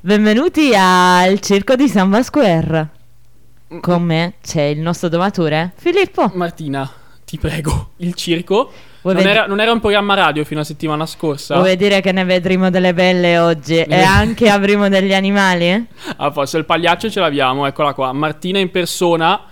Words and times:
Benvenuti 0.00 0.74
al 0.74 1.40
circo 1.40 1.76
di 1.76 1.86
Samba 1.86 2.22
Square. 2.22 2.88
Con 3.80 4.02
me 4.02 4.34
c'è 4.40 4.62
il 4.62 4.80
nostro 4.80 5.10
domatore 5.10 5.72
Filippo. 5.76 6.30
Martina, 6.32 6.90
ti 7.26 7.36
prego, 7.36 7.90
il 7.98 8.14
circo 8.14 8.72
non 9.02 9.14
ved- 9.16 9.26
era, 9.26 9.46
non 9.46 9.60
era 9.60 9.70
un 9.70 9.80
programma 9.80 10.14
radio 10.14 10.46
fino 10.46 10.60
a 10.60 10.64
settimana 10.64 11.04
scorsa? 11.04 11.56
Vuoi 11.58 11.76
dire 11.76 12.00
che 12.00 12.12
ne 12.12 12.24
vedremo 12.24 12.70
delle 12.70 12.94
belle 12.94 13.38
oggi 13.38 13.80
e 13.80 14.00
anche 14.00 14.48
avremo 14.48 14.88
degli 14.88 15.12
animali? 15.12 15.86
Ah, 16.16 16.30
forse 16.30 16.56
il 16.56 16.64
pagliaccio 16.64 17.10
ce 17.10 17.20
l'abbiamo, 17.20 17.66
eccola 17.66 17.92
qua. 17.92 18.12
Martina 18.14 18.58
in 18.58 18.70
persona, 18.70 19.44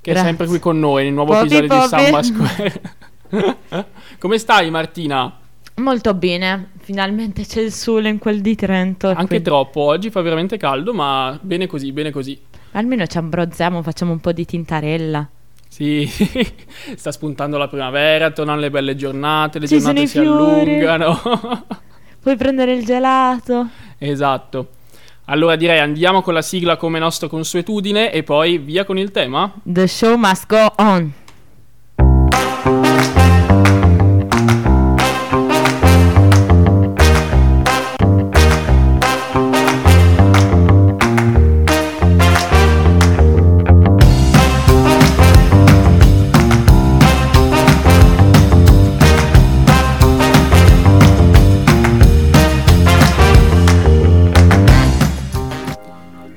che 0.00 0.12
Grazie. 0.12 0.22
è 0.22 0.24
sempre 0.24 0.46
qui 0.46 0.60
con 0.60 0.78
noi 0.78 1.02
nel 1.04 1.12
nuovo 1.12 1.32
Popi, 1.32 1.56
episodio 1.56 1.68
popi. 1.68 1.82
di 1.82 1.88
Samba 1.88 2.22
Square. 2.22 2.82
Come 4.18 4.38
stai 4.38 4.70
Martina? 4.70 5.38
Molto 5.76 6.14
bene, 6.14 6.70
finalmente 6.78 7.44
c'è 7.44 7.60
il 7.60 7.72
sole 7.72 8.08
in 8.08 8.18
quel 8.18 8.40
di 8.40 8.54
Trento. 8.54 9.08
Anche 9.08 9.26
quindi- 9.26 9.44
troppo, 9.44 9.80
oggi 9.82 10.10
fa 10.10 10.22
veramente 10.22 10.56
caldo, 10.56 10.94
ma 10.94 11.38
bene 11.40 11.66
così, 11.66 11.92
bene 11.92 12.10
così. 12.10 12.40
Almeno 12.72 13.06
ci 13.06 13.18
abbronziamo, 13.18 13.82
facciamo 13.82 14.12
un 14.12 14.20
po' 14.20 14.32
di 14.32 14.44
tintarella. 14.46 15.28
Sì, 15.68 16.08
sta 16.96 17.12
spuntando 17.12 17.58
la 17.58 17.68
primavera, 17.68 18.30
tornano 18.30 18.60
le 18.60 18.70
belle 18.70 18.96
giornate, 18.96 19.58
le 19.58 19.66
Ci 19.66 19.78
giornate 19.78 20.06
si 20.06 20.18
fiori. 20.20 20.70
allungano. 20.70 21.20
Puoi 22.22 22.36
prendere 22.36 22.72
il 22.74 22.84
gelato. 22.84 23.68
esatto. 23.98 24.68
Allora 25.26 25.56
direi 25.56 25.80
andiamo 25.80 26.22
con 26.22 26.34
la 26.34 26.40
sigla 26.42 26.76
come 26.76 26.98
nostra 27.00 27.26
consuetudine 27.28 28.12
e 28.12 28.22
poi 28.22 28.58
via 28.58 28.84
con 28.84 28.96
il 28.96 29.10
tema. 29.10 29.52
The 29.64 29.86
show 29.88 30.16
must 30.16 30.46
go 30.46 30.72
on. 30.76 31.12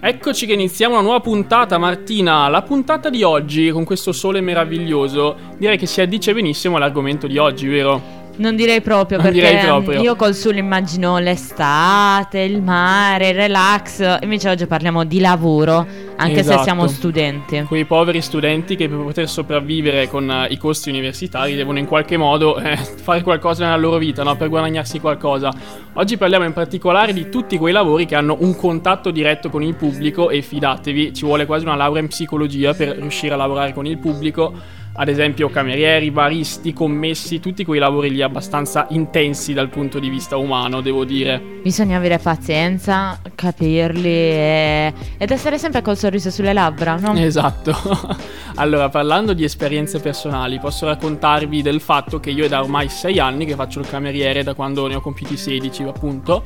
Eccoci 0.10 0.48
che 0.48 0.54
iniziamo 0.54 0.96
una 0.96 1.04
nuova 1.04 1.20
puntata, 1.20 1.78
Martina. 1.78 2.48
La 2.48 2.64
puntata 2.64 3.12
di 3.12 3.22
oggi, 3.22 3.70
con 3.70 3.84
questo 3.84 4.12
sole 4.12 4.42
meraviglioso, 4.42 5.38
direi 5.60 5.78
che 5.78 5.86
si 5.86 6.02
addice 6.02 6.34
benissimo 6.34 6.78
all'argomento 6.78 7.28
di 7.28 7.38
oggi, 7.38 7.68
vero? 7.68 8.19
Non 8.40 8.56
direi 8.56 8.80
proprio 8.80 9.18
Non 9.18 9.26
perché 9.26 9.42
direi 9.50 9.66
proprio. 9.66 10.02
io 10.02 10.16
col 10.16 10.34
sole 10.34 10.60
immagino 10.60 11.18
l'estate, 11.18 12.40
il 12.40 12.62
mare, 12.62 13.30
il 13.30 13.36
relax. 13.36 14.20
Invece 14.22 14.50
oggi 14.50 14.66
parliamo 14.66 15.04
di 15.04 15.20
lavoro, 15.20 15.86
anche 16.16 16.40
Esatto. 16.40 16.58
se 16.60 16.64
siamo 16.64 16.88
studenti. 16.88 17.62
Quei 17.64 17.84
poveri 17.84 18.22
studenti 18.22 18.78
che 18.78 18.88
per 18.88 18.98
poter 18.98 19.28
sopravvivere 19.28 20.08
con 20.08 20.32
eh, 20.32 20.48
i 20.52 20.58
costi 20.58 20.88
universitari 20.90 21.56
devono 21.56 21.80
in 21.80 21.86
qualche 21.86 22.16
modo 22.16 22.56
eh, 22.64 22.78
fare 22.78 23.24
qualcosa 23.24 23.66
nella 23.66 23.76
loro 23.76 23.98
vita, 23.98 24.24
no? 24.24 24.38
Per 24.38 24.48
guadagnarsi 24.48 25.02
qualcosa. 25.02 25.54
Oggi 25.96 26.16
parliamo 26.16 26.46
in 26.46 26.54
particolare 26.54 27.12
di 27.12 27.28
tutti 27.28 27.58
quei 27.58 27.74
lavori 27.74 28.06
che 28.06 28.16
hanno 28.16 28.38
un 28.40 28.56
contatto 28.56 29.12
diretto 29.12 29.50
con 29.50 29.64
il 29.64 29.76
pubblico 29.76 30.30
e 30.30 30.42
fidatevi, 30.42 31.14
ci 31.14 31.26
vuole 31.26 31.46
quasi 31.46 31.66
una 31.66 31.76
laurea 31.76 32.02
in 32.02 32.08
psicologia 32.08 32.74
per 32.74 32.96
riuscire 33.00 33.34
a 33.34 33.38
lavorare 33.38 33.74
con 33.74 33.86
il 33.86 33.98
pubblico. 33.98 34.78
Ad 35.00 35.08
esempio 35.08 35.50
camerieri, 35.50 36.12
baristi, 36.12 36.74
commessi, 36.74 37.40
tutti 37.40 37.64
quei 37.64 37.80
lavori 37.80 38.10
lì 38.10 38.22
abbastanza 38.22 38.86
intensi 38.90 39.54
dal 39.54 39.70
punto 39.70 39.98
di 39.98 40.10
vista 40.10 40.36
umano, 40.36 40.82
devo 40.82 41.06
dire. 41.06 41.42
Bisogna 41.64 41.96
avere 41.96 42.18
pazienza, 42.18 43.18
capirli 43.34 44.10
e- 44.10 44.94
ed 45.18 45.32
essere 45.32 45.58
sempre 45.58 45.82
col 45.82 45.96
sorriso 45.96 46.30
sulle 46.30 46.52
labbra, 46.52 46.98
no? 46.98 47.14
Esatto. 47.14 47.74
allora, 48.56 48.90
parlando 48.90 49.32
di 49.32 49.46
esperienze 49.46 50.02
personali, 50.02 50.60
posso 50.60 50.86
raccontarvi 50.86 51.62
del 51.62 51.80
fatto 51.80 52.20
che 52.20 52.32
io 52.32 52.44
è 52.44 52.50
da 52.50 52.62
ormai 52.62 52.90
sei 52.90 53.20
anni 53.20 53.46
che 53.46 53.56
faccio 53.56 53.80
il 53.80 53.88
cameriere, 53.88 54.44
da 54.44 54.54
quando 54.54 54.86
ne 54.88 54.96
ho 54.96 55.02
compiuti 55.02 55.38
16, 55.38 55.84
appunto. 55.84 56.44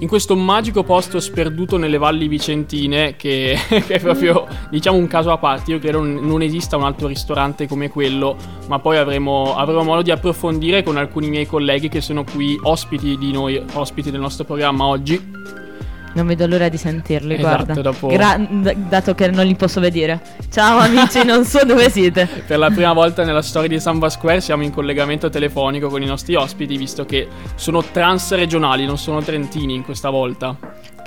In 0.00 0.08
questo 0.08 0.34
magico 0.34 0.82
posto 0.82 1.20
sperduto 1.20 1.76
nelle 1.76 1.98
valli 1.98 2.26
vicentine, 2.26 3.16
che, 3.16 3.54
che 3.68 3.94
è 3.94 4.00
proprio, 4.00 4.46
diciamo, 4.70 4.96
un 4.96 5.06
caso 5.06 5.30
a 5.30 5.36
parte. 5.36 5.72
Io 5.72 5.78
credo 5.78 6.02
non, 6.02 6.40
esista 6.40 6.78
un 6.78 6.84
altro 6.84 7.06
ristorante 7.06 7.68
come 7.68 7.90
quello, 7.90 8.34
ma 8.66 8.78
poi 8.78 8.96
avremo, 8.96 9.54
avremo 9.54 9.82
modo 9.82 10.00
di 10.00 10.10
approfondire 10.10 10.82
con 10.82 10.96
alcuni 10.96 11.28
miei 11.28 11.46
colleghi 11.46 11.90
che 11.90 12.00
sono 12.00 12.24
qui 12.24 12.58
ospiti 12.62 13.18
di 13.18 13.30
noi, 13.30 13.62
ospiti 13.74 14.10
del 14.10 14.20
nostro 14.20 14.44
programma 14.44 14.86
oggi. 14.86 15.59
Non 16.12 16.26
vedo 16.26 16.46
l'ora 16.48 16.68
di 16.68 16.76
sentirli, 16.76 17.34
Esatto, 17.34 17.64
guarda. 17.64 17.80
dopo- 17.82 18.06
Gra- 18.08 18.36
d- 18.36 18.74
dato 18.88 19.14
che 19.14 19.30
non 19.30 19.46
li 19.46 19.54
posso 19.54 19.78
vedere. 19.80 20.20
Ciao 20.50 20.78
amici, 20.78 21.22
non 21.26 21.44
so 21.44 21.64
dove 21.64 21.88
siete. 21.88 22.28
Per 22.46 22.58
la 22.58 22.68
prima 22.70 22.92
volta 22.92 23.22
nella 23.24 23.42
storia 23.42 23.68
di 23.68 23.78
Samba 23.78 24.08
Square 24.08 24.40
siamo 24.40 24.64
in 24.64 24.72
collegamento 24.72 25.28
telefonico 25.30 25.88
con 25.88 26.02
i 26.02 26.06
nostri 26.06 26.34
ospiti, 26.34 26.76
visto 26.76 27.04
che 27.06 27.28
sono 27.54 27.82
transregionali, 27.82 28.86
non 28.86 28.98
sono 28.98 29.22
trentini 29.22 29.74
in 29.74 29.84
questa 29.84 30.10
volta. 30.10 30.56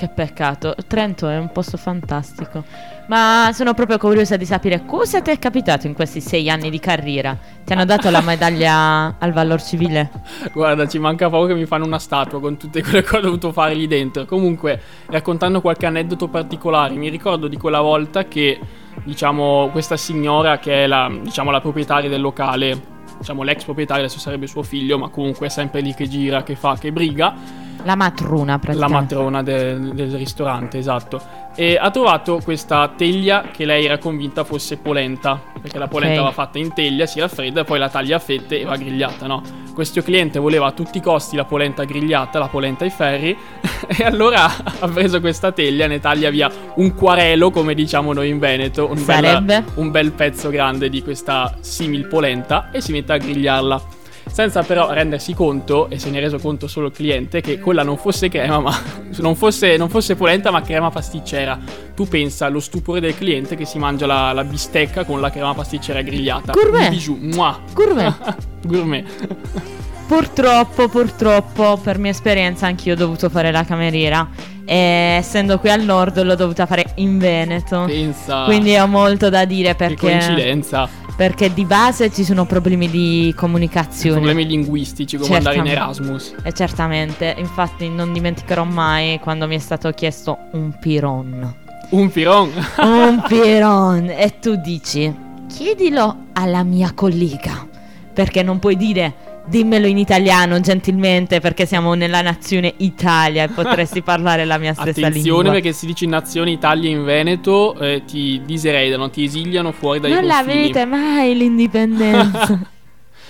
Che 0.04 0.10
peccato. 0.10 0.76
Trento 0.86 1.30
è 1.30 1.38
un 1.38 1.50
posto 1.54 1.78
fantastico. 1.78 2.66
Ma 3.08 3.52
sono 3.54 3.74
proprio 3.74 3.98
curiosa 3.98 4.36
di 4.36 4.44
sapere 4.44 4.84
cosa 4.86 5.22
ti 5.22 5.32
è 5.32 5.40
capitato 5.40 5.88
in 5.88 5.94
questi 5.94 6.20
sei 6.20 6.50
anni 6.50 6.70
di 6.70 6.78
carriera. 6.78 7.38
Ti 7.64 7.72
hanno 7.72 7.86
dato 7.86 8.10
la 8.10 8.20
medaglia 8.20 9.16
al 9.18 9.32
valor 9.32 9.64
civile? 9.64 10.12
Guarda, 10.52 10.90
ci 10.90 11.00
manca 11.00 11.30
poco 11.30 11.46
che 11.46 11.54
mi 11.54 11.66
fanno 11.66 11.86
una 11.86 12.00
statua 12.00 12.42
con 12.42 12.58
tutte 12.58 12.84
quelle 12.84 13.02
che 13.02 13.16
ho 13.16 13.22
dovuto 13.22 13.54
fare 13.54 13.76
lì 13.76 13.88
dentro. 13.88 14.26
Comunque, 14.26 14.78
raccontando 15.06 15.62
qualche 15.62 15.86
aneddoto 15.86 16.28
particolare, 16.28 16.96
mi 16.96 17.08
ricordo 17.08 17.48
di 17.48 17.56
quella 17.56 17.80
volta 17.80 18.26
che, 18.26 18.60
diciamo, 19.06 19.70
questa 19.72 19.96
signora 19.96 20.60
che 20.60 20.84
è 20.84 20.88
la, 20.88 21.10
diciamo, 21.10 21.50
la 21.50 21.62
proprietaria 21.62 22.10
del 22.10 22.20
locale, 22.20 22.78
diciamo 23.18 23.44
l'ex 23.44 23.64
proprietaria, 23.64 24.04
adesso 24.06 24.20
sarebbe 24.20 24.48
suo 24.48 24.64
figlio, 24.64 24.98
ma 24.98 25.10
comunque 25.10 25.48
è 25.48 25.50
sempre 25.50 25.82
lì 25.82 25.94
che 25.94 26.08
gira, 26.08 26.44
che 26.44 26.56
fa, 26.56 26.76
che 26.78 26.92
briga. 26.92 27.36
La 27.84 27.96
matruna 27.96 28.54
La 28.54 28.60
praticamente. 28.60 29.16
matrona 29.16 29.44
del, 29.44 29.94
del 29.94 30.16
ristorante, 30.16 30.78
esatto. 30.78 31.22
E 31.56 31.78
ha 31.80 31.92
trovato 31.92 32.40
questa 32.44 32.92
teglia 32.96 33.46
che 33.52 33.66
lei 33.66 33.86
era 33.86 33.98
convinta 34.00 34.44
fosse 34.44 34.78
polenta. 34.78 35.40
Perché 35.62 35.78
la 35.78 35.88
polenta 35.88 36.20
Ok. 36.22 36.26
va 36.28 36.32
fatta 36.32 36.58
in 36.58 36.74
teglia, 36.74 37.06
si 37.06 37.20
raffredda, 37.20 37.64
poi 37.64 37.80
la 37.80 37.90
taglia 37.90 38.18
a 38.18 38.20
fette 38.20 38.60
e 38.60 38.66
va 38.66 38.76
grigliata, 38.76 39.28
no? 39.28 39.42
Questo 39.74 40.02
cliente 40.02 40.40
voleva 40.40 40.68
a 40.68 40.72
tutti 40.72 40.98
i 40.98 41.02
costi 41.02 41.36
la 41.36 41.46
polenta 41.46 41.84
grigliata, 41.84 42.38
la 42.40 42.48
polenta 42.48 42.84
ai 42.84 42.90
ferri. 42.90 43.38
e 43.88 44.04
allora 44.04 44.46
ha 44.80 44.88
preso 44.88 45.20
questa 45.20 45.52
teglia, 45.52 45.88
ne 45.88 46.00
taglia 46.00 46.30
via 46.30 46.52
un 46.76 46.94
quarelo, 46.94 47.50
come 47.50 47.74
diciamo 47.74 48.14
noi 48.14 48.30
in 48.30 48.40
Veneto. 48.40 48.88
Un, 48.88 48.96
bel, 48.96 49.04
Sarebbe? 49.04 49.64
un 49.76 49.90
bel 49.92 50.12
pezzo 50.12 50.50
grande 50.50 50.90
di 50.90 51.02
questa 51.02 51.56
simil 51.62 52.08
polenta 52.08 52.70
e 52.72 52.82
si 52.82 52.92
mette 52.92 53.14
a 53.14 53.18
grigliarla. 53.18 53.82
Senza 54.26 54.64
però 54.64 54.92
rendersi 54.92 55.34
conto, 55.34 55.90
e 55.90 56.00
se 56.00 56.10
ne 56.10 56.18
è 56.18 56.22
reso 56.22 56.40
conto 56.40 56.68
solo 56.68 56.88
il 56.88 56.94
cliente, 56.94 57.42
che 57.42 57.60
quella 57.60 57.84
non 57.84 57.98
fosse 57.98 58.30
crema, 58.30 58.60
ma 58.60 58.76
non 59.20 59.36
fosse, 59.36 59.78
non 59.78 59.90
fosse 59.90 60.16
polenta, 60.16 60.52
ma 60.52 60.62
crema 60.62 60.90
pasticcera. 60.90 61.60
Tu 61.94 62.08
pensa 62.08 62.46
allo 62.46 62.60
stupore 62.60 63.00
del 63.00 63.16
cliente 63.16 63.56
che 63.56 63.66
si 63.66 63.78
mangia 63.78 64.06
la, 64.06 64.32
la 64.32 64.44
bistecca 64.44 65.04
con 65.04 65.22
la 65.22 65.30
crema 65.30 65.54
pasticcera 65.54 66.02
grigliata. 66.02 66.52
Gourmet. 66.54 66.90
Bijou, 66.90 67.18
muah. 67.20 67.60
Gourmet. 67.74 68.36
Gourmet. 68.66 69.72
Purtroppo, 70.06 70.90
purtroppo, 70.90 71.80
per 71.82 71.98
mia 71.98 72.12
esperienza, 72.12 72.68
anch'io 72.68 72.94
ho 72.94 72.96
dovuto 72.96 73.30
fare 73.30 73.52
la 73.52 73.64
cameriera. 73.64 74.30
E 74.66 74.76
essendo 75.18 75.60
qui 75.60 75.70
al 75.70 75.82
nord, 75.82 76.22
l'ho 76.22 76.36
dovuta 76.36 76.66
fare 76.66 76.86
in 76.96 77.18
Veneto. 77.18 77.86
Pensa. 77.86 78.44
Quindi 78.44 78.76
ho 78.78 78.86
molto 78.86 79.30
da 79.30 79.46
dire 79.46 79.70
che 79.70 79.76
perché, 79.76 79.96
coincidenza. 79.96 80.88
Perché 81.16 81.54
di 81.54 81.66
base 81.66 82.12
ci 82.12 82.24
sono 82.24 82.46
problemi 82.46 82.90
di 82.90 83.34
comunicazione. 83.36 84.16
Problemi 84.16 84.46
linguistici 84.48 85.18
come 85.18 85.38
andare 85.38 85.58
in 85.58 85.66
Certamente. 85.66 86.04
Erasmus. 86.04 86.36
E 86.44 86.52
certamente, 86.54 87.36
infatti 87.38 87.90
non 87.90 88.12
dimenticherò 88.14 88.64
mai 88.64 89.20
quando 89.20 89.48
mi 89.48 89.56
è 89.56 89.60
stato 89.60 89.92
chiesto 89.92 90.38
un 90.52 90.78
piron. 90.80 91.56
Un 91.90 92.10
piron. 92.10 92.52
Un 92.78 93.24
piron. 93.28 94.10
E 94.10 94.40
tu 94.40 94.56
dici, 94.56 95.14
chiedilo 95.48 96.18
alla 96.34 96.64
mia 96.64 96.92
collega. 96.94 97.68
Perché 98.14 98.44
non 98.44 98.60
puoi 98.60 98.76
dire, 98.76 99.14
dimmelo 99.46 99.88
in 99.88 99.98
italiano 99.98 100.60
gentilmente 100.60 101.40
perché 101.40 101.66
siamo 101.66 101.94
nella 101.94 102.22
nazione 102.22 102.74
Italia 102.78 103.44
e 103.44 103.50
potresti 103.50 104.02
parlare 104.04 104.46
la 104.46 104.58
mia 104.58 104.74
stessa 104.74 105.08
Attenzione 105.08 105.44
lingua. 105.44 105.52
perché 105.52 105.74
si 105.74 105.86
dice 105.86 106.06
in 106.06 106.12
nazione 106.12 106.52
Italia 106.52 106.90
in 106.90 107.04
Veneto 107.04 107.78
eh, 107.80 108.04
ti 108.06 108.42
diseredano, 108.46 109.10
ti 109.10 109.24
esiliano 109.26 109.72
fuori 109.72 110.00
dai 110.00 110.12
non 110.12 110.22
confini. 110.22 110.46
l'avete 110.54 110.86
mai 110.86 111.36
l'indipendenza. 111.36 112.60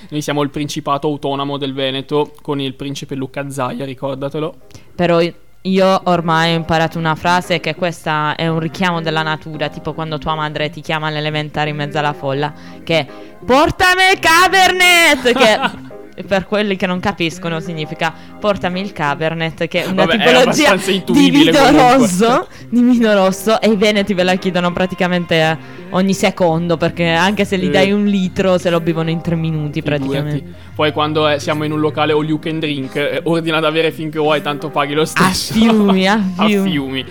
Noi 0.10 0.22
siamo 0.22 0.42
il 0.42 0.50
principato 0.50 1.08
autonomo 1.08 1.58
del 1.58 1.74
Veneto 1.74 2.34
con 2.42 2.60
il 2.60 2.74
principe 2.76 3.16
Luca 3.16 3.50
Zaia, 3.50 3.86
ricordatelo. 3.86 4.56
Però 4.96 5.20
io 5.66 6.02
ormai 6.04 6.54
ho 6.54 6.58
imparato 6.58 6.98
una 6.98 7.16
frase 7.16 7.62
che 7.62 7.74
questa 7.74 8.36
è 8.36 8.48
un 8.50 8.60
richiamo 8.60 9.02
della 9.02 9.22
natura, 9.24 9.70
tipo 9.70 9.94
quando 9.94 10.18
tua 10.18 10.36
madre 10.36 10.70
ti 10.70 10.82
chiama 10.82 11.08
all'elementare 11.08 11.70
in 11.70 11.78
mezzo 11.78 12.00
alla 12.00 12.12
folla, 12.12 12.54
che 12.84 13.00
è 13.00 13.08
portami 13.46 14.02
il 14.12 14.20
Cabernet, 14.20 15.34
che 15.34 16.02
per 16.28 16.46
quelli 16.46 16.76
che 16.76 16.86
non 16.86 17.00
capiscono 17.00 17.60
significa 17.60 18.14
portami 18.40 18.82
il 18.82 18.92
Cabernet 18.94 19.68
che 19.68 19.84
è 19.84 19.86
una 19.88 20.06
Vabbè, 20.06 20.14
è 20.14 20.18
tipologia 20.28 20.70
abbastanza 20.72 21.12
di 21.12 21.30
vino 21.32 21.70
rosso 21.72 22.48
di 22.70 22.82
vino 22.82 23.14
rosso 23.16 23.60
e 23.60 23.70
i 23.70 23.76
veneti 23.76 24.14
ve 24.14 24.24
la 24.24 24.36
chiedono 24.36 24.72
praticamente 24.72 25.36
eh, 25.42 25.58
ogni 25.90 26.14
secondo 26.14 26.78
perché 26.78 27.08
anche 27.10 27.46
se 27.46 27.58
gli 27.58 27.64
Sì. 27.66 27.70
dai 27.70 27.92
un 27.92 28.06
litro 28.06 28.58
se 28.58 28.70
lo 28.70 28.80
bevono 28.80 29.10
in 29.10 29.22
tre 29.22 29.36
minuti 29.36 29.82
praticamente 29.82 30.36
Figurati. 30.38 30.56
Poi 30.76 30.92
quando 30.92 31.28
eh, 31.28 31.40
siamo 31.40 31.64
in 31.64 31.72
un 31.72 31.80
locale 31.80 32.14
all 32.14 32.26
you 32.28 32.38
can 32.40 32.60
drink, 32.60 32.96
eh, 32.96 33.20
ordina 33.24 33.60
da 33.60 33.72
bere 33.72 33.92
finché 33.92 34.20
vuoi, 34.20 34.42
tanto 34.42 34.70
paghi 34.70 34.94
lo 34.94 35.06
stesso. 35.06 35.54
fiumi, 35.54 36.08
a 36.08 36.20
fiumi. 36.48 37.06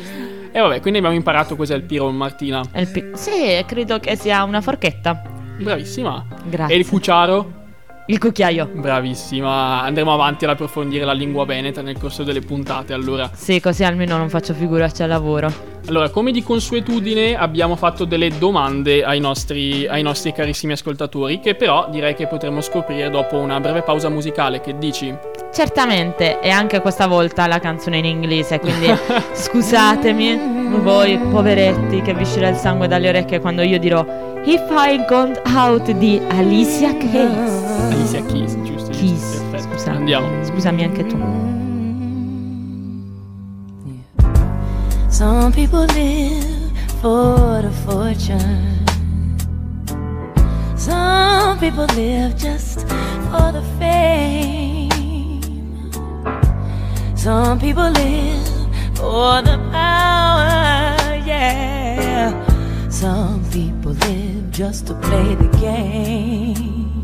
E 0.53 0.61
vabbè, 0.61 0.81
quindi 0.81 0.99
abbiamo 0.99 1.17
imparato 1.17 1.57
cos'è 1.57 1.75
il 1.75 1.83
Piron 1.83 2.15
Martina. 2.15 2.63
È 2.71 2.81
il 2.81 2.89
pi- 2.89 3.05
sì 3.15 3.31
credo 3.67 3.99
che 4.01 4.17
sia 4.17 4.43
una 4.45 4.61
forchetta 4.61 5.23
Bravissima. 5.59 6.25
grazie 6.45 6.75
E 6.75 6.79
il 6.79 6.87
cucciaro? 6.87 7.61
Il 8.07 8.19
cucchiaio 8.19 8.69
Bravissima. 8.73 9.83
Andremo 9.83 10.13
avanti 10.13 10.45
ad 10.45 10.51
approfondire 10.51 11.05
la 11.05 11.13
lingua 11.13 11.45
veneta 11.45 11.83
nel 11.83 11.99
corso 11.99 12.25
delle 12.25 12.41
puntate, 12.41 12.93
allora. 12.93 13.31
sì 13.33 13.61
così 13.61 13.85
almeno 13.85 14.17
non 14.17 14.29
faccio 14.29 14.55
figuracce 14.55 15.05
al 15.05 15.09
lavoro 15.09 15.53
Allora, 15.87 16.09
come 16.11 16.33
di 16.33 16.43
consuetudine 16.43 17.37
abbiamo 17.37 17.77
fatto 17.77 18.05
delle 18.05 18.37
domande 18.39 19.05
ai 19.05 19.21
nostri, 19.21 19.87
ai 19.87 20.03
nostri 20.03 20.33
carissimi 20.33 20.73
ascoltatori, 20.73 21.41
che 21.41 21.55
però 21.55 21.89
direi 21.91 22.15
che 22.15 22.27
potremo 22.27 22.61
scoprire 22.61 23.11
dopo 23.11 23.37
una 23.37 23.61
breve 23.61 23.83
pausa 23.83 24.09
musicale. 24.09 24.61
Che 24.61 24.77
dici? 24.79 25.32
Certamente, 25.53 26.41
e 26.41 26.49
anche 26.49 26.81
questa 26.81 27.07
volta 27.07 27.47
la 27.47 27.59
canzone 27.59 27.99
in 27.99 28.07
inglese, 28.07 28.59
quindi 28.59 28.87
scusatemi 29.35 30.81
voi 30.83 31.19
poveretti 31.19 32.01
che 32.01 32.15
vi 32.15 32.23
uscirà 32.23 32.49
il 32.49 32.57
sangue 32.57 32.89
dalle 32.89 33.11
orecchie 33.11 33.39
quando 33.39 33.61
io 33.61 33.79
dirò 33.79 34.03
If 34.45 34.63
I 34.71 35.05
Gone 35.07 35.41
Out 35.55 35.91
di 35.91 36.21
Alicia 36.31 36.97
Keys. 36.97 37.65
Alicia 37.91 38.25
Keys, 38.25 38.57
giusto? 38.63 38.91
Keys, 38.93 39.43
scusa. 39.59 39.91
Andiamo. 39.93 40.43
Scusami 40.43 40.85
anche 40.85 41.07
tu. 41.07 41.17
Some 45.09 45.53
people 45.53 45.85
live 45.93 46.73
for 47.01 47.61
the 47.61 47.71
fortune. 47.85 48.81
Some 50.77 51.59
people 51.59 51.87
live 51.95 52.35
just 52.37 52.89
for 53.31 53.53
the 53.53 53.63
fame. 53.79 54.92
Some 57.23 57.61
people 57.61 57.89
live 57.89 58.49
for 58.97 59.43
the 59.43 59.57
power, 59.71 61.15
yeah. 61.25 62.33
Some 62.89 63.49
people 63.53 63.93
live 63.93 64.51
just 64.51 64.89
to 64.89 64.95
play 64.95 65.37
the 65.37 65.47
game. 65.61 67.01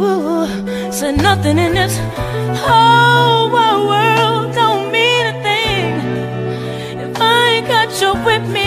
Ooh, 0.00 0.46
said 0.90 1.18
nothing 1.18 1.58
in 1.58 1.74
this 1.74 1.98
whole 2.64 3.50
world 3.50 4.54
don't 4.54 4.90
mean 4.90 5.26
a 5.26 5.36
thing 5.42 5.90
if 7.04 7.20
I 7.20 7.50
ain't 7.56 7.68
got 7.68 8.00
you 8.00 8.14
with 8.24 8.48
me, 8.48 8.59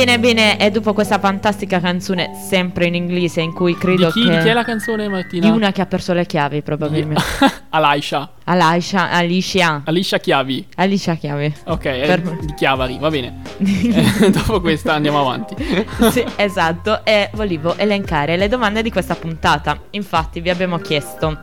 Bene, 0.00 0.18
bene, 0.18 0.58
e 0.58 0.70
dopo 0.70 0.94
questa 0.94 1.18
fantastica 1.18 1.78
canzone 1.78 2.30
sempre 2.34 2.86
in 2.86 2.94
inglese 2.94 3.42
in 3.42 3.52
cui 3.52 3.76
credo 3.76 4.06
Di 4.06 4.12
chi, 4.12 4.22
che 4.24 4.30
di 4.30 4.42
chi 4.44 4.48
è 4.48 4.54
la 4.54 4.64
canzone, 4.64 5.08
Martina? 5.08 5.44
di 5.46 5.54
una 5.54 5.72
che 5.72 5.82
ha 5.82 5.86
perso 5.86 6.14
le 6.14 6.24
chiavi 6.24 6.62
probabilmente. 6.62 7.22
Alaisha. 7.68 8.30
Alicia, 8.44 9.10
Alicia, 9.10 9.82
Alicia 9.84 10.16
Chiavi. 10.16 10.66
Alicia 10.76 11.14
Chiavi. 11.16 11.54
Ok, 11.66 11.84
è 11.84 12.06
Per- 12.06 12.38
di 12.46 12.54
Chiavari, 12.54 12.96
va 12.98 13.10
bene. 13.10 13.42
Eh, 13.60 14.30
dopo 14.32 14.62
questa 14.62 14.94
andiamo 14.94 15.20
avanti. 15.20 15.54
sì, 16.10 16.24
esatto, 16.36 17.04
e 17.04 17.28
volevo 17.34 17.76
elencare 17.76 18.38
le 18.38 18.48
domande 18.48 18.80
di 18.80 18.90
questa 18.90 19.16
puntata. 19.16 19.78
Infatti 19.90 20.40
vi 20.40 20.48
abbiamo 20.48 20.78
chiesto 20.78 21.40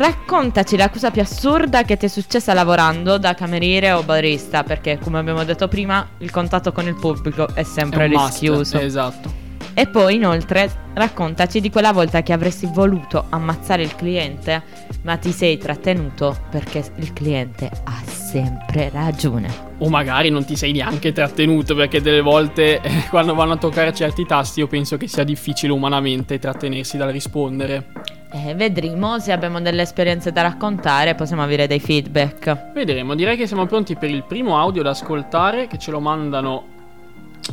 Raccontaci 0.00 0.78
la 0.78 0.88
cosa 0.88 1.10
più 1.10 1.20
assurda 1.20 1.82
che 1.82 1.98
ti 1.98 2.06
è 2.06 2.08
successa 2.08 2.54
lavorando 2.54 3.18
da 3.18 3.34
cameriere 3.34 3.92
o 3.92 4.02
barista, 4.02 4.62
perché 4.62 4.98
come 4.98 5.18
abbiamo 5.18 5.44
detto 5.44 5.68
prima, 5.68 6.08
il 6.20 6.30
contatto 6.30 6.72
con 6.72 6.86
il 6.86 6.94
pubblico 6.94 7.48
è 7.48 7.60
È 7.60 7.62
sempre 7.64 8.08
must, 8.08 8.28
rischioso. 8.30 8.78
Esatto. 8.78 9.30
E 9.74 9.86
poi 9.88 10.14
inoltre 10.14 10.70
raccontaci 10.94 11.60
di 11.60 11.68
quella 11.68 11.92
volta 11.92 12.22
che 12.22 12.32
avresti 12.32 12.66
voluto 12.72 13.26
ammazzare 13.28 13.82
il 13.82 13.94
cliente, 13.94 14.62
ma 15.02 15.18
ti 15.18 15.32
sei 15.32 15.58
trattenuto 15.58 16.34
perché 16.48 16.82
il 16.96 17.12
cliente 17.12 17.70
ha 17.84 18.02
sempre 18.06 18.88
ragione. 18.88 19.74
O 19.80 19.90
magari 19.90 20.30
non 20.30 20.46
ti 20.46 20.56
sei 20.56 20.72
neanche 20.72 21.12
trattenuto 21.12 21.74
perché 21.74 22.00
delle 22.00 22.22
volte 22.22 22.80
eh, 22.80 23.06
quando 23.10 23.34
vanno 23.34 23.52
a 23.52 23.58
toccare 23.58 23.92
certi 23.92 24.24
tasti 24.24 24.60
io 24.60 24.66
penso 24.66 24.96
che 24.96 25.08
sia 25.08 25.24
difficile 25.24 25.74
umanamente 25.74 26.38
trattenersi 26.38 26.96
dal 26.96 27.12
rispondere. 27.12 28.18
Eh, 28.32 28.54
vedremo 28.54 29.18
se 29.18 29.32
abbiamo 29.32 29.60
delle 29.60 29.82
esperienze 29.82 30.30
da 30.30 30.42
raccontare, 30.42 31.16
possiamo 31.16 31.42
avere 31.42 31.66
dei 31.66 31.80
feedback. 31.80 32.72
Vedremo, 32.72 33.16
direi 33.16 33.36
che 33.36 33.48
siamo 33.48 33.66
pronti 33.66 33.96
per 33.96 34.08
il 34.08 34.22
primo 34.22 34.56
audio 34.56 34.82
da 34.82 34.90
ascoltare 34.90 35.66
che 35.66 35.78
ce 35.78 35.90
lo 35.90 36.00
mandano... 36.00 36.78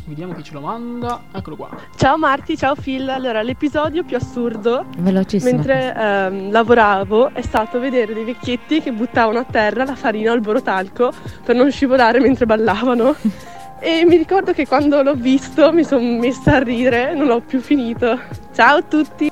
Vediamo 0.06 0.34
chi 0.34 0.44
ce 0.44 0.54
lo 0.54 0.60
manda. 0.62 1.24
Eccolo 1.34 1.56
qua. 1.56 1.70
Ciao 1.96 2.18
Marti, 2.18 2.56
ciao 2.56 2.76
Phil. 2.76 3.10
Allora, 3.10 3.42
l'episodio 3.42 4.04
più 4.04 4.18
assurdo 4.18 4.86
Velocissimo. 4.98 5.52
mentre 5.52 5.96
ehm, 5.96 6.52
lavoravo 6.52 7.34
è 7.34 7.42
stato 7.42 7.80
vedere 7.80 8.14
dei 8.14 8.24
vecchietti 8.24 8.82
che 8.82 8.92
buttavano 8.92 9.40
a 9.40 9.46
terra 9.46 9.86
la 9.86 9.96
farina 9.96 10.32
o 10.32 10.36
il 10.36 10.42
borotalco 10.42 11.12
per 11.44 11.56
non 11.56 11.72
scivolare 11.72 12.20
mentre 12.20 12.46
ballavano. 12.46 13.16
E 13.80 14.06
mi 14.06 14.18
ricordo 14.18 14.54
che 14.54 14.66
quando 14.68 15.02
l'ho 15.04 15.14
visto 15.14 15.72
mi 15.72 15.84
sono 15.84 16.18
messa 16.18 16.56
a 16.56 16.60
ridere, 16.64 17.14
non 17.14 17.28
l'ho 17.28 17.42
più 17.42 17.60
finito. 17.62 18.20
Ciao 18.54 18.78
a 18.78 18.82
tutti! 18.82 19.32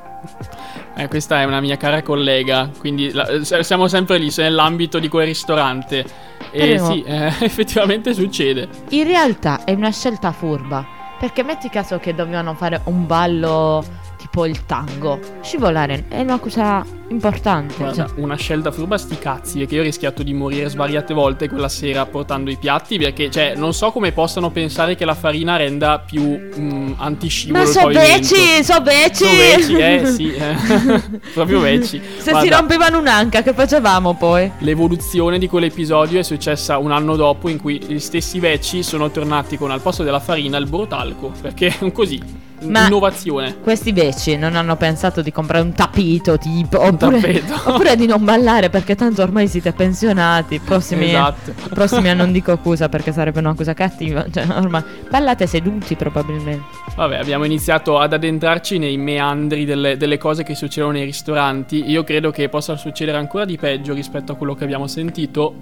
Eh, 0.97 1.07
questa 1.07 1.41
è 1.41 1.43
una 1.45 1.59
mia 1.59 1.77
cara 1.77 2.01
collega, 2.03 2.69
quindi 2.79 3.11
la- 3.11 3.27
eh, 3.27 3.63
siamo 3.63 3.87
sempre 3.87 4.17
lì, 4.17 4.31
nell'ambito 4.37 4.99
di 4.99 5.07
quel 5.09 5.25
ristorante. 5.25 6.05
E 6.51 6.59
Prego. 6.59 6.85
sì, 6.85 7.03
eh, 7.07 7.33
effettivamente 7.41 8.13
succede. 8.13 8.69
In 8.89 9.05
realtà 9.05 9.63
è 9.65 9.73
una 9.73 9.91
scelta 9.91 10.31
furba, 10.31 10.85
perché 11.19 11.43
metti 11.43 11.67
caso 11.69 11.97
che 11.99 12.13
dovevano 12.13 12.53
fare 12.53 12.81
un 12.85 13.05
ballo 13.07 13.83
tipo 14.17 14.45
il 14.45 14.65
tango. 14.65 15.19
Scivolare 15.41 16.05
è 16.07 16.21
una 16.21 16.37
cosa 16.39 16.85
importante. 17.09 17.75
Guarda, 17.77 18.07
cioè. 18.07 18.19
una 18.19 18.35
scelta 18.35 18.71
furba 18.71 18.97
sti 18.97 19.17
cazzi, 19.17 19.59
perché 19.59 19.75
io 19.75 19.81
ho 19.81 19.83
rischiato 19.83 20.23
di 20.23 20.33
morire 20.33 20.69
svariate 20.69 21.13
volte 21.13 21.49
quella 21.49 21.69
sera 21.69 22.05
portando 22.05 22.49
i 22.49 22.57
piatti, 22.57 22.97
perché, 22.97 23.29
cioè, 23.29 23.53
non 23.55 23.73
so 23.73 23.91
come 23.91 24.11
possano 24.11 24.49
pensare 24.51 24.95
che 24.95 25.05
la 25.05 25.13
farina 25.15 25.55
renda 25.55 25.99
più 25.99 26.21
mm, 26.57 26.93
antiscivolo 26.97 27.59
Ma 27.59 27.65
il 27.65 27.71
so 27.73 27.79
pavimento. 27.81 28.35
vecchi, 28.35 28.63
so 28.63 28.81
vecchi! 28.81 29.15
So 29.15 29.35
vecchi, 29.35 29.75
eh, 29.75 30.05
sì, 30.05 30.33
eh. 30.33 31.19
proprio 31.33 31.59
vecchi. 31.59 32.01
Se 32.17 32.23
si 32.23 32.29
Guarda, 32.31 32.57
rompevano 32.57 32.99
un'anca, 32.99 33.41
che 33.41 33.53
facevamo 33.53 34.15
poi? 34.15 34.51
L'evoluzione 34.59 35.37
di 35.39 35.47
quell'episodio 35.47 36.19
è 36.19 36.23
successa 36.23 36.77
un 36.77 36.91
anno 36.91 37.15
dopo 37.15 37.49
in 37.49 37.59
cui 37.59 37.81
gli 37.85 37.99
stessi 37.99 38.39
vecchi 38.39 38.83
sono 38.83 39.09
tornati 39.11 39.57
con 39.57 39.71
al 39.71 39.81
posto 39.81 40.03
della 40.03 40.19
farina 40.19 40.57
il 40.57 40.67
borotalco, 40.67 41.31
perché 41.41 41.75
è 41.79 41.91
così, 41.93 42.21
Ma- 42.61 42.85
innovazione. 42.85 43.57
Questi 43.61 43.91
vecchi 43.91 44.37
non 44.37 44.55
hanno 44.55 44.75
pensato 44.75 45.21
di 45.21 45.31
comprare 45.31 45.63
un 45.63 45.73
tappeto 45.73 46.37
tipo 46.37 46.79
oppure, 46.95 47.19
tappeto. 47.19 47.69
oppure 47.69 47.95
di 47.95 48.05
non 48.07 48.23
ballare 48.23 48.69
perché 48.69 48.95
tanto 48.95 49.21
ormai 49.21 49.47
siete 49.47 49.71
pensionati. 49.73 50.59
Prossimi, 50.59 51.09
Esatto. 51.09 51.53
prossimi 51.69 52.09
anni 52.09 52.19
non 52.19 52.31
dico 52.31 52.51
accusa 52.51 52.89
perché 52.89 53.11
sarebbe 53.11 53.39
una 53.39 53.53
cosa 53.53 53.73
cattiva. 53.73 54.25
Cioè, 54.31 54.45
ormai 54.49 54.83
ballate 55.09 55.47
seduti 55.47 55.95
probabilmente. 55.95 56.63
Vabbè, 56.95 57.17
abbiamo 57.17 57.43
iniziato 57.43 57.99
ad 57.99 58.13
addentrarci 58.13 58.77
nei 58.77 58.97
meandri 58.97 59.65
delle, 59.65 59.97
delle 59.97 60.17
cose 60.17 60.43
che 60.43 60.55
succedono 60.55 60.93
nei 60.93 61.03
ristoranti. 61.05 61.89
Io 61.89 62.03
credo 62.03 62.31
che 62.31 62.47
possa 62.49 62.75
succedere 62.77 63.17
ancora 63.17 63.45
di 63.45 63.57
peggio 63.57 63.93
rispetto 63.93 64.31
a 64.31 64.35
quello 64.35 64.55
che 64.55 64.63
abbiamo 64.63 64.87
sentito. 64.87 65.53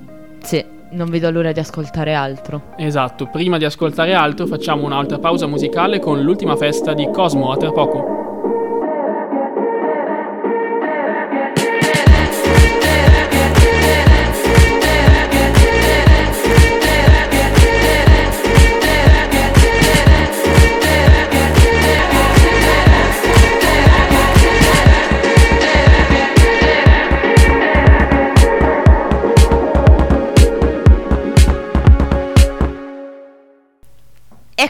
Sì, 0.44 0.64
non 0.92 1.10
vedo 1.10 1.32
l'ora 1.32 1.52
di 1.52 1.60
ascoltare 1.60 2.14
altro. 2.14 2.74
Esatto, 2.78 3.28
prima 3.28 3.58
di 3.58 3.66
ascoltare 3.66 4.14
altro 4.14 4.46
facciamo 4.46 4.86
un'altra 4.86 5.18
pausa 5.18 5.48
musicale 5.48 6.00
con 6.00 6.22
l'ultima 6.22 6.56
festa 6.56 6.94
di 6.94 7.08
Cosmo, 7.12 7.52
a 7.52 7.58
tra 7.58 7.72
poco. 7.72 8.13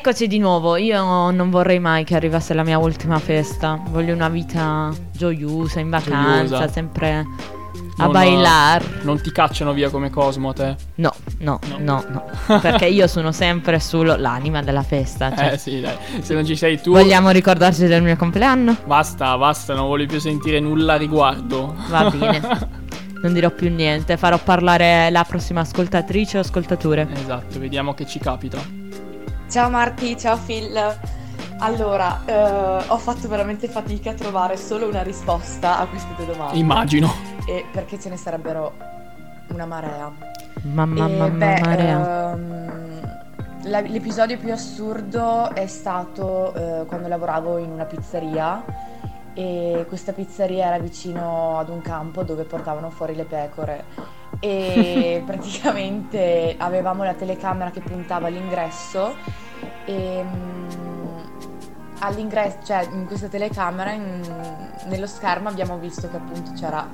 Eccoci 0.05 0.27
di 0.27 0.37
nuovo, 0.37 0.75
io 0.75 1.31
non 1.31 1.49
vorrei 1.49 1.79
mai 1.79 2.03
che 2.03 2.13
arrivasse 2.13 2.53
la 2.53 2.63
mia 2.65 2.77
ultima 2.77 3.19
festa, 3.19 3.79
voglio 3.87 4.13
una 4.13 4.27
vita 4.27 4.91
gioiosa, 5.13 5.79
in 5.79 5.89
vacanza, 5.89 6.43
Gioiosa. 6.57 6.67
sempre 6.67 7.25
A 7.99 8.03
Non- 8.03 8.11
bailar. 8.11 8.83
Non 9.03 9.21
ti 9.21 9.31
cacciano 9.31 9.71
via 9.71 9.89
come 9.89 10.09
Cosmo 10.09 10.49
a 10.49 10.53
te? 10.53 10.75
No, 10.95 11.13
no, 11.39 11.57
No. 11.79 12.03
no. 12.09 12.59
Perché 12.59 12.87
io 12.87 13.07
sono 13.07 13.31
sempre 13.31 13.79
sull'anima 13.79 14.61
della 14.61 14.83
festa. 14.83 15.33
Cioè, 15.33 15.53
Eh 15.53 15.57
sì, 15.57 15.79
dai. 15.79 15.95
Se 16.19 16.33
non 16.33 16.43
ci 16.45 16.57
sei 16.57 16.81
tu. 16.81 16.91
vogliamo 16.91 17.29
ricordarci 17.29 17.85
del 17.87 18.03
mio 18.03 18.17
compleanno? 18.17 18.75
Basta, 18.85 19.37
basta, 19.37 19.73
non 19.73 19.87
voglio 19.87 20.07
più 20.07 20.19
sentire 20.19 20.59
nulla 20.59 20.95
a 20.95 20.97
riguardo. 20.97 21.73
Va 21.89 22.09
bene. 22.09 22.81
Non 23.23 23.31
dirò 23.31 23.51
più 23.51 23.69
niente, 23.73 24.17
farò 24.17 24.37
parlare 24.37 25.09
la 25.09 25.23
prossima 25.23 25.61
ascoltatrice 25.61 26.39
o 26.39 26.41
ascoltatore. 26.41 27.07
esatto, 27.13 27.57
vediamo 27.57 27.93
che 27.93 28.05
ci 28.05 28.19
capita. 28.19 28.57
Ciao 29.53 29.69
Marti, 29.69 30.17
ciao 30.17 30.35
Phil. 30.43 30.75
Allora, 31.59 32.21
eh, 32.25 32.85
ho 32.87 32.97
fatto 32.97 33.27
veramente 33.27 33.67
fatica 33.67 34.09
a 34.09 34.13
trovare 34.15 34.57
solo 34.57 34.87
una 34.87 35.03
risposta 35.03 35.77
a 35.77 35.85
queste 35.85 36.11
due 36.15 36.25
domande. 36.25 36.57
Immagino. 36.57 37.13
E 37.45 37.63
perché 37.71 37.99
ce 37.99 38.09
ne 38.09 38.17
sarebbero 38.17 38.73
una 39.49 39.67
marea. 39.67 40.11
Mamma 40.63 41.07
mamma 41.07 41.27
beh, 41.29 41.59
marea. 41.61 42.31
ehm, 42.31 43.21
la- 43.65 43.81
l'episodio 43.81 44.39
più 44.39 44.51
assurdo 44.51 45.53
è 45.53 45.67
stato 45.67 46.51
eh, 46.55 46.85
quando 46.87 47.07
lavoravo 47.07 47.59
in 47.59 47.69
una 47.69 47.85
pizzeria 47.85 48.65
e 49.35 49.85
questa 49.87 50.13
pizzeria 50.13 50.65
era 50.65 50.79
vicino 50.79 51.59
ad 51.59 51.69
un 51.69 51.81
campo 51.81 52.23
dove 52.23 52.45
portavano 52.45 52.89
fuori 52.89 53.13
le 53.15 53.25
pecore 53.25 53.85
e 54.43 55.23
praticamente 55.25 56.55
avevamo 56.57 57.05
la 57.05 57.13
telecamera 57.13 57.71
che 57.71 57.79
puntava 57.79 58.27
all'ingresso 58.27 59.15
e 59.85 60.21
mm, 60.21 61.17
all'ingresso, 61.99 62.57
cioè 62.65 62.85
in 62.91 63.05
questa 63.05 63.27
telecamera 63.29 63.91
in- 63.91 64.21
nello 64.87 65.07
schermo 65.07 65.47
abbiamo 65.47 65.77
visto 65.77 66.09
che 66.09 66.17
appunto 66.17 66.51
c'era 66.59 66.85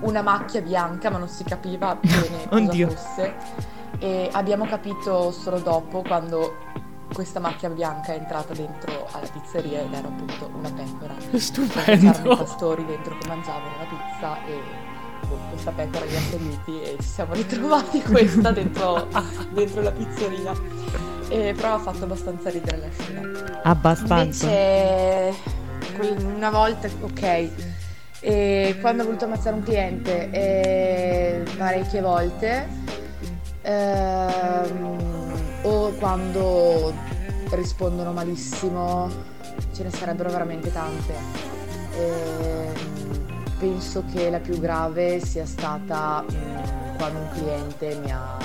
una 0.00 0.20
macchia 0.22 0.60
bianca 0.62 1.10
ma 1.10 1.18
non 1.18 1.28
si 1.28 1.44
capiva 1.44 1.94
bene 2.02 2.48
cosa 2.48 2.56
Oddio. 2.56 2.90
fosse 2.90 3.34
e 4.00 4.28
abbiamo 4.32 4.66
capito 4.66 5.30
solo 5.30 5.60
dopo 5.60 6.02
quando 6.02 6.56
questa 7.12 7.38
macchia 7.38 7.70
bianca 7.70 8.12
è 8.12 8.16
entrata 8.16 8.52
dentro 8.52 9.06
alla 9.12 9.28
pizzeria 9.32 9.82
ed 9.82 9.92
era 9.92 10.08
appunto 10.08 10.50
una 10.52 10.70
pecora. 10.72 11.14
C'erano 11.14 11.36
i 11.36 11.38
Stupendo. 11.38 12.36
pastori 12.36 12.84
dentro 12.84 13.16
che 13.16 13.28
mangiavano 13.28 13.76
la 13.78 13.84
pizza 13.84 14.44
e 14.46 14.92
boh, 15.34 15.50
questa 15.50 15.70
pecora 15.72 16.04
li 16.04 16.16
ha 16.16 16.20
seguiti 16.20 16.82
e 16.82 16.96
ci 17.00 17.08
siamo 17.08 17.34
ritrovati 17.34 18.00
questa 18.02 18.50
dentro, 18.52 19.08
dentro 19.52 19.82
la 19.82 19.92
pizzeria. 19.92 20.52
E, 21.28 21.54
però 21.56 21.74
ha 21.74 21.78
fatto 21.78 22.04
abbastanza 22.04 22.50
ridere 22.50 22.78
la 22.78 22.86
scena. 22.96 23.60
Abbastanza. 23.62 24.46
Invece, 24.46 25.34
una 26.24 26.50
volta, 26.50 26.88
ok, 27.00 27.50
e 28.20 28.76
quando 28.80 29.02
ho 29.02 29.06
voluto 29.06 29.24
ammazzare 29.24 29.56
un 29.56 29.62
cliente, 29.62 30.30
eh, 30.30 31.42
parecchie 31.56 32.00
volte, 32.00 32.68
ehm, 33.62 34.98
o 35.62 35.90
quando 35.92 36.92
rispondono 37.50 38.12
malissimo, 38.12 39.10
ce 39.72 39.82
ne 39.82 39.90
sarebbero 39.90 40.30
veramente 40.30 40.72
tante. 40.72 41.14
Ehm, 41.96 43.03
penso 43.58 44.04
che 44.12 44.30
la 44.30 44.40
più 44.40 44.58
grave 44.58 45.20
sia 45.20 45.46
stata 45.46 46.22
mm, 46.22 46.96
quando 46.96 47.18
un 47.18 47.28
cliente 47.30 47.98
mi 48.02 48.10
ha 48.10 48.36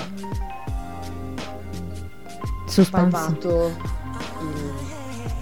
palpato 2.90 3.66
il 4.40 4.74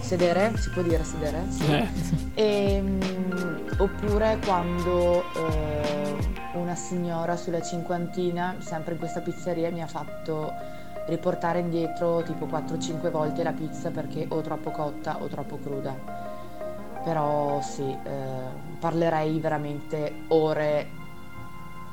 sedere, 0.00 0.56
si 0.56 0.70
può 0.70 0.82
dire 0.82 1.04
sedere? 1.04 1.44
Sì. 1.48 1.72
Eh, 1.72 2.18
Ehm, 2.38 3.64
oppure 3.78 4.38
quando 4.44 5.24
eh, 5.34 6.16
una 6.52 6.76
signora 6.76 7.36
sulla 7.36 7.60
cinquantina, 7.60 8.54
sempre 8.60 8.92
in 8.92 8.98
questa 9.00 9.20
pizzeria, 9.20 9.72
mi 9.72 9.82
ha 9.82 9.88
fatto 9.88 10.52
riportare 11.06 11.58
indietro 11.58 12.22
tipo 12.22 12.46
4-5 12.46 13.10
volte 13.10 13.42
la 13.42 13.52
pizza 13.52 13.90
perché 13.90 14.26
o 14.28 14.40
troppo 14.40 14.70
cotta 14.70 15.20
o 15.20 15.26
troppo 15.26 15.58
cruda. 15.58 15.96
Però 17.04 17.60
sì, 17.62 17.82
eh, 17.82 18.76
parlerei 18.78 19.38
veramente 19.38 20.12
ore 20.28 20.96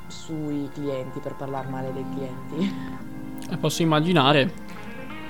sui 0.08 0.68
clienti 0.72 1.18
per 1.20 1.34
parlare 1.34 1.68
male 1.68 1.92
dei 1.92 2.04
clienti. 2.14 2.74
eh, 3.50 3.56
posso 3.56 3.82
immaginare. 3.82 4.64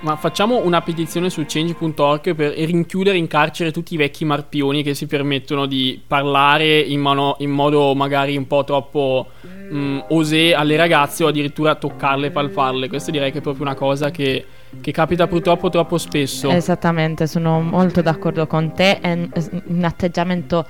Ma 0.00 0.14
facciamo 0.16 0.64
una 0.64 0.82
petizione 0.82 1.30
su 1.30 1.42
change.org 1.46 2.34
per 2.34 2.52
rinchiudere 2.52 3.16
in 3.16 3.26
carcere 3.26 3.72
tutti 3.72 3.94
i 3.94 3.96
vecchi 3.96 4.26
marpioni 4.26 4.82
che 4.82 4.94
si 4.94 5.06
permettono 5.06 5.64
di 5.64 6.00
parlare 6.06 6.78
in, 6.78 7.00
mano- 7.00 7.36
in 7.38 7.50
modo 7.50 7.94
magari 7.94 8.36
un 8.36 8.46
po' 8.46 8.62
troppo 8.62 9.28
mm, 9.46 10.00
osé 10.10 10.54
alle 10.54 10.76
ragazze 10.76 11.24
o 11.24 11.28
addirittura 11.28 11.74
toccarle 11.76 12.30
palparle. 12.30 12.88
Questa 12.88 13.10
direi 13.10 13.32
che 13.32 13.38
è 13.38 13.40
proprio 13.40 13.64
una 13.64 13.74
cosa 13.74 14.10
che, 14.10 14.44
che 14.80 14.92
capita 14.92 15.26
purtroppo 15.26 15.68
troppo 15.68 15.98
spesso. 15.98 16.50
Esattamente, 16.50 17.26
sono 17.26 17.60
molto 17.60 18.02
d'accordo 18.02 18.46
con 18.46 18.72
te. 18.72 19.00
È 19.00 19.12
un, 19.12 19.84
atteggiamento 19.84 20.66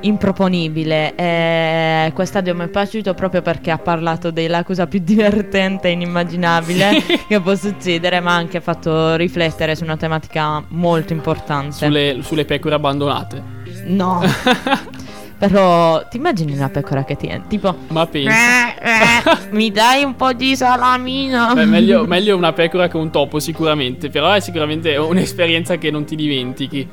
improponibile. 0.00 1.14
E 1.14 2.12
quest'audio 2.14 2.54
mi 2.54 2.64
è 2.64 2.68
piaciuto 2.68 3.14
proprio 3.14 3.42
perché 3.42 3.70
ha 3.70 3.78
parlato 3.78 4.30
della 4.30 4.64
cosa 4.64 4.86
più 4.86 5.00
divertente 5.04 5.88
e 5.88 5.92
inimmaginabile 5.92 7.02
che 7.28 7.40
può 7.40 7.54
succedere, 7.54 8.20
ma 8.20 8.32
ha 8.32 8.36
anche 8.36 8.60
fatto 8.60 9.16
riflettere 9.16 9.74
su 9.74 9.84
una 9.84 9.96
tematica 9.96 10.62
molto 10.68 11.12
importante. 11.12 11.72
Sulle, 11.72 12.18
sulle 12.22 12.44
pecore 12.44 12.74
abbandonate. 12.74 13.42
No. 13.84 14.20
Però 15.38 16.06
ti 16.08 16.16
immagini 16.16 16.52
una 16.54 16.68
pecora 16.68 17.04
che 17.04 17.16
tiene 17.16 17.44
tipo 17.48 17.74
Ma 17.88 18.06
pensa. 18.06 18.30
"Eh, 18.30 18.74
eh, 18.82 19.48
mi 19.52 19.70
dai 19.70 20.02
un 20.02 20.16
po' 20.16 20.32
di 20.32 20.56
salamina? 20.56 21.54
Beh, 21.54 21.64
meglio, 21.64 22.04
meglio 22.06 22.36
una 22.36 22.52
pecora 22.52 22.88
che 22.88 22.96
un 22.96 23.10
topo, 23.10 23.38
sicuramente. 23.38 24.08
Però 24.10 24.32
è 24.32 24.40
sicuramente 24.40 24.96
un'esperienza 24.96 25.76
che 25.76 25.90
non 25.92 26.04
ti 26.04 26.16
dimentichi. 26.16 26.88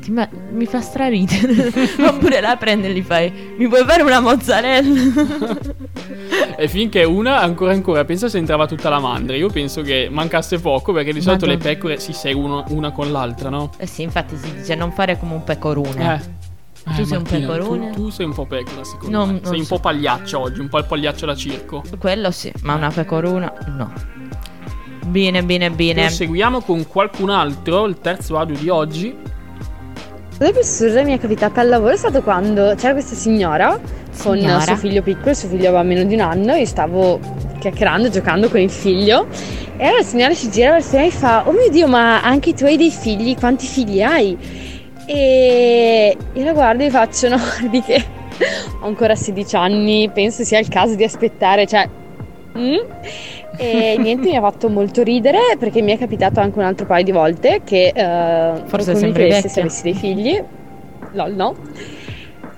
Ti 0.00 0.08
imma- 0.08 0.28
mi 0.52 0.64
fa 0.64 0.80
straridere. 0.80 1.70
Oppure 2.08 2.40
la 2.40 2.56
prendi 2.56 2.86
e 2.86 2.92
gli 2.94 3.02
fai 3.02 3.30
Mi 3.58 3.68
puoi 3.68 3.84
fare 3.86 4.02
una 4.02 4.20
mozzarella? 4.20 5.00
E 6.56 6.68
finché 6.68 7.02
una, 7.04 7.40
ancora 7.40 7.72
ancora, 7.72 8.04
pensa 8.04 8.28
se 8.28 8.38
entrava 8.38 8.66
tutta 8.66 8.88
la 8.88 8.98
mandria. 9.00 9.36
Io 9.36 9.48
penso 9.48 9.82
che 9.82 10.08
mancasse 10.10 10.58
poco, 10.60 10.92
perché 10.92 11.12
di 11.12 11.20
solito 11.20 11.46
Madonna. 11.46 11.64
le 11.64 11.74
pecore 11.74 11.98
si 11.98 12.12
seguono 12.12 12.64
una 12.68 12.90
con 12.92 13.10
l'altra, 13.10 13.48
no? 13.48 13.70
eh 13.78 13.86
sì, 13.86 14.02
infatti 14.02 14.36
si 14.36 14.52
dice 14.54 14.74
non 14.74 14.92
fare 14.92 15.18
come 15.18 15.34
un 15.34 15.44
pecorone. 15.44 16.14
Eh. 16.14 16.50
Tu 16.84 16.92
sei 17.04 17.16
un 17.16 17.22
Martina, 17.22 17.46
pecorone? 17.52 17.90
Tu, 17.90 18.02
tu 18.02 18.10
sei 18.10 18.26
un 18.26 18.34
po' 18.34 18.46
pecora, 18.46 18.84
secondo 18.84 19.16
Non- 19.18 19.26
me. 19.28 19.32
non 19.42 19.50
Sei 19.50 19.58
un 19.60 19.64
so. 19.64 19.74
po' 19.76 19.80
pagliaccio 19.80 20.38
oggi, 20.40 20.60
un 20.60 20.68
po' 20.68 20.78
il 20.78 20.84
pagliaccio 20.86 21.26
da 21.26 21.34
circo. 21.34 21.82
Quello 21.98 22.30
sì, 22.30 22.52
ma 22.62 22.74
una 22.74 22.90
pecorona 22.90 23.52
no. 23.76 23.92
Bene, 25.06 25.42
bene, 25.44 25.70
bene. 25.70 26.06
Proseguiamo 26.06 26.60
con 26.60 26.86
qualcun 26.86 27.30
altro, 27.30 27.86
il 27.86 27.98
terzo 28.00 28.38
audio 28.38 28.56
di 28.56 28.68
oggi. 28.68 29.14
La 30.38 30.48
cosa 30.48 30.50
più 30.52 30.60
assurda 30.60 30.98
che 31.00 31.04
mi 31.04 31.12
è 31.16 31.20
capitata 31.20 31.60
al 31.60 31.68
lavoro 31.68 31.92
è 31.92 31.96
stato 31.96 32.22
quando 32.22 32.74
c'era 32.76 32.92
questa 32.94 33.14
signora 33.14 33.78
con 34.22 34.36
Signora. 34.38 34.60
suo 34.60 34.76
figlio 34.76 35.02
piccolo, 35.02 35.34
suo 35.34 35.48
figlio 35.48 35.68
aveva 35.68 35.82
meno 35.82 36.02
di 36.04 36.14
un 36.14 36.20
anno, 36.20 36.54
io 36.54 36.66
stavo 36.66 37.20
chiacchierando, 37.60 38.08
giocando 38.10 38.48
con 38.48 38.58
il 38.60 38.70
figlio 38.70 39.26
e 39.76 39.84
allora 39.84 39.98
la 40.00 40.04
signora 40.04 40.34
si 40.34 40.50
gira 40.50 40.70
verso 40.72 40.96
me 40.96 41.06
e 41.06 41.10
fa 41.10 41.46
Oh 41.46 41.52
mio 41.52 41.70
Dio, 41.70 41.86
ma 41.86 42.22
anche 42.22 42.54
tu 42.54 42.64
hai 42.64 42.76
dei 42.76 42.90
figli? 42.90 43.36
Quanti 43.36 43.66
figli 43.66 44.02
hai? 44.02 44.36
E 45.06 46.16
io 46.32 46.44
la 46.44 46.52
guardo 46.52 46.84
e 46.84 46.90
faccio 46.90 47.28
no, 47.28 47.36
di 47.70 47.82
che 47.82 48.04
ho 48.80 48.86
ancora 48.86 49.14
16 49.14 49.56
anni, 49.56 50.10
penso 50.12 50.44
sia 50.44 50.58
il 50.58 50.68
caso 50.68 50.94
di 50.94 51.04
aspettare, 51.04 51.66
cioè... 51.66 51.88
mm?" 52.58 52.76
E 53.56 53.96
niente, 54.00 54.28
mi 54.28 54.36
ha 54.36 54.40
fatto 54.40 54.68
molto 54.68 55.02
ridere 55.02 55.56
perché 55.58 55.82
mi 55.82 55.92
è 55.92 55.98
capitato 55.98 56.40
anche 56.40 56.58
un 56.58 56.64
altro 56.64 56.86
paio 56.86 57.04
di 57.04 57.12
volte 57.12 57.60
che 57.64 57.92
eh, 57.94 58.62
Forse 58.66 58.92
chiedesse 58.94 59.12
vecchia. 59.12 59.48
se 59.48 59.60
avessi 59.60 59.82
dei 59.82 59.94
figli. 59.94 60.42
Lol, 61.12 61.34
no. 61.34 61.54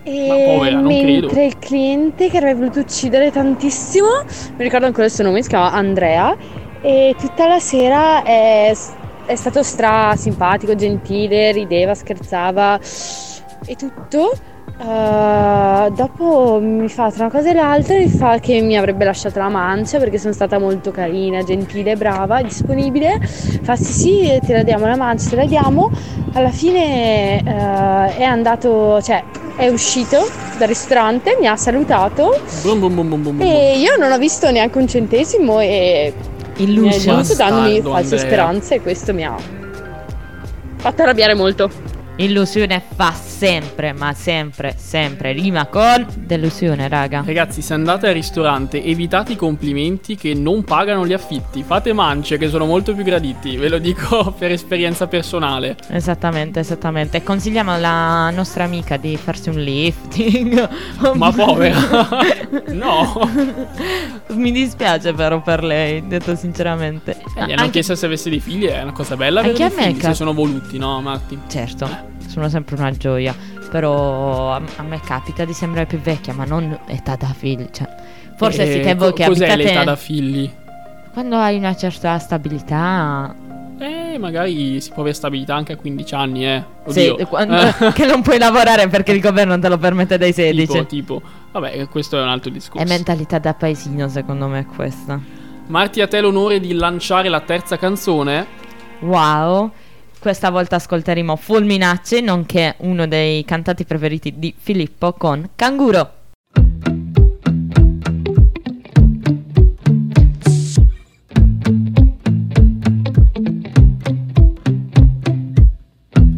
E 0.07 0.27
Ma 0.29 0.35
povera, 0.37 0.81
mentre 0.81 1.47
il 1.47 1.59
cliente 1.59 2.29
che 2.29 2.37
avrebbe 2.37 2.59
voluto 2.59 2.81
uccidere 2.81 3.31
tantissimo, 3.31 4.09
mi 4.57 4.63
ricordo 4.63 4.87
ancora 4.87 5.07
il 5.07 5.11
suo 5.11 5.25
nome, 5.25 5.43
si 5.43 5.49
chiama 5.49 5.73
Andrea, 5.73 6.37
e 6.83 7.15
tutta 7.19 7.49
la 7.49 7.59
sera 7.59 8.23
è, 8.23 8.71
è 9.27 9.37
stato 9.37 9.63
stra 9.63 10.15
simpatico, 10.17 10.75
gentile, 10.75 11.53
rideva, 11.53 11.95
scherzava 11.95 12.79
e 13.67 13.77
tutto. 13.77 14.33
Uh, 14.77 15.89
dopo 15.95 16.59
mi 16.61 16.89
fa 16.89 17.09
tra 17.09 17.27
una 17.27 17.33
cosa 17.33 17.51
e 17.51 17.55
l'altra 17.55 17.97
mi 17.97 18.09
fa 18.09 18.41
che 18.41 18.61
mi 18.61 18.77
avrebbe 18.77 19.05
lasciato 19.05 19.39
la 19.39 19.49
mancia 19.49 19.99
perché 19.99 20.19
sono 20.19 20.33
stata 20.33 20.59
molto 20.59 20.91
carina, 20.91 21.45
gentile, 21.45 21.97
brava, 21.97 22.43
disponibile. 22.43 23.21
Fa 23.21 23.77
sì 23.77 23.93
sì, 23.93 24.41
te 24.45 24.53
la 24.53 24.63
diamo 24.65 24.87
la 24.87 24.97
mancia, 24.97 25.31
te 25.31 25.37
la 25.37 25.47
diamo. 25.47 25.91
Alla 26.33 26.51
fine 26.51 27.41
uh, 27.45 28.19
è 28.19 28.25
andato, 28.25 29.01
cioè 29.01 29.23
è 29.57 29.69
uscito 29.69 30.29
dal 30.59 30.67
ristorante, 30.67 31.37
mi 31.39 31.47
ha 31.47 31.57
salutato 31.57 32.41
brum, 32.63 32.81
brum, 32.81 33.23
brum. 33.23 33.41
e 33.41 33.79
io 33.79 33.97
non 33.97 34.11
ho 34.11 34.19
visto 34.19 34.51
neanche 34.51 34.79
un 34.79 34.89
centesimo 34.89 35.61
e 35.61 36.13
mi 36.59 36.65
ha 36.67 36.71
Illusion. 36.71 37.17
giunto 37.23 37.35
dandomi 37.35 37.81
Bastardo, 37.81 37.91
false 37.91 38.19
speranze 38.19 38.75
e 38.77 38.81
questo 38.81 39.13
mi 39.15 39.25
ha 39.25 39.37
fatto 40.77 41.03
arrabbiare 41.03 41.35
molto. 41.35 41.71
Illusione 42.17 42.81
fa 42.95 43.13
sempre, 43.13 43.93
ma 43.93 44.13
sempre, 44.13 44.77
sempre 44.79 45.33
rima 45.33 45.67
con 45.67 46.07
delusione, 46.15 46.87
raga. 46.87 47.25
Ragazzi, 47.27 47.61
se 47.61 47.75
andate 47.75 48.07
al 48.07 48.15
ristorante, 48.15 48.81
evitate 48.85 49.33
i 49.33 49.37
complimenti 49.37 50.15
che 50.15 50.33
non 50.33 50.63
pagano 50.63 51.05
gli 51.05 51.13
affitti. 51.13 51.65
Fate 51.65 51.93
mance 51.93 52.39
che 52.39 52.49
sono 52.49 52.67
molto 52.67 52.95
più 52.95 53.03
graditi, 53.03 53.57
ve 53.57 53.69
lo 53.69 53.79
dico 53.79 54.31
per 54.39 54.53
esperienza 54.53 55.09
personale. 55.09 55.77
Esattamente, 55.89 56.61
esattamente. 56.61 57.25
Consigliamo 57.25 57.73
alla 57.73 58.31
nostra 58.31 58.63
amica 58.63 58.97
di 58.97 59.17
farsi 59.17 59.49
un 59.49 59.61
lifting. 59.61 60.69
Ma 61.15 61.33
povera. 61.33 62.09
no. 62.71 63.29
Mi 64.29 64.53
dispiace 64.53 65.13
però 65.15 65.43
per 65.43 65.65
lei, 65.65 66.07
detto 66.07 66.37
sinceramente. 66.37 67.17
Eh, 67.37 67.41
gli 67.47 67.51
hanno 67.53 67.61
Anche- 67.63 67.71
chiesto 67.71 67.95
se 67.97 68.07
avesse 68.07 68.31
dei 68.31 68.41
figli, 68.41 68.65
è 68.67 68.81
una 68.83 68.93
cosa 68.93 69.17
bella 69.17 69.41
Anche 69.41 69.63
a 69.65 69.69
me 69.75 69.83
figli, 69.83 69.97
cap- 69.99 70.11
se 70.11 70.15
sono 70.15 70.33
voluti, 70.33 70.79
no, 70.79 71.01
Marti? 71.01 71.39
Certo, 71.49 71.89
sono 72.27 72.49
sempre 72.49 72.77
una 72.77 72.91
gioia. 72.93 73.35
Però 73.71 74.53
a, 74.53 74.63
a 74.77 74.83
me 74.83 75.01
capita 75.01 75.45
di 75.45 75.53
sembrare 75.53 75.87
più 75.87 75.99
vecchia, 75.99 76.33
ma 76.33 76.45
non 76.45 76.79
età 76.87 77.17
da 77.17 77.27
figli. 77.37 77.67
Cioè, 77.73 77.89
forse 78.37 78.63
Eh, 78.63 78.73
sì 78.73 78.81
che 78.81 78.95
voi 78.95 79.09
co- 79.11 79.15
che 79.17 79.27
Cos'è 79.27 79.49
abitate... 79.51 79.63
l'età 79.69 79.85
da 79.85 79.97
figli? 79.97 80.49
Quando 81.13 81.37
hai 81.37 81.57
una 81.57 81.75
certa 81.75 82.19
stabilità... 82.19 83.35
Eh, 83.77 84.17
magari 84.19 84.81
si 84.81 84.91
può 84.91 85.01
avere 85.01 85.17
stabilità 85.17 85.57
anche 85.57 85.73
a 85.73 85.77
15 85.77 86.15
anni, 86.15 86.47
eh. 86.47 86.65
Sì, 86.87 87.09
Oddio. 87.09 87.27
quando- 87.27 87.57
Eh, 87.57 87.75
che 87.95 88.07
non 88.07 88.23
puoi 88.23 88.39
lavorare 88.39 88.87
perché 88.87 89.11
il 89.11 89.21
governo 89.21 89.59
te 89.59 89.69
lo 89.69 89.79
permette 89.79 90.17
dai 90.19 90.33
16. 90.33 90.67
tipo, 90.73 90.85
tipo. 90.87 91.23
Vabbè, 91.51 91.89
questo 91.89 92.17
è 92.19 92.23
un 92.23 92.29
altro 92.29 92.51
discorso. 92.51 92.85
È 92.85 92.89
mentalità 92.89 93.41
da 93.41 93.55
paesino, 93.55 94.07
secondo 94.09 94.47
me, 94.47 94.65
questa. 94.67 95.19
Marti, 95.67 96.03
a 96.03 96.07
te 96.07 96.21
l'onore 96.21 96.61
di 96.61 96.75
lanciare 96.75 97.29
la 97.29 97.41
terza 97.41 97.79
canzone. 97.79 98.47
Wow. 99.01 99.71
Questa 100.21 100.51
volta 100.51 100.77
ascolteremo 100.77 101.37
Fulminacci, 101.37 102.21
nonché 102.21 102.75
uno 102.79 103.07
dei 103.07 103.45
cantanti 103.45 103.85
preferiti 103.85 104.35
di 104.37 104.55
Filippo 104.57 105.13
con 105.15 105.51
Canguro. 105.57 106.23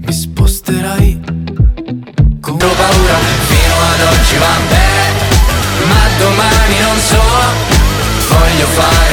mi 0.06 0.12
sposterai 0.12 1.21
con 2.40 2.56
paura 2.56 3.16
fino 3.49 3.75
ad 3.75 4.00
oggi 4.12 4.37
va 4.37 4.54
bene 4.68 5.87
ma 5.88 6.09
domani 6.18 6.78
non 6.80 6.97
so 6.99 7.21
voglio 8.28 8.66
fare 8.66 9.06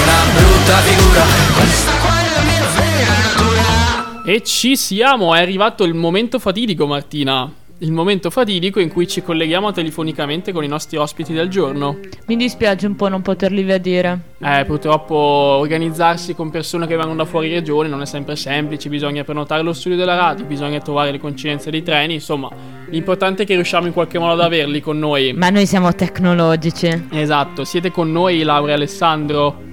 brutta 0.73 0.77
figura 0.77 1.21
questa 1.53 1.91
qua 1.97 2.19
è 2.19 2.33
la 2.33 2.41
mia 2.41 2.65
vera 2.75 3.13
natura 3.23 4.23
E 4.25 4.41
ci 4.43 4.75
siamo, 4.75 5.35
è 5.35 5.39
arrivato 5.39 5.83
il 5.83 5.93
momento 5.93 6.39
fatidico, 6.39 6.87
Martina. 6.87 7.51
Il 7.79 7.91
momento 7.91 8.29
fatidico 8.29 8.79
in 8.79 8.87
cui 8.87 9.07
ci 9.07 9.21
colleghiamo 9.21 9.73
telefonicamente 9.73 10.53
con 10.53 10.63
i 10.63 10.67
nostri 10.67 10.95
ospiti 10.95 11.33
del 11.33 11.49
giorno. 11.49 11.99
Mi 12.27 12.37
dispiace 12.37 12.87
un 12.87 12.95
po' 12.95 13.09
non 13.09 13.21
poterli 13.21 13.61
vedere. 13.63 14.35
Eh, 14.39 14.63
purtroppo 14.65 15.15
organizzarsi 15.15 16.33
con 16.33 16.49
persone 16.49 16.87
che 16.87 16.95
vengono 16.95 17.17
da 17.17 17.25
fuori 17.25 17.49
regione 17.49 17.89
non 17.89 18.01
è 18.01 18.05
sempre 18.05 18.37
semplice, 18.37 18.87
bisogna 18.87 19.25
prenotare 19.25 19.63
lo 19.63 19.73
studio 19.73 19.97
della 19.97 20.15
radio, 20.15 20.45
bisogna 20.45 20.79
trovare 20.79 21.11
le 21.11 21.19
coincidenze 21.19 21.71
dei 21.71 21.83
treni, 21.83 22.13
insomma, 22.13 22.49
l'importante 22.89 23.43
è 23.43 23.45
che 23.45 23.55
riusciamo 23.55 23.87
in 23.87 23.93
qualche 23.93 24.17
modo 24.17 24.33
ad 24.33 24.41
averli 24.41 24.79
con 24.79 24.97
noi. 24.97 25.33
Ma 25.33 25.49
noi 25.49 25.65
siamo 25.65 25.93
tecnologici. 25.93 27.07
Esatto, 27.11 27.65
siete 27.65 27.91
con 27.91 28.11
noi 28.13 28.43
Laura 28.43 28.71
e 28.71 28.75
Alessandro. 28.75 29.71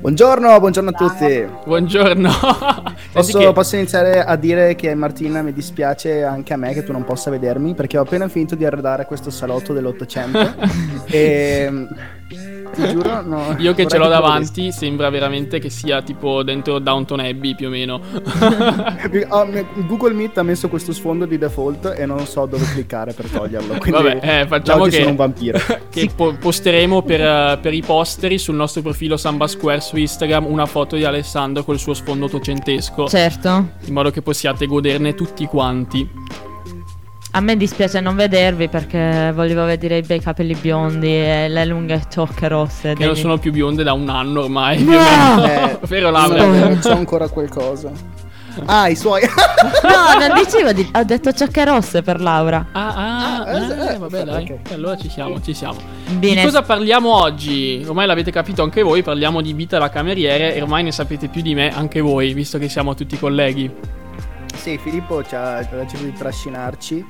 Buongiorno, 0.00 0.58
buongiorno 0.58 0.88
a 0.88 0.92
tutti. 0.92 1.46
Buongiorno. 1.66 2.30
Posso, 3.12 3.38
che- 3.38 3.52
posso 3.52 3.74
iniziare 3.74 4.24
a 4.24 4.36
dire 4.36 4.76
che 4.76 4.94
Martina 4.94 5.42
mi 5.42 5.52
dispiace 5.52 6.22
anche 6.22 6.52
a 6.52 6.56
me 6.56 6.72
che 6.72 6.84
tu 6.84 6.92
non 6.92 7.02
possa 7.04 7.28
vedermi 7.28 7.74
perché 7.74 7.98
ho 7.98 8.02
appena 8.02 8.28
finito 8.28 8.54
di 8.54 8.64
arredare 8.64 9.04
questo 9.04 9.30
salotto 9.30 9.72
dell'Ottocento 9.72 10.54
e 11.10 11.88
ti 12.80 12.88
giuro 12.92 13.22
no, 13.22 13.56
Io 13.58 13.74
che 13.74 13.86
ce 13.86 13.98
l'ho 13.98 14.08
davanti 14.08 14.72
sembra 14.72 15.10
veramente 15.10 15.58
che 15.58 15.70
sia 15.70 16.02
tipo 16.02 16.42
dentro 16.42 16.78
Downton 16.78 17.20
Abbey 17.20 17.54
più 17.54 17.66
o 17.66 17.70
meno. 17.70 18.00
vedessi. 19.10 19.28
Mi- 19.50 19.86
Google 19.86 20.12
Meet 20.12 20.38
ha 20.38 20.42
messo 20.42 20.68
questo 20.68 20.92
sfondo 20.92 21.26
di 21.26 21.38
default 21.38 21.94
e 21.96 22.06
non 22.06 22.26
so 22.26 22.46
dove 22.46 22.64
cliccare 22.64 23.12
per 23.12 23.26
toglierlo. 23.26 23.78
Quindi 23.78 24.02
Vabbè, 24.02 24.40
eh, 24.40 24.46
facciamo 24.46 24.84
che, 24.84 24.92
sono 24.92 25.10
un 25.10 25.16
vampiro. 25.16 25.58
che 25.90 26.10
po- 26.14 26.34
posteremo 26.34 27.02
per, 27.02 27.58
per 27.60 27.74
i 27.74 27.82
posteri 27.82 28.38
sul 28.38 28.54
nostro 28.54 28.82
profilo 28.82 29.16
Samba 29.16 29.46
Square 29.46 29.80
su 29.80 29.96
Instagram 29.96 30.46
una 30.46 30.66
foto 30.66 30.96
di 30.96 31.04
Alessandro 31.04 31.64
col 31.64 31.78
suo 31.78 31.94
sfondo 31.94 32.26
ottocentesco. 32.26 33.08
Certo. 33.08 33.48
In 33.84 33.92
modo 33.92 34.10
che 34.10 34.22
possiate 34.22 34.66
goderne 34.66 35.14
tutti 35.14 35.44
quanti. 35.46 36.49
A 37.32 37.40
me 37.40 37.56
dispiace 37.56 38.00
non 38.00 38.16
vedervi 38.16 38.68
perché 38.68 39.30
volevo 39.32 39.64
vedere 39.64 39.98
i 39.98 40.02
bei 40.02 40.18
capelli 40.20 40.54
biondi 40.54 41.06
e 41.14 41.46
le 41.48 41.64
lunghe 41.64 42.02
ciocche 42.10 42.48
rosse. 42.48 42.94
Che 42.94 43.06
non 43.06 43.14
sono 43.14 43.38
più 43.38 43.52
bionde 43.52 43.84
da 43.84 43.92
un 43.92 44.08
anno 44.08 44.40
ormai. 44.42 44.82
No! 44.82 44.90
più 44.90 44.98
o 44.98 45.46
meno. 45.46 45.46
Eh, 45.46 45.78
Vero 45.86 46.10
non 46.10 46.20
Laura? 46.20 46.46
vero, 46.46 46.78
c'è 46.80 46.90
ancora 46.90 47.28
qualcosa. 47.28 47.92
Ah, 48.66 48.88
i 48.88 48.96
suoi. 48.96 49.22
No, 49.22 50.26
non 50.26 50.42
dicevo 50.42 50.72
di... 50.72 50.90
Ho 50.92 51.04
detto 51.04 51.32
ciocche 51.32 51.64
rosse 51.64 52.02
per 52.02 52.20
Laura. 52.20 52.66
Ah, 52.72 52.88
ah, 52.94 53.42
Ah, 53.44 53.50
eh, 53.52 53.94
eh, 53.94 53.98
vabbè, 53.98 54.24
dai. 54.24 54.42
ok. 54.64 54.72
Allora 54.72 54.96
ci 54.96 55.08
siamo, 55.08 55.40
ci 55.40 55.54
siamo. 55.54 55.76
Bene. 56.08 56.34
Di 56.34 56.42
cosa 56.42 56.62
parliamo 56.62 57.14
oggi? 57.14 57.84
Ormai 57.86 58.06
l'avete 58.08 58.32
capito 58.32 58.64
anche 58.64 58.82
voi, 58.82 59.04
parliamo 59.04 59.40
di 59.40 59.52
vita 59.52 59.78
da 59.78 59.88
cameriere 59.88 60.52
e 60.56 60.60
ormai 60.62 60.82
ne 60.82 60.90
sapete 60.90 61.28
più 61.28 61.42
di 61.42 61.54
me 61.54 61.72
anche 61.72 62.00
voi, 62.00 62.34
visto 62.34 62.58
che 62.58 62.68
siamo 62.68 62.94
tutti 62.96 63.16
colleghi. 63.16 63.70
Sì, 64.54 64.76
Filippo 64.78 65.24
ci 65.24 65.34
ha 65.34 65.62
deciso 65.70 66.04
di 66.04 66.12
trascinarci 66.12 67.04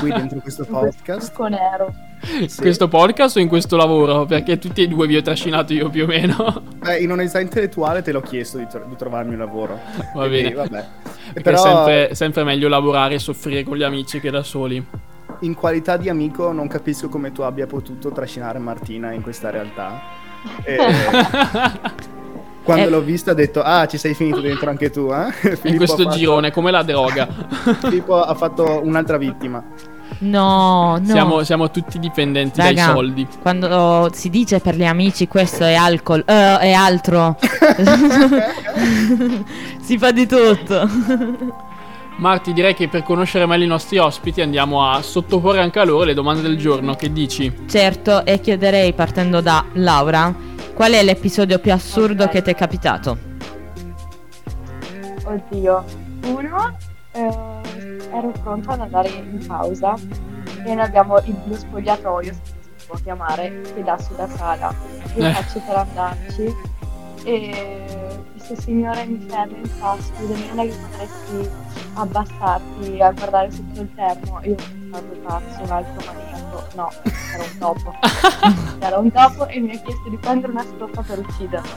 qui 0.00 0.12
dentro 0.12 0.38
questo 0.40 0.64
podcast. 0.66 1.32
Con 1.32 1.50
nero. 1.50 1.92
In 2.38 2.48
Sì. 2.50 2.60
questo 2.60 2.88
podcast 2.88 3.36
o 3.36 3.40
in 3.40 3.48
questo 3.48 3.76
lavoro? 3.76 4.26
Perché 4.26 4.58
tutti 4.58 4.82
e 4.82 4.88
due 4.88 5.06
vi 5.06 5.16
ho 5.16 5.22
trascinato 5.22 5.72
io 5.72 5.88
più 5.88 6.04
o 6.04 6.06
meno. 6.06 6.62
Beh, 6.76 6.98
in 6.98 7.10
onestà 7.10 7.40
intellettuale 7.40 8.02
te 8.02 8.12
l'ho 8.12 8.20
chiesto 8.20 8.58
di, 8.58 8.66
tro- 8.66 8.84
di 8.86 8.96
trovarmi 8.96 9.32
un 9.32 9.38
lavoro. 9.38 9.78
Va 10.14 10.26
Quindi, 10.26 10.42
bene. 10.42 10.54
vabbè. 10.54 10.86
Perché 11.32 11.40
Però 11.42 11.56
è 11.56 11.60
sempre, 11.66 12.14
sempre 12.14 12.44
meglio 12.44 12.68
lavorare 12.68 13.14
e 13.14 13.18
soffrire 13.18 13.62
con 13.62 13.76
gli 13.78 13.82
amici 13.82 14.20
che 14.20 14.30
da 14.30 14.42
soli. 14.42 14.84
in 15.40 15.54
qualità 15.54 15.96
di 15.96 16.10
amico 16.10 16.52
non 16.52 16.68
capisco 16.68 17.08
come 17.08 17.32
tu 17.32 17.40
abbia 17.42 17.66
potuto 17.66 18.10
trascinare 18.12 18.58
Martina 18.58 19.12
in 19.12 19.22
questa 19.22 19.48
realtà. 19.50 20.28
E 20.64 20.76
quando 22.70 22.86
Eh. 22.86 22.90
l'ho 22.90 23.00
vista 23.02 23.32
ho 23.32 23.34
detto, 23.34 23.62
ah, 23.62 23.86
ci 23.86 23.98
sei 23.98 24.14
finito 24.14 24.40
dentro 24.40 24.70
anche 24.70 24.90
tu, 24.90 25.10
eh? 25.12 25.58
In 25.68 25.76
questo 25.76 26.02
ha 26.02 26.04
fatto- 26.04 26.16
girone, 26.16 26.50
come 26.52 26.70
la 26.70 26.82
droga. 26.82 27.26
Filippo 27.82 28.22
ha 28.22 28.34
fatto 28.34 28.80
un'altra 28.84 29.16
vittima. 29.16 29.62
No, 30.22 30.98
no. 30.98 31.04
Siamo, 31.04 31.42
siamo 31.44 31.70
tutti 31.70 31.98
dipendenti 31.98 32.60
Raga, 32.60 32.84
dai 32.84 32.94
soldi. 32.94 33.26
Quando 33.40 34.10
si 34.12 34.28
dice 34.28 34.60
per 34.60 34.76
gli 34.76 34.84
amici 34.84 35.26
questo 35.26 35.64
è 35.64 35.74
alcol, 35.74 36.22
eh, 36.26 36.58
è 36.58 36.72
altro. 36.72 37.36
si 39.80 39.98
fa 39.98 40.10
di 40.12 40.26
tutto. 40.26 40.88
Marti, 42.18 42.52
direi 42.52 42.74
che 42.74 42.88
per 42.88 43.02
conoscere 43.02 43.46
meglio 43.46 43.64
i 43.64 43.68
nostri 43.68 43.96
ospiti 43.96 44.42
andiamo 44.42 44.86
a 44.86 45.00
sottoporre 45.00 45.60
anche 45.60 45.78
a 45.78 45.84
loro 45.84 46.04
le 46.04 46.12
domande 46.12 46.42
del 46.42 46.58
giorno. 46.58 46.94
Che 46.94 47.10
dici? 47.12 47.50
Certo, 47.66 48.26
e 48.26 48.40
chiederei 48.40 48.92
partendo 48.92 49.40
da 49.40 49.64
Laura, 49.74 50.34
qual 50.80 50.92
è 50.92 51.02
l'episodio 51.02 51.58
più 51.58 51.74
assurdo 51.74 52.26
che 52.28 52.40
ti 52.40 52.48
è 52.48 52.54
capitato? 52.54 53.18
Oddio, 55.24 55.84
uno, 56.24 56.76
eh, 57.12 57.20
ero 57.20 58.32
pronta 58.42 58.72
ad 58.72 58.80
andare 58.80 59.10
in 59.10 59.44
pausa 59.46 59.94
e 60.64 60.74
noi 60.74 60.80
abbiamo 60.82 61.18
il, 61.18 61.36
lo 61.44 61.54
spogliatoio, 61.54 62.32
se 62.32 62.40
si 62.78 62.86
può 62.86 62.96
chiamare, 62.96 63.60
che 63.74 63.82
dà 63.82 63.98
sulla 63.98 64.26
sala. 64.26 64.74
Io 65.16 65.26
Eh. 65.26 65.32
faccio 65.34 65.60
per 65.66 65.76
andarci 65.76 66.54
e 67.24 68.20
questo 68.32 68.60
signore 68.60 69.04
mi 69.04 69.18
ferma 69.28 69.56
in 69.56 69.70
non 70.48 70.58
è 70.58 70.68
che 70.68 70.74
potresti 70.76 71.50
abbassarti 71.94 73.00
a 73.00 73.10
guardare 73.12 73.50
sotto 73.50 73.80
il 73.80 73.88
termo? 73.94 74.40
Io 74.44 74.52
ho 74.52 74.56
pensato, 74.56 75.20
cazzo, 75.26 75.62
un 75.62 75.70
altro 75.70 76.12
maniaco. 76.12 76.66
No, 76.74 76.90
era 77.34 77.44
un 77.44 77.58
topo. 77.58 77.94
era 78.80 78.98
un 78.98 79.12
topo 79.12 79.46
e 79.46 79.60
mi 79.60 79.74
ha 79.74 79.80
chiesto 79.80 80.08
di 80.08 80.16
prendere 80.16 80.52
una 80.52 80.62
stoffa 80.62 81.02
per 81.02 81.18
ucciderlo. 81.18 81.68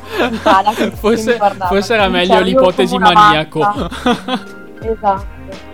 Forse, 0.96 1.38
forse 1.68 1.94
era 1.94 2.08
meglio 2.08 2.40
l'ipotesi 2.42 2.98
maniaco. 2.98 3.62
Esatto. 4.82 5.32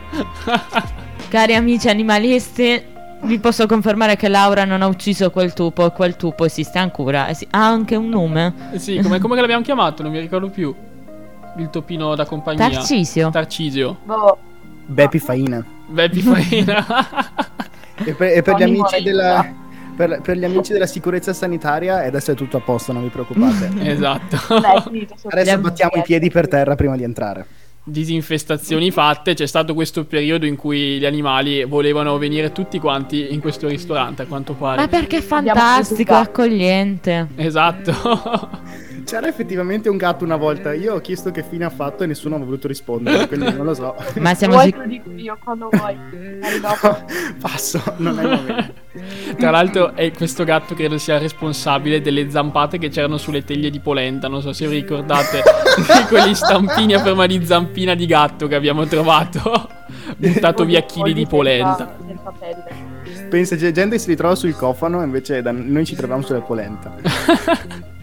Cari 1.30 1.54
amici 1.54 1.88
animalisti, 1.88 2.84
vi 3.22 3.40
posso 3.40 3.66
confermare 3.66 4.16
che 4.16 4.28
Laura 4.28 4.66
non 4.66 4.82
ha 4.82 4.88
ucciso 4.88 5.30
quel 5.32 5.54
tupo 5.54 5.86
e 5.86 5.92
quel 5.92 6.16
tupo 6.16 6.46
esiste 6.46 6.78
ancora. 6.80 7.28
e 7.28 7.34
si- 7.34 7.48
Ha 7.52 7.66
anche 7.66 7.96
un 7.96 8.10
nome? 8.10 8.54
Eh 8.74 8.80
sì, 8.80 9.00
come, 9.02 9.20
come 9.20 9.36
che 9.36 9.42
l'abbiamo 9.42 9.64
chiamato? 9.64 10.04
Non 10.04 10.12
mi 10.12 10.20
ricordo 10.20 10.50
più. 10.50 10.74
Il 11.58 11.70
topino 11.70 12.16
da 12.16 12.26
compagnia. 12.26 12.70
Tarcisio. 12.70 13.30
Tarcisio. 13.30 13.98
Boh, 14.04 14.38
Beppi 14.86 15.20
Faina. 15.20 15.64
Beppi 15.88 16.22
Faina. 16.22 16.86
E 18.02 18.14
per, 18.14 18.32
e 18.38 18.42
per 18.42 18.56
gli 18.56 18.64
amici 18.64 19.04
della... 19.04 19.46
Per, 19.94 20.22
per 20.22 20.38
gli 20.38 20.46
amici 20.46 20.72
della 20.72 20.86
sicurezza 20.86 21.34
sanitaria, 21.34 21.98
adesso 22.06 22.32
è 22.32 22.34
tutto 22.34 22.56
a 22.56 22.62
posto, 22.62 22.94
non 22.94 23.04
vi 23.04 23.10
preoccupate. 23.10 23.70
esatto. 23.84 24.38
Adesso 25.28 25.58
battiamo 25.60 25.92
i 25.96 26.02
piedi 26.04 26.30
per 26.30 26.48
terra 26.48 26.76
prima 26.76 26.96
di 26.96 27.04
entrare. 27.04 27.46
Disinfestazioni 27.90 28.92
fatte, 28.92 29.34
c'è 29.34 29.46
stato 29.46 29.74
questo 29.74 30.06
periodo 30.06 30.46
in 30.46 30.56
cui 30.56 31.00
gli 31.00 31.06
animali 31.06 31.64
volevano 31.64 32.18
venire 32.18 32.52
tutti 32.52 32.80
quanti 32.80 33.34
in 33.34 33.40
questo 33.40 33.68
ristorante, 33.68 34.24
a 34.24 34.26
quanto 34.26 34.54
pare. 34.54 34.78
Ma 34.78 34.88
perché 34.88 35.18
è 35.18 35.22
fantastico, 35.22 36.14
accogliente. 36.14 37.28
Esatto. 37.36 38.88
C'era 39.10 39.28
effettivamente 39.28 39.90
un 39.90 39.98
gatto 39.98 40.24
una 40.24 40.36
volta. 40.36 40.72
Io 40.72 40.94
ho 40.94 41.02
chiesto 41.02 41.32
che 41.32 41.42
fine 41.42 41.66
ha 41.66 41.72
fatto 41.72 42.04
e 42.04 42.06
nessuno 42.06 42.36
mi 42.38 42.44
ha 42.44 42.46
voluto 42.46 42.68
rispondere, 42.68 43.26
quindi 43.28 43.52
non 43.54 43.66
lo 43.66 43.74
so. 43.74 43.96
Ma 44.20 44.36
siamo 44.36 44.54
Vuoi 44.54 44.66
sicuri. 44.68 44.88
dico 44.88 45.10
io 45.16 45.38
quando 45.44 45.70
vuoi. 45.72 45.98
Passo, 47.42 47.82
non 47.98 48.20
è 48.20 48.22
il 48.24 48.30
momento. 48.30 48.74
Tra 49.36 49.50
l'altro 49.50 49.96
è 49.96 50.12
questo 50.12 50.44
gatto 50.44 50.76
credo 50.76 51.00
sia 51.00 51.18
responsabile 51.18 52.02
delle 52.02 52.30
zampate 52.30 52.78
che 52.78 52.90
c'erano 52.90 53.18
sulle 53.18 53.44
teglie 53.44 53.72
di 53.72 53.80
polenta, 53.80 54.28
non 54.28 54.44
so 54.44 54.54
se 54.54 54.68
vi 54.68 54.76
ricordate 54.76 55.42
di 55.76 56.06
quegli 56.08 56.36
stampini 56.36 56.94
a 56.94 57.00
forma 57.00 57.26
di 57.26 57.44
zampina 57.44 57.96
di 57.96 58.06
gatto 58.06 58.46
che 58.46 58.54
abbiamo 58.54 58.86
trovato, 58.86 59.70
buttato 60.18 60.66
via 60.66 60.82
chili 60.82 61.14
di 61.14 61.26
polenta. 61.26 61.98
Pensa, 63.28 63.56
c'è 63.56 63.72
gente 63.72 63.96
che 63.96 64.02
si 64.02 64.10
ritrova 64.10 64.36
sul 64.36 64.56
cofano, 64.56 65.02
invece 65.02 65.42
da- 65.42 65.52
noi 65.52 65.86
ci 65.86 65.96
troviamo 65.96 66.22
sulle 66.22 66.42
polenta. 66.42 66.94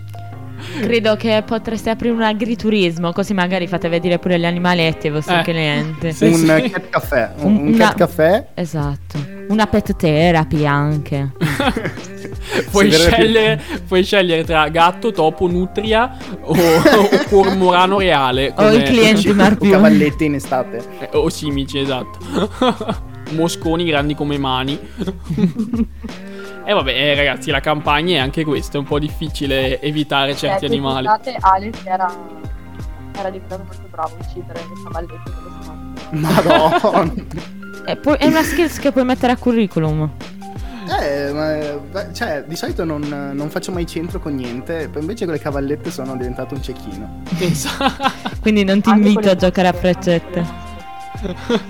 Credo 0.80 1.16
che 1.16 1.42
potreste 1.46 1.90
aprire 1.90 2.12
un 2.14 2.22
agriturismo, 2.22 3.12
così 3.12 3.32
magari 3.34 3.66
fate 3.66 3.88
vedere 3.88 4.18
pure 4.18 4.38
gli 4.38 4.44
animaletti 4.44 5.06
ai 5.08 5.12
vostri 5.12 5.36
Eh. 5.36 5.42
clienti. 5.42 6.12
Sì, 6.12 6.24
un 6.26 6.34
sì. 6.34 6.70
cat 6.70 6.88
caffè. 6.90 7.30
Un, 7.38 7.44
Un- 7.54 7.56
un 7.60 7.66
una- 7.74 7.88
cat 7.88 7.96
caffè. 7.96 8.46
Esatto. 8.54 9.34
Una 9.48 9.66
pet 9.66 9.96
therapy 9.96 10.66
anche. 10.66 11.32
Puoi, 12.70 12.90
scegliere, 12.90 13.60
puoi 13.86 14.04
scegliere 14.04 14.44
tra 14.44 14.68
gatto, 14.68 15.10
topo, 15.12 15.46
nutria 15.48 16.16
o, 16.42 16.52
o 16.52 17.08
cormorano 17.28 17.98
reale. 17.98 18.52
O 18.56 18.70
i 18.70 18.82
clienti 18.82 19.28
O 19.30 19.34
marpioni. 19.34 19.72
cavallette 19.72 20.24
in 20.24 20.34
estate. 20.34 20.82
Eh, 21.00 21.08
O 21.12 21.28
simici, 21.28 21.78
esatto. 21.78 22.18
Mosconi 23.32 23.84
grandi 23.84 24.14
come 24.14 24.38
mani. 24.38 24.78
E 26.68 26.72
vabbè, 26.72 26.90
eh, 26.92 27.14
ragazzi, 27.14 27.50
la 27.52 27.60
campagna 27.60 28.16
è 28.16 28.18
anche 28.18 28.42
questa. 28.44 28.76
È 28.76 28.80
un 28.80 28.86
po' 28.86 28.98
difficile 28.98 29.80
evitare 29.80 30.34
certi 30.34 30.64
Eh, 30.64 30.68
animali. 30.68 31.06
quest'estate 31.06 31.46
Alex 31.54 31.84
era, 31.84 32.12
era 33.16 33.30
diventato 33.30 33.62
molto 33.64 33.86
bravo 33.88 34.16
a 34.18 34.24
uccidere 34.28 34.58
le 34.60 34.82
cavallette 34.82 35.22
dello 35.24 35.62
spazio. 35.62 36.52
Madonna. 36.90 37.12
E 37.88 37.94
poi- 37.94 38.16
è 38.16 38.26
una 38.26 38.42
skills 38.42 38.80
che 38.80 38.90
puoi 38.90 39.04
mettere 39.04 39.30
a 39.32 39.36
curriculum. 39.36 40.10
Eh, 41.00 41.32
ma, 41.32 42.12
cioè, 42.12 42.42
di 42.44 42.56
solito 42.56 42.82
non, 42.84 43.00
non 43.32 43.48
faccio 43.48 43.70
mai 43.70 43.86
centro 43.86 44.18
con 44.18 44.34
niente, 44.34 44.88
poi 44.88 45.02
invece 45.02 45.24
con 45.24 45.34
le 45.34 45.40
cavallette 45.40 45.92
sono 45.92 46.16
diventato 46.16 46.54
un 46.54 46.62
cecchino. 46.62 47.22
Pensa- 47.38 47.76
Quindi 48.40 48.64
non 48.64 48.80
ti 48.80 48.90
Anche 48.90 49.06
invito 49.08 49.30
a 49.30 49.36
giocare 49.36 49.68
a 49.68 49.72
freccette. 49.72 50.44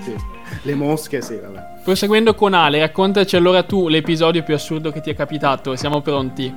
Sì. 0.03 0.15
Le 0.63 0.75
mosche, 0.75 1.21
sì, 1.21 1.37
vabbè. 1.37 1.81
Proseguendo 1.83 2.33
con 2.35 2.53
Ale, 2.53 2.79
raccontaci 2.79 3.35
allora 3.35 3.63
tu 3.63 3.87
l'episodio 3.87 4.43
più 4.43 4.53
assurdo 4.53 4.91
che 4.91 5.01
ti 5.01 5.09
è 5.09 5.15
capitato. 5.15 5.75
Siamo 5.75 6.01
pronti. 6.01 6.53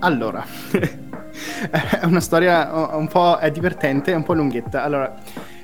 Allora, 0.00 0.44
è 1.70 2.04
una 2.04 2.20
storia 2.20 2.70
un 2.96 3.08
po' 3.08 3.36
è 3.38 3.50
divertente, 3.50 4.12
è 4.12 4.14
un 4.14 4.22
po' 4.22 4.34
lunghetta. 4.34 4.82
Allora, 4.82 5.14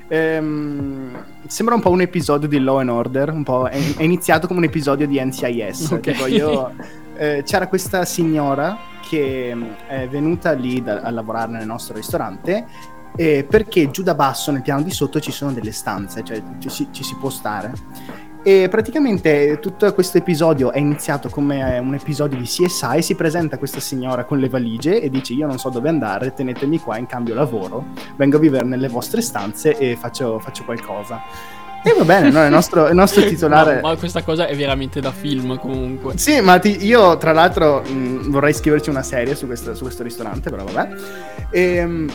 ehm, 0.07 1.25
sembra 1.47 1.75
un 1.75 1.81
po' 1.81 1.89
un 1.89 2.01
episodio 2.01 2.47
di 2.47 2.59
Law 2.59 2.77
and 2.77 2.89
Order, 2.89 3.31
un 3.31 3.43
po' 3.43 3.67
è, 3.67 3.77
è 3.95 4.03
iniziato 4.03 4.47
come 4.47 4.59
un 4.59 4.65
episodio 4.65 5.07
di 5.07 5.23
NCIS. 5.23 5.91
Ok. 5.91 5.99
Tipo 5.99 6.27
io, 6.27 6.73
eh, 7.17 7.43
c'era 7.45 7.67
questa 7.67 8.05
signora 8.05 8.77
che 9.07 9.51
mm, 9.53 9.63
è 9.87 10.07
venuta 10.07 10.51
lì 10.51 10.81
da- 10.81 11.01
a 11.01 11.09
lavorare 11.09 11.51
nel 11.51 11.65
nostro 11.65 11.95
ristorante 11.95 12.65
eh, 13.19 13.43
perché 13.43 13.91
giù 13.91 14.01
da 14.01 14.15
basso 14.15 14.49
nel 14.49 14.61
piano 14.61 14.81
di 14.81 14.91
sotto 14.91 15.19
ci 15.19 15.33
sono 15.33 15.51
delle 15.51 15.73
stanze, 15.73 16.23
cioè 16.23 16.41
ci 16.59 16.69
si, 16.69 16.87
ci 16.91 17.03
si 17.03 17.17
può 17.19 17.29
stare. 17.29 17.73
E 18.41 18.69
praticamente 18.69 19.59
tutto 19.59 19.93
questo 19.93 20.19
episodio 20.19 20.71
è 20.71 20.79
iniziato 20.79 21.27
come 21.27 21.77
un 21.79 21.93
episodio 21.93 22.37
di 22.37 22.45
CSI. 22.45 23.01
Si 23.01 23.15
presenta 23.15 23.57
questa 23.57 23.81
signora 23.81 24.23
con 24.23 24.39
le 24.39 24.47
valigie 24.47 25.01
e 25.01 25.09
dice: 25.09 25.33
Io 25.33 25.45
non 25.47 25.59
so 25.59 25.67
dove 25.67 25.89
andare, 25.89 26.33
tenetemi 26.33 26.79
qua 26.79 26.97
in 26.97 27.07
cambio 27.07 27.35
lavoro. 27.35 27.87
Vengo 28.15 28.37
a 28.37 28.39
vivere 28.39 28.63
nelle 28.63 28.87
vostre 28.87 29.19
stanze 29.21 29.77
e 29.77 29.97
faccio, 29.97 30.39
faccio 30.39 30.63
qualcosa. 30.63 31.21
E 31.83 31.93
va 31.97 32.05
bene, 32.05 32.29
no? 32.29 32.45
il, 32.45 32.51
nostro, 32.51 32.87
il 32.87 32.95
nostro 32.95 33.21
titolare. 33.27 33.81
Ma, 33.81 33.89
ma 33.89 33.95
questa 33.97 34.23
cosa 34.23 34.47
è 34.47 34.55
veramente 34.55 35.01
da 35.01 35.11
film 35.11 35.59
comunque. 35.59 36.17
Sì, 36.17 36.39
ma 36.39 36.57
ti- 36.57 36.85
io 36.85 37.17
tra 37.17 37.33
l'altro 37.33 37.81
mh, 37.81 38.29
vorrei 38.29 38.53
scriverci 38.53 38.89
una 38.89 39.03
serie 39.03 39.35
su 39.35 39.45
questo, 39.45 39.75
su 39.75 39.83
questo 39.83 40.03
ristorante, 40.03 40.49
però 40.49 40.63
vabbè. 40.63 40.95
E, 41.51 42.07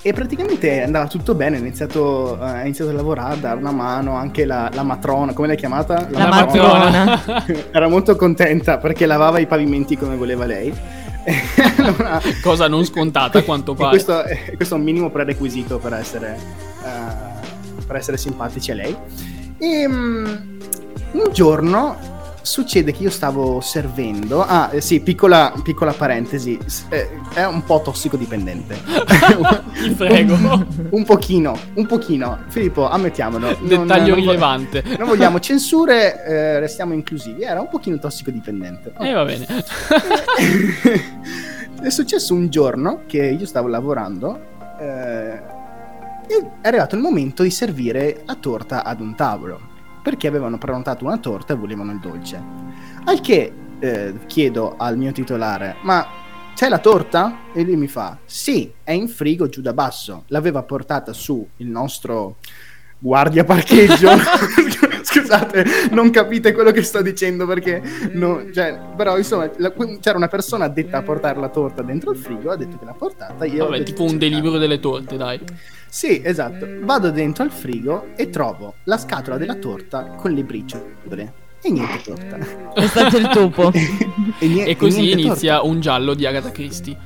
e 0.00 0.12
praticamente 0.12 0.82
andava 0.82 1.06
tutto 1.08 1.34
bene, 1.34 1.56
ha 1.56 1.58
iniziato, 1.58 2.38
eh, 2.40 2.44
ha 2.44 2.62
iniziato 2.62 2.90
a 2.90 2.94
lavorare, 2.94 3.34
a 3.34 3.36
dare 3.36 3.58
una 3.58 3.72
mano, 3.72 4.14
anche 4.14 4.44
la, 4.44 4.70
la 4.72 4.82
matrona, 4.84 5.32
come 5.32 5.48
l'hai 5.48 5.56
chiamata? 5.56 6.06
La 6.10 6.28
matrona. 6.28 7.22
Era 7.72 7.88
molto 7.88 8.14
contenta 8.16 8.78
perché 8.78 9.06
lavava 9.06 9.38
i 9.40 9.46
pavimenti 9.46 9.96
come 9.96 10.16
voleva 10.16 10.44
lei. 10.44 10.72
Allora- 11.78 12.20
Cosa 12.42 12.68
non 12.68 12.84
scontata 12.84 13.38
a 13.40 13.42
quanto 13.42 13.74
pare. 13.74 13.90
questo, 13.90 14.22
è- 14.22 14.52
questo 14.56 14.74
è 14.74 14.78
un 14.78 14.84
minimo 14.84 15.10
prerequisito 15.10 15.78
per 15.78 15.92
essere, 15.94 16.38
eh, 16.84 17.84
per 17.86 17.96
essere 17.96 18.16
simpatici 18.16 18.70
a 18.70 18.74
lei. 18.74 18.96
E 19.58 19.88
mm, 19.88 20.26
un 21.12 21.32
giorno 21.32 21.96
succede 22.48 22.92
che 22.92 23.02
io 23.02 23.10
stavo 23.10 23.60
servendo. 23.60 24.42
Ah, 24.42 24.70
eh, 24.72 24.80
sì, 24.80 25.00
piccola, 25.00 25.52
piccola 25.62 25.92
parentesi. 25.92 26.58
eh, 26.88 27.10
è 27.34 27.44
un 27.44 27.62
po' 27.62 27.82
tossicodipendente. 27.84 28.76
Ti 29.78 29.90
prego. 29.90 30.34
un 30.90 31.04
pochino, 31.04 31.56
un 31.74 31.86
pochino. 31.86 32.38
Filippo, 32.48 32.88
ammettiamolo. 32.88 33.56
non- 33.60 33.68
Dettaglio 33.68 34.14
non 34.14 34.24
rilevante. 34.24 34.82
Non 34.98 35.08
vogliamo 35.08 35.38
censure, 35.40 36.24
eh, 36.24 36.58
restiamo 36.58 36.94
inclusivi. 36.94 37.42
Era 37.42 37.60
un 37.60 37.68
pochino 37.68 37.98
tossicodipendente. 37.98 38.92
E 38.98 39.12
va 39.12 39.24
bene. 39.24 39.46
è 41.82 41.90
successo 41.90 42.34
un 42.34 42.48
giorno 42.48 43.02
che 43.06 43.24
io 43.24 43.46
stavo 43.46 43.68
lavorando 43.68 44.40
eh, 44.80 45.32
è 46.26 46.44
arrivato 46.62 46.94
il 46.96 47.00
momento 47.00 47.42
di 47.42 47.50
servire 47.50 48.22
la 48.26 48.34
torta 48.34 48.84
ad 48.84 49.00
un 49.00 49.14
tavolo 49.14 49.60
perché 50.08 50.26
avevano 50.26 50.56
prenotato 50.56 51.04
una 51.04 51.18
torta 51.18 51.52
e 51.52 51.56
volevano 51.56 51.92
il 51.92 51.98
dolce. 51.98 52.42
Al 53.04 53.20
che 53.20 53.52
eh, 53.78 54.14
chiedo 54.26 54.76
al 54.78 54.96
mio 54.96 55.12
titolare: 55.12 55.76
Ma 55.82 56.06
c'è 56.54 56.70
la 56.70 56.78
torta? 56.78 57.40
E 57.52 57.62
lui 57.62 57.76
mi 57.76 57.88
fa: 57.88 58.16
Sì, 58.24 58.72
è 58.82 58.92
in 58.92 59.06
frigo 59.08 59.50
giù 59.50 59.60
da 59.60 59.74
basso. 59.74 60.24
L'aveva 60.28 60.62
portata 60.62 61.12
su 61.12 61.46
il 61.58 61.66
nostro 61.66 62.36
guardia 62.98 63.44
parcheggio. 63.44 64.08
Scusate, 65.08 65.64
non 65.92 66.10
capite 66.10 66.52
quello 66.52 66.70
che 66.70 66.82
sto 66.82 67.02
dicendo 67.02 67.46
perché 67.46 67.82
no, 68.12 68.50
cioè, 68.52 68.78
però 68.96 69.16
insomma 69.18 69.50
la- 69.56 69.72
c'era 70.00 70.16
una 70.16 70.28
persona 70.28 70.64
addetta 70.66 70.98
a 70.98 71.02
portare 71.02 71.38
la 71.38 71.48
torta 71.48 71.82
dentro 71.82 72.12
il 72.12 72.16
frigo, 72.18 72.50
ha 72.50 72.56
detto 72.56 72.78
che 72.78 72.84
l'ha 72.86 72.92
portata. 72.94 73.44
Io 73.44 73.64
Vabbè, 73.68 73.82
tipo 73.82 74.04
un 74.04 74.12
"C'è 74.12 74.16
delivery 74.16 74.58
delle 74.58 74.80
torte, 74.80 75.16
dai. 75.18 75.38
Sì, 75.88 76.20
esatto. 76.24 76.66
Vado 76.82 77.10
dentro 77.10 77.42
al 77.44 77.50
frigo 77.50 78.08
e 78.16 78.30
trovo 78.30 78.74
la 78.84 78.98
scatola 78.98 79.36
della 79.36 79.54
torta 79.56 80.04
con 80.16 80.32
le 80.32 80.42
briciole. 80.44 81.46
E 81.60 81.70
niente 81.70 82.00
torta. 82.04 82.72
È 82.74 82.86
stato 82.86 83.16
il 83.16 83.28
topo. 83.28 83.72
e, 84.38 84.46
nie- 84.46 84.66
E 84.66 84.76
così 84.76 85.00
niente 85.00 85.20
inizia 85.22 85.62
un 85.62 85.80
giallo 85.80 86.14
di 86.14 86.24
Agatha 86.26 86.50
Christie. 86.50 86.96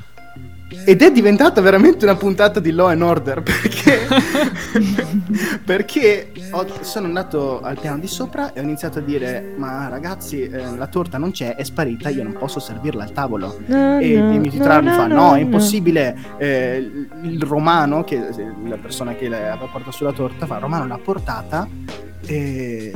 Ed 0.85 1.03
è 1.03 1.13
diventata 1.13 1.61
veramente 1.61 2.05
una 2.05 2.17
puntata 2.17 2.61
di 2.61 2.71
Law 2.73 2.87
and 2.89 3.03
Order 3.03 3.43
perché, 3.43 4.01
perché 5.65 6.33
ho- 6.51 6.67
sono 6.83 7.07
andato 7.07 7.61
al 7.61 7.79
piano 7.79 7.99
di 7.99 8.07
sopra 8.07 8.53
e 8.53 8.61
ho 8.61 8.63
iniziato 8.63 8.99
a 8.99 9.03
dire: 9.03 9.55
Ma 9.57 9.89
ragazzi, 9.89 10.43
eh, 10.43 10.77
la 10.77 10.87
torta 10.87 11.19
non 11.19 11.31
c'è, 11.31 11.55
è 11.57 11.63
sparita, 11.63 12.09
io 12.09 12.23
non 12.23 12.33
posso 12.33 12.61
servirla 12.61 13.05
al 13.05 13.13
tavolo. 13.13 13.59
E 13.67 14.09
il 14.09 14.23
mio 14.23 14.51
titolare 14.51 14.83
mi 14.83 14.91
fa: 14.93 15.07
No, 15.07 15.35
è 15.35 15.41
impossibile. 15.41 16.17
Eh, 16.39 16.77
il 16.79 17.11
il 17.23 17.43
romano, 17.43 18.05
che 18.05 18.19
la 18.67 18.77
persona 18.77 19.15
che 19.15 19.27
aveva 19.27 19.57
portato 19.57 19.91
sulla 19.91 20.13
torta, 20.13 20.47
fa: 20.47 20.59
Romano 20.59 20.87
l'ha 20.87 20.99
portata. 20.99 21.69
E. 22.27 22.93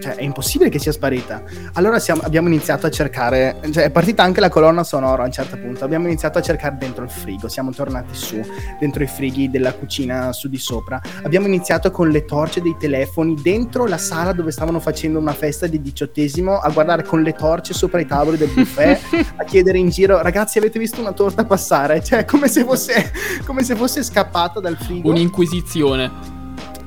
Cioè, 0.00 0.14
è 0.16 0.22
impossibile 0.22 0.70
che 0.70 0.78
sia 0.78 0.92
sparita. 0.92 1.42
Allora 1.74 1.98
siamo- 1.98 2.22
abbiamo 2.22 2.48
iniziato 2.48 2.86
a 2.86 2.90
cercare. 2.90 3.56
Cioè, 3.70 3.84
è 3.84 3.90
partita 3.90 4.22
anche 4.22 4.40
la 4.40 4.48
colonna 4.48 4.82
sonora 4.84 5.22
a 5.22 5.26
un 5.26 5.32
certo 5.32 5.56
punto. 5.56 5.84
Abbiamo 5.84 6.06
iniziato 6.06 6.38
a 6.38 6.42
cercare 6.42 6.76
dentro 6.78 7.04
il 7.04 7.10
frigo. 7.10 7.48
Siamo 7.48 7.70
tornati 7.70 8.14
su, 8.14 8.40
dentro 8.80 9.02
i 9.02 9.06
frighi 9.06 9.50
della 9.50 9.72
cucina 9.72 10.32
su 10.32 10.48
di 10.48 10.58
sopra. 10.58 11.00
Abbiamo 11.22 11.46
iniziato 11.46 11.90
con 11.90 12.08
le 12.10 12.24
torce 12.24 12.60
dei 12.60 12.76
telefoni 12.78 13.34
dentro 13.40 13.86
la 13.86 13.98
sala 13.98 14.32
dove 14.32 14.50
stavano 14.50 14.80
facendo 14.80 15.18
una 15.18 15.32
festa 15.32 15.66
di 15.66 15.80
diciottesimo. 15.80 16.58
A 16.58 16.70
guardare 16.70 17.02
con 17.04 17.22
le 17.22 17.32
torce 17.34 17.74
sopra 17.74 18.00
i 18.00 18.06
tavoli 18.06 18.36
del 18.36 18.50
buffet. 18.54 19.00
a 19.36 19.44
chiedere 19.44 19.78
in 19.78 19.88
giro, 19.90 20.20
ragazzi, 20.22 20.58
avete 20.58 20.78
visto 20.78 21.00
una 21.00 21.12
torta 21.12 21.44
passare? 21.44 22.02
Cioè, 22.02 22.24
come 22.24 22.48
se 22.48 22.64
fosse, 22.64 23.12
come 23.44 23.62
se 23.62 23.74
fosse 23.74 24.02
scappata 24.02 24.60
dal 24.60 24.76
frigo. 24.76 25.08
Un'inquisizione. 25.10 26.10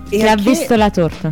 E 0.10 0.18
Che 0.18 0.28
ha 0.30 0.36
che- 0.36 0.42
visto 0.42 0.76
la 0.76 0.90
torta. 0.90 1.32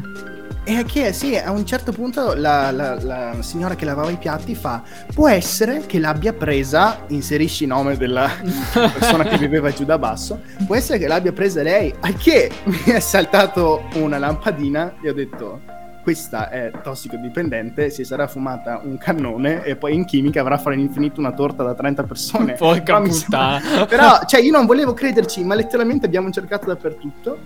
E 0.69 0.84
che 0.86 1.13
sì, 1.13 1.36
a 1.36 1.49
un 1.49 1.65
certo 1.65 1.91
punto 1.91 2.36
la, 2.36 2.69
la- 2.69 3.01
la 3.01 3.36
signora 3.41 3.73
che 3.75 3.86
lavava 3.86 4.12
i 4.12 4.17
piatti 4.17 4.53
fa: 4.53 4.84
Può 5.15 5.27
essere 5.27 5.84
che 5.88 5.97
l'abbia 5.97 6.32
presa, 6.34 7.05
inserisci 7.08 7.63
il 7.63 7.69
nome 7.69 7.97
della 7.97 8.29
persona 8.71 9.23
che 9.23 9.38
viveva 9.39 9.71
giù 9.71 9.84
da 9.84 9.97
basso. 9.97 10.41
Può 10.67 10.75
essere 10.75 10.99
che 10.99 11.08
l'abbia 11.08 11.32
presa 11.34 11.63
lei. 11.63 11.91
Al 12.01 12.15
che 12.15 12.51
mi 12.65 12.84
è 12.84 12.99
saltato 12.99 13.86
una 13.95 14.19
lampadina 14.19 14.93
e 15.01 15.10
ho 15.10 15.13
detto: 15.13 15.62
Questa 16.03 16.49
è 16.51 16.69
tossicodipendente, 16.84 17.89
si 17.89 18.03
sarà 18.03 18.27
fumata 18.27 18.79
un 18.84 18.99
cannone 18.99 19.63
e 19.63 19.75
poi 19.75 19.95
in 19.95 20.05
chimica 20.05 20.41
avrà 20.41 20.60
fra 20.60 20.71
l'infinito 20.73 21.19
una 21.19 21.32
torta 21.32 21.63
da 21.63 21.73
30 21.73 22.03
persone. 22.03 22.53
Porca 22.53 23.01
puttana. 23.01 23.60
sembra- 23.60 23.86
Però, 23.89 24.19
cioè, 24.27 24.39
io 24.41 24.51
non 24.51 24.67
volevo 24.67 24.93
crederci, 24.93 25.43
ma 25.43 25.55
letteralmente 25.55 26.05
abbiamo 26.05 26.29
cercato 26.29 26.67
dappertutto. 26.67 27.38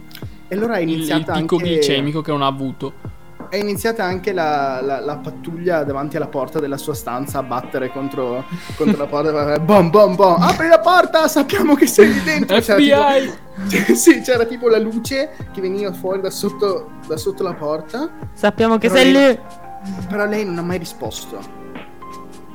E 0.50 0.56
allora 0.56 0.76
è 0.76 0.82
Il, 0.82 0.90
il 0.90 0.96
iniziata 0.96 1.34
picco 1.34 1.56
anche 1.56 1.70
glicemico 1.70 2.22
che 2.22 2.30
non 2.32 2.42
ha 2.42 2.48
avuto. 2.48 3.12
È 3.54 3.58
iniziata 3.58 4.04
anche 4.04 4.34
la, 4.34 4.82
la- 4.82 5.00
la 5.00 5.16
pattuglia 5.18 5.84
davanti 5.84 6.16
alla 6.18 6.26
porta 6.26 6.60
della 6.60 6.78
sua 6.78 6.96
stanza 6.96 7.38
a 7.38 7.44
battere 7.44 7.92
contro, 7.92 8.46
contro 8.76 8.98
la 8.98 9.06
porta. 9.06 9.60
Bom, 9.60 9.92
bom, 9.92 10.16
bom. 10.16 10.42
Apri 10.42 10.68
la 10.68 10.80
porta, 10.80 11.28
sappiamo 11.28 11.76
che 11.76 11.86
sei 11.86 12.12
lì 12.14 12.22
dentro. 12.24 12.60
C'era 12.60 12.80
FBI! 12.80 13.32
tipo- 13.68 13.94
sì, 13.96 14.22
c'era 14.22 14.46
tipo 14.46 14.70
la 14.70 14.80
luce 14.80 15.30
che 15.54 15.62
veniva 15.62 15.94
fuori 15.94 16.20
da 16.20 16.32
sotto, 16.32 16.94
da 17.06 17.16
sotto 17.16 17.44
la 17.44 17.54
porta. 17.54 18.10
Sappiamo 18.34 18.80
che 18.80 18.90
sei 18.90 19.12
lei- 19.12 19.34
lì. 19.34 19.40
Però 20.10 20.26
lei 20.26 20.46
non 20.46 20.58
ha 20.58 20.64
mai 20.64 20.80
risposto. 20.80 21.62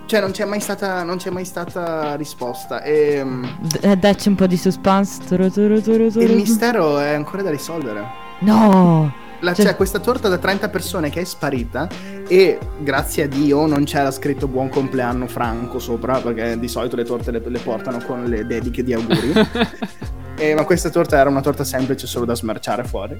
Cioè, 0.06 0.20
non 0.20 0.32
c'è 0.32 0.46
mai 0.46 0.58
stata, 0.58 1.04
non 1.04 1.18
c'è 1.18 1.30
mai 1.30 1.44
stata 1.44 2.16
risposta. 2.16 2.82
E 2.82 3.22
mm, 3.22 3.44
D- 3.60 3.78
eh, 3.82 3.96
dacci 3.96 4.26
un 4.28 4.34
po' 4.34 4.48
di 4.48 4.56
suspense. 4.56 5.20
Turu, 5.28 5.48
turu, 5.48 5.80
turu, 5.80 6.10
turu. 6.10 6.24
il 6.24 6.34
mistero 6.34 6.98
è 6.98 7.12
ancora 7.12 7.42
da 7.42 7.50
risolvere. 7.50 8.04
No. 8.40 9.26
La- 9.40 9.54
Cioè- 9.54 9.66
c'è 9.66 9.76
questa 9.76 9.98
torta 10.00 10.28
da 10.28 10.38
30 10.38 10.68
persone 10.68 11.10
che 11.10 11.20
è 11.20 11.24
sparita 11.24 11.88
e 12.26 12.58
grazie 12.78 13.24
a 13.24 13.26
Dio 13.28 13.66
non 13.66 13.84
c'era 13.84 14.10
scritto 14.10 14.48
buon 14.48 14.68
compleanno 14.68 15.26
Franco 15.28 15.78
sopra 15.78 16.18
perché 16.20 16.58
di 16.58 16.68
solito 16.68 16.96
le 16.96 17.04
torte 17.04 17.30
le, 17.30 17.40
le 17.44 17.58
portano 17.60 17.98
con 18.04 18.24
le 18.24 18.46
dediche 18.46 18.82
di 18.82 18.92
auguri. 18.92 19.32
Eh, 20.40 20.54
ma 20.54 20.62
questa 20.64 20.88
torta 20.88 21.18
era 21.18 21.28
una 21.28 21.40
torta 21.40 21.64
semplice 21.64 22.06
solo 22.06 22.24
da 22.24 22.32
smerciare 22.36 22.84
fuori. 22.84 23.16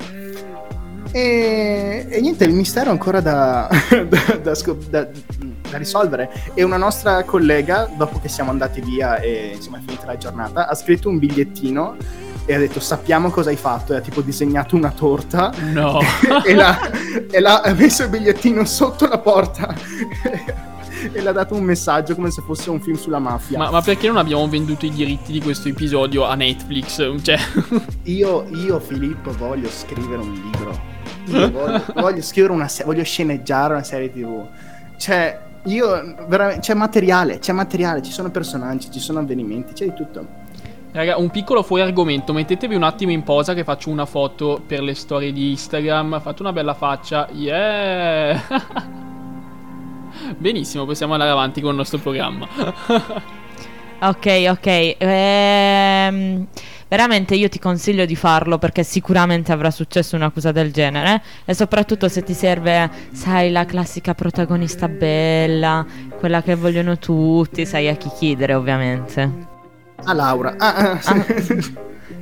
E, 1.11 2.07
e 2.09 2.21
niente, 2.21 2.45
il 2.45 2.53
mistero 2.53 2.87
è 2.87 2.93
ancora 2.93 3.21
da, 3.21 3.69
da- 4.09 4.37
da 4.37 4.55
scop- 4.55 4.89
da 4.89 5.09
risolvere. 5.73 6.31
E 6.55 6.63
una 6.63 6.77
nostra 6.77 7.25
collega, 7.25 7.91
dopo 7.97 8.21
che 8.21 8.29
siamo 8.29 8.51
andati 8.51 8.81
via 8.81 9.17
e 9.19 9.53
insomma 9.57 9.79
è 9.79 9.81
finita 9.85 10.07
la 10.07 10.17
giornata, 10.17 10.69
ha 10.69 10.75
scritto 10.77 11.09
un 11.09 11.19
bigliettino 11.19 11.97
e 12.49 12.55
ha 12.55 12.59
detto 12.59 12.81
sappiamo 12.81 13.29
cosa 13.29 13.51
hai 13.51 13.57
fatto 13.57 13.93
e 13.93 13.97
ha 13.99 14.01
tipo 14.01 14.23
disegnato 14.23 14.75
una 14.75 14.91
torta 14.91 15.53
No. 15.71 16.01
e, 16.47 16.55
l'ha, 16.55 16.91
e 17.31 17.41
l'ha 17.41 17.61
ha 17.61 17.75
messo 17.75 18.05
il 18.05 18.09
bigliettino 18.09 18.65
sotto 18.65 19.07
la 19.07 19.19
porta 19.19 19.75
e 21.13 21.21
l'ha 21.21 21.33
dato 21.33 21.55
un 21.55 21.63
messaggio 21.63 22.15
come 22.15 22.31
se 22.31 22.41
fosse 22.41 22.71
un 22.71 22.81
film 22.81 22.97
sulla 22.97 23.19
mafia. 23.19 23.59
ma, 23.59 23.71
ma 23.71 23.83
perché 23.83 24.07
non 24.07 24.17
abbiamo 24.17 24.49
venduto 24.49 24.87
i 24.87 24.91
diritti 24.91 25.31
di 25.31 25.43
questo 25.43 25.69
episodio 25.69 26.25
a 26.25 26.35
Netflix? 26.35 26.97
Cioè, 27.21 27.39
Io, 28.05 28.47
io, 28.51 28.81
Filippo, 28.81 29.31
voglio 29.37 29.69
scrivere 29.69 30.23
un 30.23 30.33
libro. 30.33 30.97
Io 31.27 31.51
voglio, 31.51 31.85
voglio 31.97 32.23
scrivere 32.23 32.55
una 32.55 32.69
serie, 32.69 32.87
voglio 32.87 33.05
sceneggiare 33.05 33.75
una 33.75 33.83
serie 33.83 34.11
TV. 34.11 34.47
Cioè, 34.97 35.39
io 35.65 36.15
veramente 36.27 36.61
c'è 36.61 36.75
materiale, 36.75 37.39
c'è 37.41 37.53
materiale, 37.53 38.01
ci 38.03 38.11
sono 38.13 38.31
personaggi, 38.31 38.91
ci 38.91 39.01
sono 39.01 39.19
avvenimenti, 39.19 39.75
c'è 39.75 39.85
di 39.85 39.95
tutto. 39.95 40.47
Raga, 40.92 41.16
un 41.16 41.31
piccolo 41.31 41.62
fuori 41.62 41.83
argomento. 41.83 42.33
Mettetevi 42.33 42.74
un 42.74 42.83
attimo 42.83 43.12
in 43.12 43.22
posa 43.22 43.55
che 43.55 43.64
faccio 43.64 43.90
una 43.90 44.07
foto 44.07 44.62
per 44.66 44.83
le 44.83 44.94
storie 44.94 45.33
di 45.33 45.51
Instagram. 45.51 46.20
Fate 46.20 46.42
una 46.42 46.53
bella 46.53 46.74
faccia. 46.74 47.29
Yeah! 47.33 48.42
Benissimo, 50.37 50.85
possiamo 50.85 51.12
andare 51.12 51.31
avanti 51.31 51.61
con 51.61 51.70
il 51.70 51.77
nostro 51.77 51.98
programma. 51.98 52.46
Ok, 54.01 54.46
ok. 54.48 54.94
Ehm, 54.96 56.46
veramente 56.87 57.35
io 57.35 57.48
ti 57.48 57.59
consiglio 57.59 58.05
di 58.05 58.14
farlo 58.14 58.57
perché 58.57 58.85
sicuramente 58.85 59.51
avrà 59.51 59.72
successo 59.72 60.14
una 60.14 60.31
cosa 60.31 60.53
del 60.53 60.72
genere. 60.72 61.20
E 61.44 61.53
soprattutto 61.53 62.09
se 62.09 62.22
ti 62.22 62.33
serve, 62.33 62.88
sai, 63.12 63.51
la 63.51 63.64
classica 63.64 64.14
protagonista 64.14 64.87
bella, 64.88 65.85
quella 66.16 66.42
che 66.42 66.55
vogliono 66.55 66.96
tutti, 66.96 67.66
sai 67.66 67.88
a 67.88 67.96
chi 67.96 68.09
chiedere, 68.16 68.55
ovviamente. 68.55 69.57
Ah, 70.05 70.13
Laura. 70.15 70.55
Ah, 70.59 70.93
ah, 70.93 71.01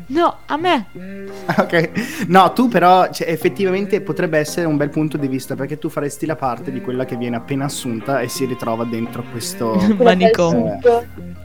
No, 0.08 0.36
a 0.46 0.56
me. 0.56 0.86
ok. 1.58 2.26
No, 2.28 2.52
tu 2.52 2.68
però 2.68 3.10
cioè, 3.10 3.28
effettivamente 3.28 4.00
potrebbe 4.00 4.38
essere 4.38 4.66
un 4.66 4.76
bel 4.76 4.88
punto 4.88 5.16
di 5.16 5.26
vista 5.26 5.54
perché 5.56 5.78
tu 5.78 5.88
faresti 5.88 6.26
la 6.26 6.36
parte 6.36 6.70
di 6.70 6.80
quella 6.80 7.04
che 7.04 7.16
viene 7.16 7.36
appena 7.36 7.64
assunta 7.64 8.20
e 8.20 8.28
si 8.28 8.44
ritrova 8.44 8.84
dentro 8.84 9.24
questo, 9.30 9.74
Manicomio. 9.98 10.78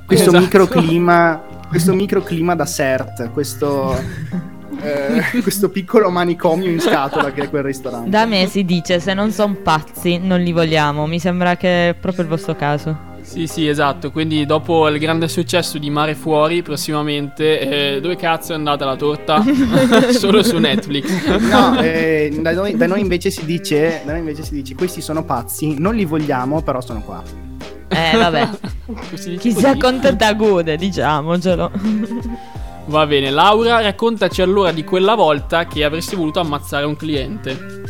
questo 0.06 0.30
Esatto. 0.30 0.40
microclima, 0.40 1.44
questo 1.68 1.94
microclima 1.94 2.54
da 2.56 2.66
CERT, 2.66 3.32
questo, 3.32 3.96
eh, 4.82 5.42
questo 5.42 5.70
piccolo 5.70 6.12
manicomio 6.12 6.70
in 6.70 6.80
scatola 6.80 7.32
che 7.32 7.44
è 7.44 7.50
quel 7.50 7.64
ristorante. 7.64 8.10
Da 8.12 8.26
me 8.26 8.46
si 8.46 8.64
dice 8.64 9.00
se 9.00 9.16
non 9.16 9.32
sono 9.32 9.56
pazzi 9.56 10.20
non 10.20 10.40
li 10.40 10.52
vogliamo. 10.52 11.08
Mi 11.08 11.20
sembra 11.20 11.58
che 11.58 11.90
è 11.90 11.94
proprio 11.96 12.24
il 12.24 12.30
vostro 12.30 12.56
caso. 12.56 13.10
Sì, 13.22 13.48
sì, 13.48 13.68
esatto. 13.68 14.12
Quindi, 14.12 14.46
dopo 14.46 14.88
il 14.88 15.00
grande 15.00 15.28
successo 15.28 15.78
di 15.78 15.90
Mare 15.90 16.16
Fuori, 16.16 16.62
prossimamente, 16.62 17.96
eh, 17.96 18.02
dove 18.02 18.16
cazzo 18.16 18.52
è 18.52 18.56
andata 18.56 18.86
la 18.86 18.96
torta? 18.96 19.44
Solo 20.12 20.44
su 20.44 20.58
Netflix. 20.58 21.10
No, 21.40 21.80
eh, 21.80 22.38
da, 22.42 22.52
noi, 22.54 22.76
da 22.76 22.88
noi 22.88 23.02
invece 23.02 23.30
si 23.30 23.46
dice, 23.46 24.02
da 24.04 24.12
noi 24.12 24.20
invece 24.20 24.44
si 24.44 24.54
dice 24.54 24.76
questi 24.76 25.02
sono 25.02 25.24
pazzi, 25.24 25.78
non 25.80 25.96
li 25.96 26.06
vogliamo, 26.06 26.62
però 26.62 26.82
sono 26.82 27.02
qua. 27.02 27.24
Eh, 27.88 28.18
vabbè. 28.18 28.50
Chi 29.38 29.52
si 29.52 29.66
accontenta 29.66 30.34
gode, 30.34 30.78
diciamocelo. 30.78 31.72
Va 32.86 33.06
bene, 33.06 33.30
Laura, 33.30 33.82
raccontaci 33.82 34.42
allora 34.42 34.72
di 34.72 34.84
quella 34.84 35.16
volta 35.16 35.66
che 35.66 35.84
avresti 35.84 36.16
voluto 36.16 36.40
ammazzare 36.40 36.86
un 36.86 36.96
cliente. 36.96 37.81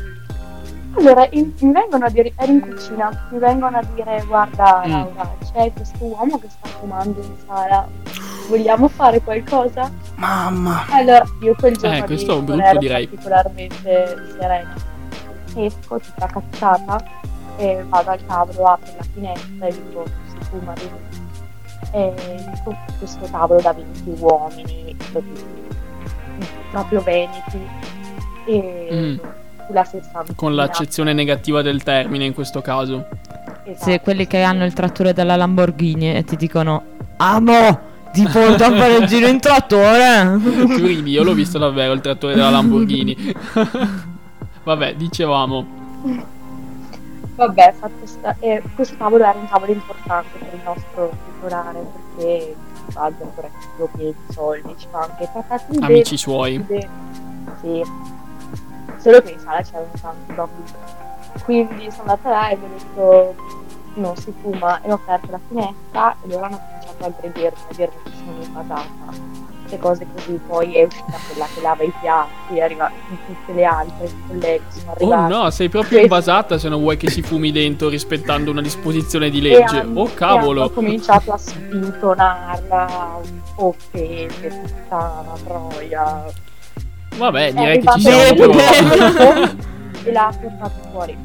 Allora, 0.98 1.28
in- 1.32 1.54
mi 1.62 1.72
vengono 1.72 2.06
a 2.06 2.10
dire, 2.10 2.34
ero 2.36 2.52
in 2.52 2.60
cucina, 2.62 3.28
mi 3.32 3.40
vengono 3.40 3.78
a 3.78 3.84
dire, 3.96 4.24
guarda 4.28 4.84
Mm. 4.86 4.90
Laura, 4.92 5.36
c'è 5.52 5.72
questo 5.74 6.04
uomo 6.04 6.38
che 6.38 6.50
sta 6.50 6.68
fumando 6.68 7.22
in 7.22 7.34
sala, 7.46 7.88
vogliamo 8.50 8.88
fare 8.90 9.22
qualcosa? 9.22 9.90
Mamma. 10.16 10.86
Allora, 10.90 11.24
io 11.42 11.56
quel 11.58 11.76
giorno 11.78 11.96
Eh, 11.98 12.04
questo 12.04 12.32
è 12.32 12.36
non 12.36 12.46
brutto, 12.46 12.78
direi. 12.80 13.08
particolarmente 13.08 14.16
serena. 14.38 14.74
Esco 15.56 16.00
tutta 16.00 16.26
cacciata 16.28 17.04
e 17.58 17.84
vado 17.88 18.10
al 18.12 18.26
tavolo, 18.26 18.66
apro 18.66 18.92
la 18.98 19.04
finestra 19.14 19.68
e 19.68 19.72
dico, 19.72 20.04
si 20.28 20.38
fuma 20.50 20.74
di 20.74 20.90
E 21.94 22.14
dico, 22.54 22.76
questo 23.00 23.26
tavolo 23.32 23.60
da 23.60 23.74
20 23.74 24.16
uomini, 24.22 24.96
proprio 26.72 27.02
veneti, 27.02 27.68
e 28.46 28.88
Mm. 28.92 29.18
Sulla 29.68 29.84
60. 29.84 30.34
Con 30.36 30.56
l'accezione 30.56 31.14
negativa 31.14 31.62
del 31.62 31.84
termine 31.84 32.26
in 32.26 32.34
questo 32.34 32.62
caso. 32.62 33.08
Esatto. 33.64 33.92
Sì, 33.92 34.00
quelli 34.00 34.28
che 34.28 34.42
hanno 34.42 34.66
il 34.66 34.74
trattore 34.74 35.14
della 35.14 35.36
Lamborghini 35.36 36.16
e 36.16 36.24
ti 36.24 36.36
dicono 36.36 36.84
Amo, 37.18 37.80
ti 38.12 38.24
porto 38.24 38.64
a 38.64 38.72
fare 38.76 38.98
il 38.98 39.06
giro 39.08 39.28
in 39.28 39.40
trattore. 39.40 40.40
Tu 40.42 40.86
ridi, 40.86 41.12
io 41.12 41.24
l'ho 41.24 41.34
visto 41.34 41.58
davvero 41.58 41.94
il 41.94 42.02
trattore 42.02 42.34
della 42.36 42.50
Lamborghini. 42.50 43.16
Vabbè, 44.64 44.96
dicevamo. 44.96 45.80
Vabbè, 47.36 47.74
fatto 47.80 48.06
sta- 48.06 48.36
eh, 48.40 48.62
questo 48.76 48.96
tavolo 48.98 49.24
era 49.24 49.38
un 49.38 49.48
tavolo 49.48 49.72
importante 49.72 50.38
per 50.38 50.54
il 50.54 50.60
nostro 50.64 51.12
titolare 51.34 51.80
perché 52.16 52.56
ancora 52.94 53.50
più 53.76 53.90
piedi, 53.96 54.16
soldi, 54.30 54.76
ci 54.78 54.88
fa 54.92 55.00
anche 55.00 55.30
trattati 55.32 55.78
Amici 55.80 56.18
suoi. 56.18 56.64
Sì, 57.62 57.84
solo 59.02 59.22
che 59.22 59.32
in 59.32 59.40
sala 59.40 59.62
c'erano 59.62 59.88
tanti 60.02 60.34
bambini. 60.34 60.72
Quindi 61.44 61.90
sono 61.92 62.12
andata 62.12 62.30
là 62.30 62.50
e 62.50 62.58
gli 62.58 62.64
ho 62.64 62.68
detto 62.78 63.36
non 63.96 64.16
si 64.16 64.34
fuma 64.42 64.82
e 64.82 64.92
ho 64.92 64.96
aperto 64.96 65.32
la 65.32 65.40
finestra 65.48 66.16
e 66.24 66.28
loro 66.30 66.44
hanno 66.46 66.60
cominciato 66.60 67.04
a 67.04 67.08
aggredirmi, 67.08 67.58
a 67.70 67.74
dirmi 67.76 67.96
che 68.04 68.12
sono 68.18 68.44
invasata. 68.44 69.40
Queste 69.62 69.80
cose 69.80 70.06
così, 70.14 70.40
poi 70.48 70.76
è 70.76 70.84
uscita 70.84 71.14
quella 71.30 71.46
che 71.54 71.62
lava 71.62 71.84
i 71.84 71.94
piatti, 72.02 72.58
è 72.58 72.62
arrivata 72.62 72.92
tutte 73.26 73.54
le 73.54 73.64
altre 73.64 74.12
colleghe 74.28 74.62
sono 74.70 74.92
Oh 74.92 74.94
arrivate. 74.96 75.34
no, 75.34 75.50
sei 75.50 75.70
proprio 75.70 76.00
Questo- 76.00 76.16
invasata 76.16 76.58
se 76.58 76.68
non 76.70 76.82
vuoi 76.82 76.98
che 76.98 77.10
si 77.10 77.22
fumi 77.22 77.52
dentro 77.54 77.88
rispettando 77.88 78.52
una 78.52 78.62
disposizione 78.62 79.30
di 79.30 79.38
E 79.40 79.42
legge. 79.42 79.80
hanno- 79.80 80.02
Oh 80.02 80.08
e 80.08 80.14
cavolo. 80.14 80.62
hanno 80.64 80.72
cominciato 80.72 81.32
a 81.32 81.38
spintonarla, 81.38 83.20
offese, 83.56 84.48
puttana, 84.50 85.34
troia. 85.44 86.26
Vabbè, 87.18 87.48
È 87.48 87.54
direi 87.54 87.80
che 87.80 87.92
ci 87.94 88.00
siamo 88.02 88.36
fuoco 88.36 88.60
e 90.04 90.12
l'ha 90.12 90.34
portato 90.42 90.90
fuori. 90.92 91.18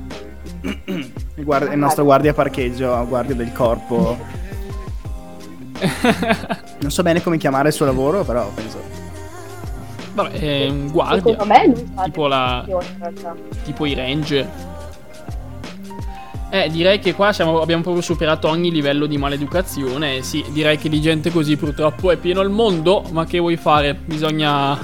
Il, 0.84 1.44
guardia- 1.44 1.72
il 1.72 1.78
nostro 1.78 2.04
guardia 2.04 2.34
parcheggio, 2.34 3.04
guardia 3.06 3.34
del 3.34 3.52
corpo. 3.52 4.16
Non 6.78 6.90
so 6.90 7.02
bene 7.02 7.22
come 7.22 7.38
chiamare 7.38 7.68
il 7.68 7.74
suo 7.74 7.86
lavoro, 7.86 8.22
però 8.22 8.48
penso. 8.54 8.78
Vabbè, 10.14 10.30
è 10.32 10.68
un 10.68 10.88
guardia. 10.90 11.16
Secondo 11.32 11.44
me 11.46 11.66
lui 11.66 11.90
fa 11.94 12.02
Tipo 12.04 12.26
la- 12.26 12.64
tipo 13.64 13.86
i 13.86 13.94
ranger. 13.94 14.48
Eh, 16.50 16.68
direi 16.70 16.98
che 17.00 17.14
qua 17.14 17.32
siamo- 17.32 17.60
abbiamo 17.60 17.82
proprio 17.82 18.02
superato 18.02 18.48
ogni 18.48 18.70
livello 18.70 19.06
di 19.06 19.16
maleducazione. 19.18 20.22
Sì, 20.22 20.44
direi 20.50 20.76
che 20.78 20.88
di 20.88 21.00
gente 21.00 21.30
così 21.30 21.56
purtroppo 21.56 22.10
è 22.10 22.16
pieno 22.16 22.40
il 22.42 22.50
mondo. 22.50 23.02
Ma 23.10 23.24
che 23.24 23.38
vuoi 23.38 23.56
fare? 23.56 23.94
Bisogna. 23.94 24.78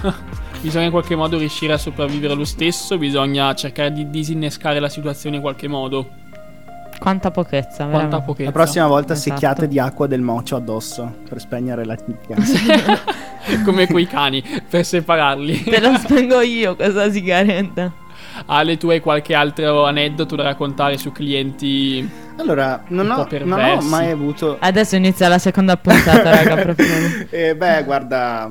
Bisogna 0.63 0.87
in 0.87 0.91
qualche 0.91 1.17
modo 1.17 1.37
riuscire 1.37 1.73
a 1.75 1.79
sopravvivere 1.79 2.35
lo 2.35 2.45
stesso. 2.45 2.97
Bisogna 2.97 3.55
cercare 3.55 3.93
di 3.93 4.09
disinnescare 4.09 4.81
la 4.81 4.89
situazione 4.89 5.37
in 5.37 5.43
qualche 5.43 5.69
modo. 5.69 6.09
Quanta 6.99 7.33
pochezza, 7.33 7.85
Quanta 7.85 7.97
veramente. 7.97 8.25
pochezza. 8.25 8.45
La 8.45 8.53
prossima 8.53 8.87
volta 8.87 9.15
Esatto. 9.15 9.31
secchiate 9.31 9.67
di 9.67 9.81
acqua 9.81 10.07
del 10.07 10.21
mocio 10.21 10.55
addosso 10.55 11.17
per 11.29 11.41
spegnere 11.41 11.85
la 11.85 11.97
chicca. 11.97 12.37
Come 13.65 13.89
quei 13.89 14.07
cani, 14.07 14.43
per 14.71 14.85
separarli. 14.85 15.65
Te 15.65 15.81
lo 15.81 15.97
spengo 15.99 16.41
io 16.41 16.77
questa 16.77 17.11
sigaretta. 17.11 17.93
Ale, 18.47 18.77
tu 18.77 18.89
hai 18.89 19.01
qualche 19.01 19.35
altro 19.35 19.85
aneddoto 19.85 20.37
da 20.37 20.45
raccontare 20.45 20.97
su 20.97 21.11
clienti? 21.11 22.09
Allora, 22.37 22.85
non 22.89 23.11
ho, 23.11 23.27
non 23.45 23.61
ho 23.61 23.81
mai 23.83 24.11
avuto... 24.11 24.57
Adesso 24.61 24.95
inizia 24.97 25.27
la 25.29 25.39
seconda 25.39 25.77
puntata, 25.77 26.31
raga, 26.31 26.55
proprio. 26.57 26.87
Eh, 27.31 27.57
beh, 27.57 27.83
guarda, 27.85 28.51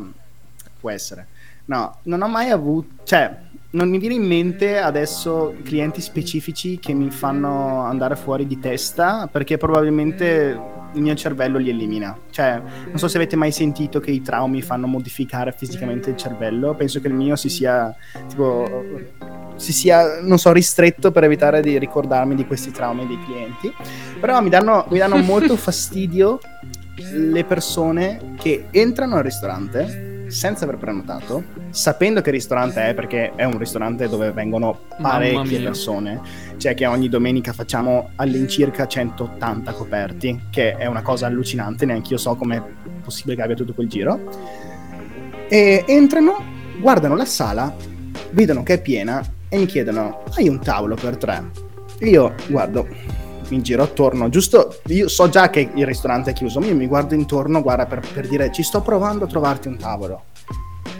può 0.80 0.90
essere. 0.90 1.28
No, 1.66 1.98
non 2.04 2.22
ho 2.22 2.28
mai 2.28 2.50
avuto... 2.50 3.04
Cioè, 3.04 3.50
non 3.72 3.90
mi 3.90 4.00
viene 4.00 4.16
in 4.16 4.26
mente 4.26 4.78
adesso 4.80 5.56
clienti 5.64 6.02
specifici 6.02 6.78
che 6.78 6.94
mi 6.94 7.10
fanno 7.10 7.82
andare 7.84 8.18
fuori 8.18 8.46
di 8.46 8.60
testa 8.60 9.30
perché 9.32 9.58
probabilmente 9.58 10.60
il 10.94 11.02
mio 11.02 11.16
cervello 11.16 11.58
li 11.58 11.70
elimina. 11.70 12.18
Cioè, 12.30 12.62
non 12.88 12.98
so 12.98 13.08
se 13.08 13.16
avete 13.18 13.38
mai 13.38 13.52
sentito 13.52 14.00
che 14.00 14.12
i 14.12 14.22
traumi 14.22 14.62
fanno 14.62 14.88
modificare 14.88 15.54
fisicamente 15.58 16.10
il 16.10 16.18
cervello. 16.18 16.76
Penso 16.76 17.00
che 17.00 17.08
il 17.08 17.14
mio 17.14 17.36
si 17.38 17.48
sia 17.48 17.96
tipo 18.28 18.84
si 19.56 19.74
sia, 19.74 20.22
non 20.22 20.40
so, 20.40 20.52
ristretto 20.52 21.12
per 21.12 21.24
evitare 21.24 21.62
di 21.62 21.78
ricordarmi 21.78 22.36
di 22.36 22.46
questi 22.46 22.72
traumi 22.72 23.06
dei 23.06 23.20
clienti. 23.24 23.72
Però 24.20 24.42
mi 24.42 24.50
danno, 24.50 24.86
mi 24.90 24.98
danno 24.98 25.18
molto 25.18 25.56
fastidio 25.58 26.40
le 27.14 27.44
persone 27.46 28.34
che 28.38 28.66
entrano 28.72 29.16
al 29.16 29.24
ristorante 29.24 30.11
senza 30.32 30.64
aver 30.64 30.78
prenotato, 30.78 31.44
sapendo 31.70 32.22
che 32.22 32.32
ristorante 32.32 32.90
è, 32.90 32.94
perché 32.94 33.34
è 33.36 33.44
un 33.44 33.58
ristorante 33.58 34.08
dove 34.08 34.32
vengono 34.32 34.80
parecchie 35.00 35.62
persone, 35.62 36.22
cioè 36.58 36.74
che 36.74 36.86
ogni 36.86 37.10
domenica 37.10 37.54
facciamo 37.54 38.12
all'incirca 38.16 38.88
180 38.88 39.72
coperti, 39.74 40.44
che 40.50 40.76
è 40.76 40.86
una 40.86 41.02
cosa 41.02 41.28
allucinante, 41.28 41.86
neanche 41.86 42.12
io 42.14 42.18
so 42.18 42.36
com'è 42.36 42.62
possibile 43.04 43.36
che 43.36 43.42
abbia 43.42 43.56
tutto 43.56 43.74
quel 43.74 43.88
giro. 43.88 44.20
E 45.50 45.84
entrano, 45.86 46.44
guardano 46.80 47.16
la 47.16 47.26
sala, 47.26 47.76
vedono 48.32 48.64
che 48.64 48.76
è 48.76 48.82
piena 48.82 49.22
e 49.50 49.58
mi 49.58 49.66
chiedono: 49.66 50.24
Hai 50.36 50.48
un 50.48 50.60
tavolo 50.60 50.96
per 50.96 51.18
tre? 51.18 51.44
E 52.00 52.10
io 52.10 52.34
guardo, 52.48 52.88
mi 53.52 53.62
giro 53.62 53.84
attorno, 53.84 54.30
giusto. 54.30 54.80
Io 54.88 55.08
so 55.08 55.30
già 55.30 55.50
che 55.50 55.70
il 55.74 55.86
ristorante 55.86 56.32
è 56.32 56.34
chiuso, 56.34 56.60
io 56.62 56.76
mi 56.76 56.88
guardo 56.88 57.14
intorno, 57.14 57.62
guarda, 57.62 57.86
per, 57.86 58.02
per 58.14 58.28
dire: 58.28 58.52
Ci 58.52 58.64
sto 58.64 58.82
provando 58.82 59.26
a 59.26 59.28
trovarti 59.28 59.68
un 59.68 59.78
tavolo. 59.78 60.24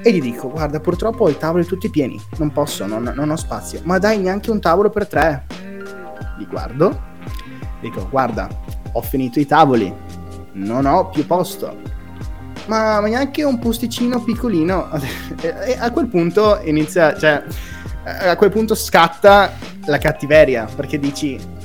E 0.02 0.12
gli 0.12 0.22
dico: 0.22 0.50
Guarda, 0.50 0.80
purtroppo 0.80 1.24
ho 1.24 1.30
i 1.30 1.38
tavoli 1.38 1.66
tutti 1.66 1.90
pieni, 1.90 2.22
non 2.38 2.52
posso, 2.52 2.86
non, 2.86 3.12
non 3.16 3.30
ho 3.30 3.36
spazio. 3.36 3.82
Ma 3.84 3.98
dai, 3.98 4.20
neanche 4.20 4.52
un 4.52 4.60
tavolo 4.60 4.90
per 4.90 5.08
tre. 5.08 5.46
Li 6.38 6.46
guardo, 6.46 7.00
dico: 7.80 8.08
Guarda, 8.10 8.48
ho 8.92 9.02
finito 9.02 9.40
i 9.40 9.46
tavoli, 9.46 9.94
non 10.54 10.86
ho 10.86 11.10
più 11.10 11.26
posto 11.26 12.00
ma, 12.68 13.02
ma 13.02 13.08
neanche 13.08 13.44
un 13.44 13.60
posticino 13.60 14.24
piccolino. 14.24 14.90
e 15.42 15.78
a 15.80 15.92
quel 15.92 16.08
punto 16.08 16.60
inizia, 16.64 17.18
cioè, 17.18 17.44
a 18.04 18.36
quel 18.36 18.50
punto 18.50 18.76
scatta 18.76 19.52
la 19.86 19.98
cattiveria, 19.98 20.68
perché 20.74 21.00
dici... 21.00 21.60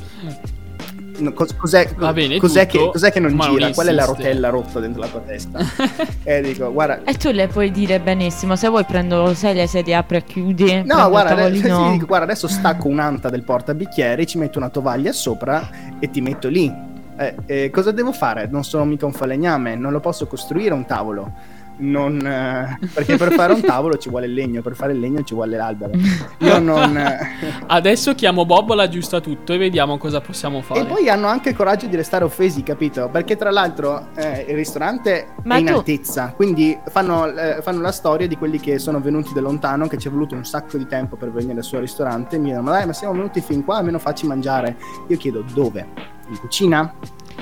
cos- 1.33 1.55
cos'è, 1.57 1.89
Va 1.97 2.13
bene 2.13 2.39
cos'è, 2.39 2.67
tutto, 2.67 2.85
che, 2.85 2.91
cos'è 2.93 3.13
che 3.13 3.21
non 3.21 3.33
ma 3.33 3.47
non 3.47 3.57
gira? 3.57 3.71
Qual 3.71 3.87
è 3.87 3.93
la 3.93 4.05
rotella 4.05 4.49
rotta 4.49 4.81
dentro 4.81 5.01
la 5.01 5.09
tua 5.09 5.21
testa? 5.21 5.61
e 6.23 6.41
dico, 6.43 6.73
guarda... 6.73 7.03
E 7.05 7.15
tu 7.15 7.31
le 7.31 7.47
puoi 7.49 7.71
dire 7.71 8.01
benissimo, 8.01 8.57
se 8.57 8.69
vuoi 8.69 8.85
prendo, 8.85 9.35
sai 9.35 9.55
le 9.55 9.67
sedie 9.67 9.95
apri 9.95 10.17
e 10.17 10.25
chiudi. 10.25 10.83
No, 10.85 11.09
guarda, 11.09 11.45
adesso, 11.45 11.91
dico, 11.93 12.07
guarda, 12.07 12.25
adesso 12.25 12.49
stacco 12.49 12.89
un'anta 12.89 13.29
del 13.29 13.43
portabicchieri, 13.43 14.27
ci 14.27 14.39
metto 14.39 14.59
una 14.59 14.69
tovaglia 14.69 15.13
sopra 15.13 15.69
e 15.99 16.11
ti 16.11 16.21
metto 16.21 16.49
lì. 16.49 16.73
Eh, 17.19 17.35
eh, 17.47 17.71
cosa 17.71 17.93
devo 17.93 18.13
fare? 18.13 18.47
Non 18.51 18.63
sono 18.63 18.85
mica 18.85 19.07
un 19.07 19.13
falegname, 19.13 19.75
non 19.75 19.93
lo 19.93 20.01
posso 20.01 20.27
costruire 20.27 20.75
un 20.75 20.85
tavolo. 20.85 21.33
Non, 21.79 22.25
eh, 22.27 22.79
perché 22.95 23.17
per 23.17 23.33
fare 23.33 23.53
un 23.53 23.61
tavolo 23.61 23.97
ci 23.99 24.09
vuole 24.09 24.27
il 24.27 24.33
legno, 24.33 24.63
per 24.63 24.75
fare 24.75 24.93
il 24.93 24.99
legno 24.99 25.23
ci 25.23 25.35
vuole 25.35 25.57
l'albero. 25.57 25.93
Io 26.39 26.59
non. 26.61 26.97
eh, 26.97 27.19
Adesso 27.67 28.15
chiamo 28.15 28.47
Bob, 28.47 28.73
l'aggiusta 28.73 29.21
tutto 29.21 29.53
e 29.53 29.59
vediamo 29.59 29.99
cosa 29.99 30.21
possiamo 30.21 30.63
fare. 30.63 30.81
E 30.81 30.85
poi 30.87 31.09
hanno 31.09 31.27
anche 31.27 31.51
il 31.51 31.57
coraggio 31.57 31.87
di 31.87 31.97
restare 31.97 32.25
offesi, 32.25 32.63
capito? 32.63 33.09
Perché 33.11 33.37
tra 33.37 33.51
l'altro 33.51 34.09
eh, 34.17 34.47
il 34.49 34.55
ristorante 34.55 35.35
Ma 35.45 35.57
è 35.57 35.59
in 35.59 35.67
tu- 35.67 35.73
altezza, 35.75 36.33
quindi 36.35 36.79
fanno, 36.87 37.27
eh, 37.27 37.61
fanno 37.63 37.81
la 37.81 37.93
storia 37.93 38.27
di 38.27 38.37
quelli 38.37 38.59
che 38.59 38.79
sono 38.79 39.01
venuti 39.01 39.33
da 39.35 39.41
lontano, 39.41 39.87
che 39.87 39.99
ci 39.99 40.09
è 40.09 40.11
voluto 40.11 40.35
un 40.35 40.45
sacco 40.45 40.79
di 40.79 40.87
tempo 40.87 41.17
per 41.17 41.31
venire 41.31 41.59
al 41.59 41.65
suo 41.65 41.79
ristorante. 41.81 42.39
Mi 42.39 42.45
dicono, 42.47 42.63
ma 42.63 42.71
dai, 42.73 42.87
ma 42.87 42.93
siamo 42.95 43.13
venuti 43.15 43.41
fin 43.41 43.65
qua, 43.65 43.77
almeno 43.77 43.99
facci 43.99 44.27
mangiare. 44.27 44.77
Io 45.09 45.17
chiedo, 45.17 45.45
dove? 45.53 45.87
In 46.29 46.39
cucina? 46.39 46.93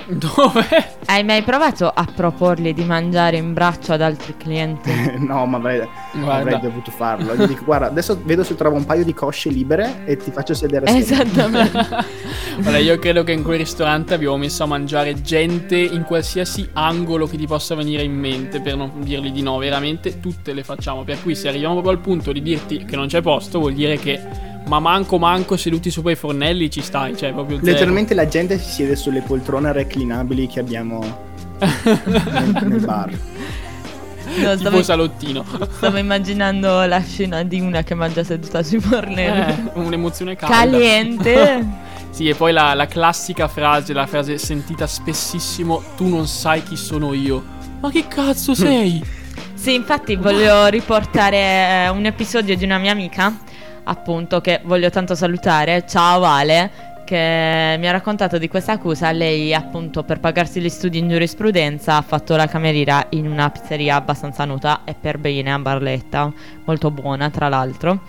Dove? 0.09 0.93
Hai 1.07 1.25
mai 1.25 1.43
provato 1.43 1.89
a 1.89 2.07
proporgli 2.15 2.75
di 2.75 2.85
mangiare 2.85 3.37
in 3.37 3.53
braccio 3.55 3.93
ad 3.93 4.03
altri 4.03 4.37
clienti? 4.37 4.91
no, 5.19 5.47
ma 5.47 5.57
avrei, 5.57 5.87
avrei 6.13 6.61
dovuto 6.61 6.91
farlo. 6.91 7.35
Gli 7.35 7.47
dico, 7.47 7.65
guarda, 7.65 7.87
adesso 7.87 8.21
vedo 8.23 8.45
se 8.45 8.55
trovo 8.55 8.77
un 8.77 8.85
paio 8.85 9.05
di 9.05 9.15
cosce 9.15 9.49
libere 9.49 10.05
e 10.05 10.17
ti 10.17 10.31
faccio 10.31 10.55
sedere 10.55 10.87
assieme." 10.87 11.23
Esattamente. 11.23 12.23
Allora, 12.57 12.79
io 12.79 13.01
credo 13.01 13.25
che 13.25 13.33
in 13.33 13.43
quel 13.43 13.59
ristorante 13.59 14.15
abbiamo 14.15 14.37
messo 14.37 14.63
a 14.63 14.67
mangiare 14.67 15.21
gente 15.21 15.77
in 15.77 16.05
qualsiasi 16.05 16.69
angolo 16.75 17.27
che 17.27 17.37
ti 17.37 17.49
possa 17.49 17.75
venire 17.75 18.05
in 18.05 18.15
mente 18.15 18.61
per 18.61 18.77
non 18.77 18.93
dirgli 18.99 19.33
di 19.33 19.43
no. 19.43 19.59
Veramente 19.59 20.21
tutte 20.21 20.53
le 20.53 20.63
facciamo. 20.63 21.03
Per 21.03 21.21
cui 21.21 21.35
se 21.35 21.49
arriviamo 21.49 21.75
proprio 21.75 21.95
al 21.95 22.01
punto 22.01 22.31
di 22.31 22.41
dirti 22.43 22.85
che 22.85 22.95
non 22.95 23.09
c'è 23.09 23.23
posto, 23.23 23.59
vuol 23.59 23.73
dire 23.73 23.99
che 23.99 24.21
ma 24.67 24.79
manco 24.81 25.19
manco 25.19 25.57
seduti 25.57 25.91
sopra 25.91 26.13
i 26.13 26.17
fornelli 26.17 26.71
ci 26.71 26.81
stai. 26.81 27.17
Cioè, 27.17 27.33
proprio 27.33 27.59
zero. 27.59 27.71
Letteralmente 27.71 28.15
la 28.15 28.27
gente 28.29 28.59
si 28.59 28.71
siede 28.71 28.97
sulle 28.97 29.21
poltrone 29.21 29.73
reclinabili 29.73 30.47
che 30.47 30.61
abbiamo 30.61 31.01
nel, 31.59 32.59
nel 32.67 32.81
bar. 32.85 33.11
No, 33.11 34.35
Tipo 34.35 34.57
stavo, 34.57 34.83
salottino. 34.83 35.45
stavo 35.77 35.97
immaginando 35.99 36.85
la 36.87 37.01
scena 37.01 37.43
di 37.43 37.61
una 37.61 37.83
che 37.83 37.95
mangia 37.95 38.25
seduta 38.25 38.63
sui 38.63 38.81
fornelli. 38.81 39.53
Eh, 39.53 39.71
un'emozione 39.75 40.35
calda. 40.37 40.55
Caliente. 40.57 41.83
Sì, 42.15 42.29
e 42.29 42.37
poi 42.37 42.53
la, 42.53 42.75
la 42.75 42.87
classica 42.87 43.49
frase, 43.49 43.93
la 43.93 44.07
frase 44.07 44.39
sentita 44.39 44.87
spessissimo: 44.87 45.83
Tu 45.97 46.07
non 46.07 46.29
sai 46.29 46.63
chi 46.63 46.77
sono 46.77 47.13
io. 47.13 47.43
Ma 47.81 47.91
che 47.91 48.07
cazzo 48.07 48.55
sei? 48.55 49.03
Sì, 49.53 49.75
infatti 49.75 50.15
voglio 50.15 50.67
riportare 50.69 51.37
eh, 51.37 51.89
un 51.89 52.05
episodio 52.07 52.57
di 52.57 52.63
una 52.63 52.79
mia 52.79 52.93
amica, 52.93 53.37
appunto, 53.85 54.41
che 54.41 54.61
voglio 54.65 54.91
tanto 54.91 55.15
salutare. 55.15 55.85
Ciao 55.87 56.21
Vale, 56.21 56.71
che 57.05 57.77
mi 57.79 57.87
ha 57.87 57.93
raccontato 57.93 58.39
di 58.39 58.49
questa 58.49 58.73
accusa. 58.73 59.11
Lei, 59.13 59.55
appunto, 59.55 60.03
per 60.03 60.21
pagarsi 60.21 60.61
gli 60.61 60.69
studi 60.69 60.99
in 60.99 61.09
giurisprudenza, 61.09 61.97
ha 61.97 62.03
fatto 62.03 62.37
la 62.37 62.47
cameriera 62.47 63.07
in 63.11 63.27
una 63.27 63.51
pizzeria 63.51 63.97
abbastanza 63.97 64.45
nota 64.45 64.81
e 64.85 64.95
per 64.99 65.19
bene 65.19 65.53
a 65.53 65.59
Barletta, 65.59 66.33
molto 66.65 66.91
buona, 66.91 67.31
tra 67.31 67.49
l'altro. 67.49 68.01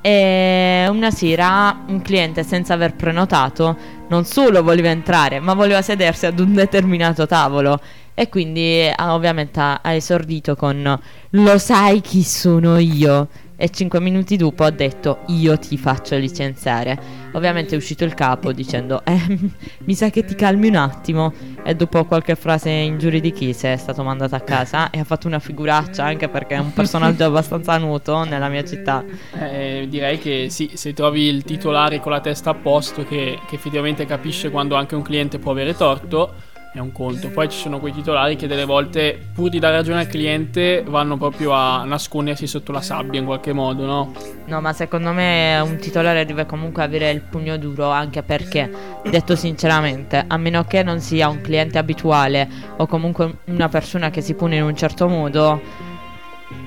E 0.00 0.86
una 0.90 1.10
sera 1.10 1.84
un 1.86 2.02
cliente 2.02 2.42
senza 2.42 2.74
aver 2.74 2.94
prenotato 2.94 3.74
non 4.08 4.26
solo 4.26 4.62
voleva 4.62 4.90
entrare, 4.90 5.40
ma 5.40 5.54
voleva 5.54 5.80
sedersi 5.80 6.26
ad 6.26 6.38
un 6.38 6.52
determinato 6.52 7.26
tavolo. 7.26 7.80
E 8.12 8.28
quindi 8.28 8.88
ovviamente 8.98 9.58
ha 9.58 9.92
esordito 9.92 10.54
con 10.54 11.00
Lo 11.30 11.58
sai 11.58 12.00
chi 12.00 12.22
sono 12.22 12.78
io? 12.78 13.28
E 13.56 13.70
cinque 13.70 14.00
minuti 14.00 14.36
dopo 14.36 14.64
ha 14.64 14.70
detto 14.70 15.20
Io 15.28 15.58
ti 15.58 15.78
faccio 15.78 16.16
licenziare. 16.16 16.98
Ovviamente 17.32 17.74
è 17.74 17.76
uscito 17.76 18.04
il 18.04 18.14
capo 18.14 18.52
dicendo 18.52 19.04
eh, 19.04 19.38
Mi 19.84 19.94
sa 19.94 20.10
che 20.10 20.24
ti 20.24 20.34
calmi 20.34 20.68
un 20.68 20.76
attimo. 20.76 21.32
E 21.62 21.74
dopo 21.74 22.04
qualche 22.04 22.34
frase 22.34 22.70
in 22.70 22.98
giuridichise 22.98 23.72
è 23.72 23.76
stato 23.76 24.02
mandato 24.02 24.34
a 24.34 24.40
casa 24.40 24.90
e 24.90 24.98
ha 24.98 25.04
fatto 25.04 25.26
una 25.26 25.38
figuraccia 25.38 26.04
anche 26.04 26.28
perché 26.28 26.56
è 26.56 26.58
un 26.58 26.72
personaggio 26.72 27.24
abbastanza 27.26 27.78
noto 27.78 28.24
nella 28.24 28.48
mia 28.48 28.64
città. 28.64 29.04
Eh, 29.38 29.86
direi 29.88 30.18
che 30.18 30.48
sì, 30.50 30.72
se 30.74 30.92
trovi 30.92 31.22
il 31.22 31.44
titolare 31.44 32.00
con 32.00 32.12
la 32.12 32.20
testa 32.20 32.50
a 32.50 32.54
posto 32.54 33.04
che, 33.04 33.38
che 33.48 33.54
effettivamente 33.54 34.04
capisce 34.04 34.50
quando 34.50 34.74
anche 34.74 34.94
un 34.94 35.02
cliente 35.02 35.38
può 35.38 35.52
avere 35.52 35.74
torto, 35.74 36.52
è 36.74 36.80
un 36.80 36.90
conto. 36.90 37.28
Poi 37.28 37.48
ci 37.48 37.56
sono 37.56 37.78
quei 37.78 37.92
titolari 37.92 38.34
che 38.34 38.48
delle 38.48 38.64
volte, 38.64 39.16
pur 39.32 39.48
di 39.48 39.60
dare 39.60 39.76
ragione 39.76 40.00
al 40.00 40.06
cliente, 40.08 40.82
vanno 40.84 41.16
proprio 41.16 41.52
a 41.52 41.84
nascondersi 41.84 42.48
sotto 42.48 42.72
la 42.72 42.80
sabbia 42.80 43.20
in 43.20 43.26
qualche 43.26 43.52
modo, 43.52 43.86
no? 43.86 44.12
No, 44.46 44.60
ma 44.60 44.72
secondo 44.72 45.12
me 45.12 45.60
un 45.60 45.76
titolare 45.76 46.24
deve 46.24 46.46
comunque 46.46 46.82
avere 46.82 47.10
il 47.10 47.20
pugno 47.20 47.56
duro, 47.58 47.90
anche 47.90 48.22
perché, 48.24 48.68
detto 49.08 49.36
sinceramente, 49.36 50.24
a 50.26 50.36
meno 50.36 50.64
che 50.64 50.82
non 50.82 50.98
sia 51.00 51.28
un 51.28 51.40
cliente 51.40 51.78
abituale 51.78 52.48
o 52.76 52.86
comunque 52.86 53.36
una 53.44 53.68
persona 53.68 54.10
che 54.10 54.20
si 54.20 54.34
pone 54.34 54.56
in 54.56 54.64
un 54.64 54.76
certo 54.76 55.06
modo, 55.06 55.60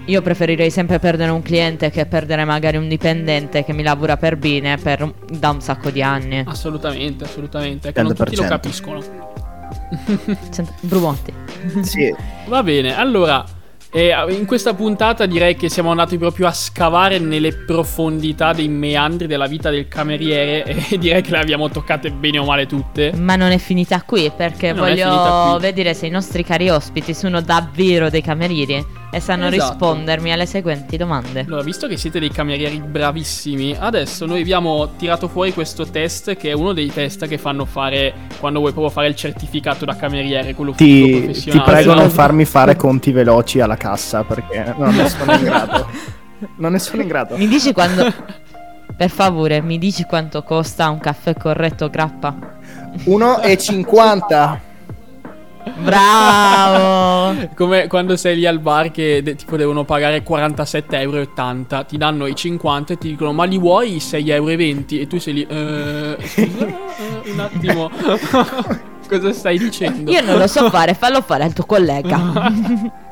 io 0.06 0.22
preferirei 0.22 0.72
sempre 0.72 1.00
perdere 1.00 1.32
un 1.32 1.42
cliente 1.42 1.90
che 1.90 2.06
perdere 2.06 2.46
magari 2.46 2.78
un 2.78 2.88
dipendente 2.88 3.66
che 3.66 3.74
mi 3.74 3.84
lavora 3.84 4.16
per 4.16 4.38
bene 4.38 4.78
per 4.78 5.14
da 5.30 5.50
un 5.50 5.60
sacco 5.60 5.90
di 5.90 6.02
anni. 6.02 6.44
Assolutamente, 6.48 7.26
assolutamente. 7.26 7.90
È 7.90 7.92
che 7.92 8.02
non 8.04 8.16
tutti 8.16 8.38
lo 8.38 8.44
100%. 8.44 8.48
capiscono. 8.48 9.47
Brumotti. 10.82 11.34
Sì, 11.82 12.14
Va 12.48 12.64
bene, 12.64 12.96
allora, 12.96 13.44
eh, 13.92 14.14
in 14.30 14.46
questa 14.46 14.74
puntata 14.74 15.26
direi 15.26 15.56
che 15.56 15.70
siamo 15.70 15.90
andati 15.92 16.18
proprio 16.18 16.48
a 16.48 16.52
scavare 16.52 17.20
nelle 17.20 17.54
profondità 17.54 18.54
dei 18.54 18.68
meandri 18.68 19.28
della 19.28 19.48
vita 19.48 19.70
del 19.70 19.88
cameriere 19.88 20.64
e 20.90 20.98
direi 20.98 21.22
che 21.22 21.32
le 21.32 21.40
abbiamo 21.40 21.70
toccate 21.70 22.12
bene 22.12 22.38
o 22.38 22.46
male 22.46 22.66
tutte. 22.66 23.14
Ma 23.16 23.36
non 23.36 23.52
è 23.52 23.58
finita 23.58 24.02
qui 24.04 24.32
perché 24.36 24.72
Non 24.74 24.88
voglio 24.88 25.52
qui. 25.54 25.62
vedere 25.62 25.94
se 25.94 26.06
i 26.06 26.10
nostri 26.10 26.44
cari 26.44 26.70
ospiti 26.70 27.14
sono 27.14 27.42
davvero 27.42 28.10
dei 28.10 28.22
camerieri 28.22 28.86
e 29.10 29.20
sanno 29.22 29.48
Esatto. 29.48 29.70
rispondermi 29.70 30.32
alle 30.34 30.46
seguenti 30.46 30.98
domande. 30.98 31.46
Allora, 31.48 31.64
visto 31.64 31.88
che 31.88 31.96
siete 31.98 32.20
dei 32.20 32.30
camerieri 32.30 32.80
bravissimi, 32.80 33.76
adesso 33.80 34.26
noi 34.26 34.42
abbiamo 34.42 34.96
tirato 34.98 35.28
fuori 35.28 35.54
questo 35.54 35.86
test 35.88 36.36
che 36.36 36.50
è 36.50 36.54
uno 36.54 36.74
dei 36.74 36.92
test 36.92 37.26
che 37.28 37.38
fanno 37.38 37.66
fare 37.66 38.14
quando 38.40 38.60
vuoi 38.60 38.72
proprio 38.74 38.92
fare 38.94 39.08
il 39.08 39.16
certificato 39.16 39.86
da 39.86 39.96
cameriere, 39.96 40.54
quello 40.54 40.72
ti, 40.72 41.04
ti 41.04 41.20
professionale. 41.22 41.72
prego 41.72 41.94
non 41.94 42.10
farmi 42.10 42.44
fare 42.46 42.76
conti 42.76 43.12
veloci 43.12 43.60
alla 43.62 43.78
cassa 43.78 44.24
perché 44.24 44.74
non 44.78 44.94
ne 44.94 45.08
sono 45.10 45.34
in 45.34 45.44
grado. 45.44 45.88
Non 46.58 46.74
ne 46.74 46.78
sono 46.78 47.02
in 47.02 47.08
grado. 47.08 47.36
Mi 47.36 47.48
dici 47.48 47.74
quando... 47.74 48.14
Per 48.96 49.10
favore, 49.10 49.60
mi 49.60 49.80
dici 49.80 50.04
quanto 50.04 50.44
costa 50.44 50.88
un 50.90 51.00
caffè 51.00 51.34
corretto 51.34 51.90
grappa? 51.90 52.36
1,50. 53.06 54.58
Bravo! 55.76 57.50
Come 57.56 57.88
quando 57.88 58.16
sei 58.16 58.36
lì 58.38 58.46
al 58.46 58.60
bar 58.60 58.92
che 58.92 59.22
de- 59.24 59.36
tipo 59.36 59.58
devono 59.58 59.84
pagare 59.84 60.24
47,80 60.24 61.00
euro, 61.00 61.86
ti 61.86 61.98
danno 61.98 62.28
i 62.28 62.36
50 62.36 62.94
e 62.94 62.98
ti 62.98 63.10
dicono 63.10 63.34
ma 63.34 63.44
li 63.46 63.58
vuoi 63.58 63.98
6,20 63.98 64.30
euro 64.32 64.52
e 65.02 65.08
tu 65.08 65.20
sei 65.20 65.34
lì, 65.34 65.48
eh, 65.48 66.18
scusa, 66.20 66.66
eh, 66.68 67.32
un 67.32 67.40
attimo, 67.40 67.90
cosa 69.08 69.34
stai 69.34 69.58
dicendo? 69.58 70.12
Io 70.12 70.22
non 70.22 70.38
lo 70.38 70.48
so 70.48 70.70
fare, 70.70 70.94
fallo 70.94 71.22
fare 71.22 71.44
al 71.44 71.54
tuo 71.54 71.66
collega. 71.66 72.52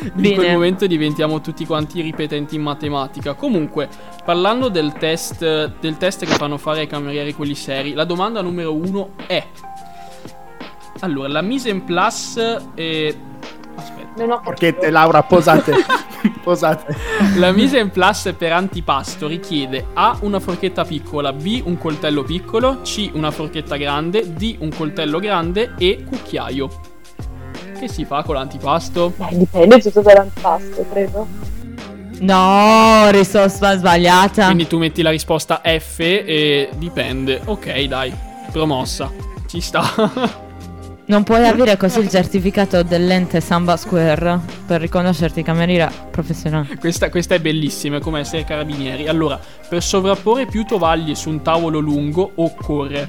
In 0.00 0.12
quel 0.12 0.36
Bene. 0.36 0.52
momento 0.52 0.86
diventiamo 0.86 1.40
tutti 1.40 1.66
quanti 1.66 2.00
ripetenti 2.00 2.54
in 2.54 2.62
matematica. 2.62 3.34
Comunque, 3.34 3.88
parlando 4.24 4.68
del 4.68 4.92
test, 4.92 5.40
del 5.80 5.96
test 5.96 6.24
che 6.24 6.34
fanno 6.34 6.56
fare 6.56 6.80
ai 6.80 6.86
camerieri 6.86 7.32
quelli 7.32 7.56
seri, 7.56 7.94
la 7.94 8.04
domanda 8.04 8.40
numero 8.40 8.72
uno 8.74 9.10
è... 9.26 9.44
Allora, 11.00 11.28
la 11.28 11.42
mise 11.42 11.68
en 11.70 11.84
place 11.84 12.56
è... 12.74 13.14
Aspetta. 13.76 14.08
Non 14.16 14.30
ho 14.32 14.40
Perché 14.40 14.76
te, 14.76 14.90
Laura, 14.90 15.22
posate. 15.22 15.72
posate. 16.42 16.96
La 17.36 17.52
mise 17.52 17.78
en 17.78 17.90
place 17.90 18.32
per 18.34 18.52
antipasto 18.52 19.28
richiede 19.28 19.86
A 19.94 20.18
una 20.22 20.40
forchetta 20.40 20.84
piccola, 20.84 21.32
B 21.32 21.62
un 21.64 21.78
coltello 21.78 22.24
piccolo, 22.24 22.80
C 22.82 23.10
una 23.12 23.30
forchetta 23.30 23.76
grande, 23.76 24.32
D 24.32 24.56
un 24.58 24.70
coltello 24.70 25.20
grande 25.20 25.74
e 25.78 26.04
cucchiaio. 26.04 26.68
Che 27.78 27.88
si 27.88 28.04
fa 28.04 28.24
con 28.24 28.34
l'antipasto? 28.34 29.12
Beh, 29.16 29.28
dipende 29.30 29.78
tutto 29.78 30.00
dall'antipasto, 30.00 30.84
credo. 30.90 31.26
No, 32.20 33.08
risposta 33.10 33.76
sbagliata. 33.76 34.46
Quindi 34.46 34.66
tu 34.66 34.78
metti 34.78 35.02
la 35.02 35.10
risposta 35.10 35.60
F 35.62 36.00
e 36.00 36.70
dipende. 36.76 37.40
Ok, 37.44 37.82
dai, 37.82 38.12
promossa. 38.50 39.10
Ci 39.46 39.60
sta. 39.60 40.46
Non 41.08 41.22
puoi 41.22 41.46
avere 41.46 41.78
così 41.78 42.00
il 42.00 42.10
certificato 42.10 42.82
dell'ente 42.82 43.40
Samba 43.40 43.78
Square 43.78 44.40
per 44.66 44.78
riconoscerti 44.82 45.42
cameriera 45.42 45.90
professionale. 46.10 46.76
questa, 46.78 47.08
questa 47.08 47.34
è 47.34 47.40
bellissima, 47.40 47.96
è 47.96 48.00
come 48.00 48.20
essere 48.20 48.44
carabinieri. 48.44 49.08
Allora, 49.08 49.40
per 49.70 49.82
sovrapporre 49.82 50.44
più 50.44 50.66
tovaglie 50.66 51.14
su 51.14 51.30
un 51.30 51.40
tavolo 51.40 51.78
lungo 51.78 52.32
occorre 52.34 53.08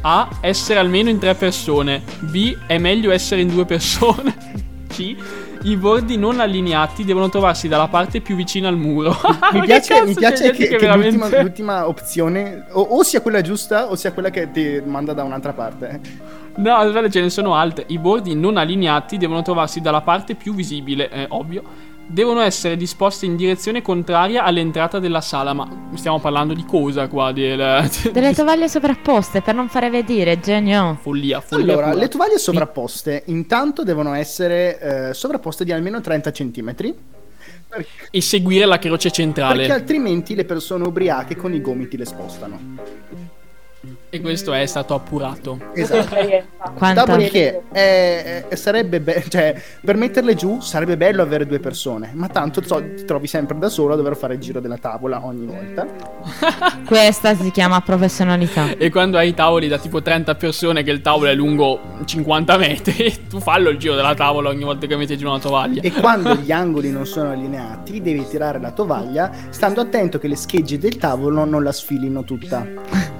A. 0.00 0.28
Essere 0.40 0.80
almeno 0.80 1.10
in 1.10 1.20
tre 1.20 1.36
persone. 1.36 2.02
B. 2.18 2.56
È 2.66 2.76
meglio 2.78 3.12
essere 3.12 3.40
in 3.40 3.48
due 3.50 3.64
persone. 3.64 4.34
C. 4.90 5.16
I 5.62 5.76
bordi 5.76 6.16
non 6.16 6.40
allineati 6.40 7.04
devono 7.04 7.28
trovarsi 7.28 7.68
dalla 7.68 7.88
parte 7.88 8.20
più 8.20 8.34
vicina 8.34 8.66
al 8.68 8.76
muro. 8.76 9.16
Mi 9.52 9.60
Che 9.62 9.66
piace, 9.66 10.04
mi 10.04 10.14
piace 10.14 10.44
gente 10.44 10.56
che, 10.56 10.68
che 10.70 10.76
veramente- 10.76 11.16
l'ultima, 11.16 11.40
l'ultima 11.42 11.88
opzione 11.88 12.64
o, 12.70 12.80
o 12.80 13.02
sia 13.04 13.20
quella 13.20 13.42
giusta 13.42 13.88
o 13.90 13.94
sia 13.94 14.12
quella 14.12 14.30
che 14.30 14.50
ti 14.50 14.82
manda 14.84 15.12
da 15.12 15.22
un'altra 15.22 15.52
parte. 15.52 16.00
No, 16.58 16.74
aspetta, 16.74 17.08
ce 17.08 17.20
ne 17.20 17.30
sono 17.30 17.54
altre. 17.54 17.84
I 17.88 17.98
bordi 17.98 18.34
non 18.34 18.56
allineati 18.56 19.16
devono 19.16 19.42
trovarsi 19.42 19.80
dalla 19.80 20.00
parte 20.00 20.34
più 20.34 20.54
visibile, 20.54 21.08
è 21.08 21.26
ovvio. 21.28 21.86
Devono 22.10 22.40
essere 22.40 22.76
disposti 22.76 23.26
in 23.26 23.36
direzione 23.36 23.80
contraria 23.80 24.42
all'entrata 24.42 24.98
della 24.98 25.20
sala. 25.20 25.52
Ma 25.52 25.68
stiamo 25.94 26.18
parlando 26.18 26.54
di 26.54 26.64
cosa 26.64 27.06
qua? 27.06 27.30
Del... 27.30 27.88
Delle 28.10 28.34
tovaglie 28.34 28.68
sovrapposte 28.68 29.40
per 29.40 29.54
non 29.54 29.68
fare 29.68 29.88
vedere, 29.88 30.40
genio. 30.40 30.98
follia, 31.00 31.40
follia. 31.40 31.74
Allora, 31.74 31.90
pura. 31.90 32.00
le 32.00 32.08
tovaglie 32.08 32.38
sovrapposte 32.38 33.22
intanto 33.26 33.84
devono 33.84 34.14
essere 34.14 34.80
eh, 35.10 35.14
sovrapposte 35.14 35.64
di 35.64 35.70
almeno 35.70 36.00
30 36.00 36.30
cm. 36.32 36.74
E 38.10 38.20
seguire 38.20 38.64
la 38.64 38.78
croce 38.78 39.10
centrale. 39.10 39.58
Perché 39.58 39.72
altrimenti 39.72 40.34
le 40.34 40.44
persone 40.44 40.86
ubriache 40.86 41.36
con 41.36 41.52
i 41.52 41.60
gomiti 41.60 41.96
le 41.96 42.06
spostano. 42.06 42.58
E 44.10 44.22
questo 44.22 44.54
è 44.54 44.64
stato 44.64 44.94
appurato. 44.94 45.58
Esatto. 45.74 46.16
Quanta... 46.74 47.04
Dopodiché, 47.04 47.62
eh, 47.72 48.44
eh, 48.48 48.56
sarebbe 48.56 49.00
be- 49.00 49.22
cioè, 49.28 49.60
per 49.84 49.96
metterle 49.96 50.34
giù 50.34 50.60
sarebbe 50.60 50.96
bello 50.96 51.20
avere 51.20 51.46
due 51.46 51.58
persone, 51.58 52.12
ma 52.14 52.28
tanto 52.28 52.62
so- 52.62 52.82
ti 52.96 53.04
trovi 53.04 53.26
sempre 53.26 53.58
da 53.58 53.68
solo 53.68 53.92
a 53.92 53.96
dover 53.96 54.16
fare 54.16 54.34
il 54.34 54.40
giro 54.40 54.60
della 54.60 54.78
tavola 54.78 55.26
ogni 55.26 55.44
volta. 55.44 55.86
Questa 56.86 57.34
si 57.34 57.50
chiama 57.50 57.82
professionalità. 57.82 58.76
E 58.78 58.88
quando 58.90 59.18
hai 59.18 59.34
tavoli 59.34 59.68
da 59.68 59.76
tipo 59.76 60.00
30 60.00 60.34
persone, 60.36 60.82
che 60.82 60.90
il 60.90 61.02
tavolo 61.02 61.28
è 61.28 61.34
lungo 61.34 61.78
50 62.02 62.56
metri, 62.56 63.14
tu 63.28 63.40
fallo 63.40 63.68
il 63.68 63.76
giro 63.76 63.94
della 63.94 64.14
tavola 64.14 64.48
ogni 64.48 64.64
volta 64.64 64.86
che 64.86 64.96
metti 64.96 65.18
giù 65.18 65.26
una 65.26 65.38
tovaglia. 65.38 65.82
E 65.82 65.92
quando 65.92 66.34
gli 66.34 66.50
angoli 66.52 66.90
non 66.90 67.04
sono 67.04 67.30
allineati, 67.30 68.00
devi 68.00 68.26
tirare 68.26 68.58
la 68.58 68.72
tovaglia, 68.72 69.30
stando 69.50 69.82
attento 69.82 70.18
che 70.18 70.28
le 70.28 70.36
schegge 70.36 70.78
del 70.78 70.96
tavolo 70.96 71.44
non 71.44 71.62
la 71.62 71.72
sfilino 71.72 72.24
tutta. 72.24 73.17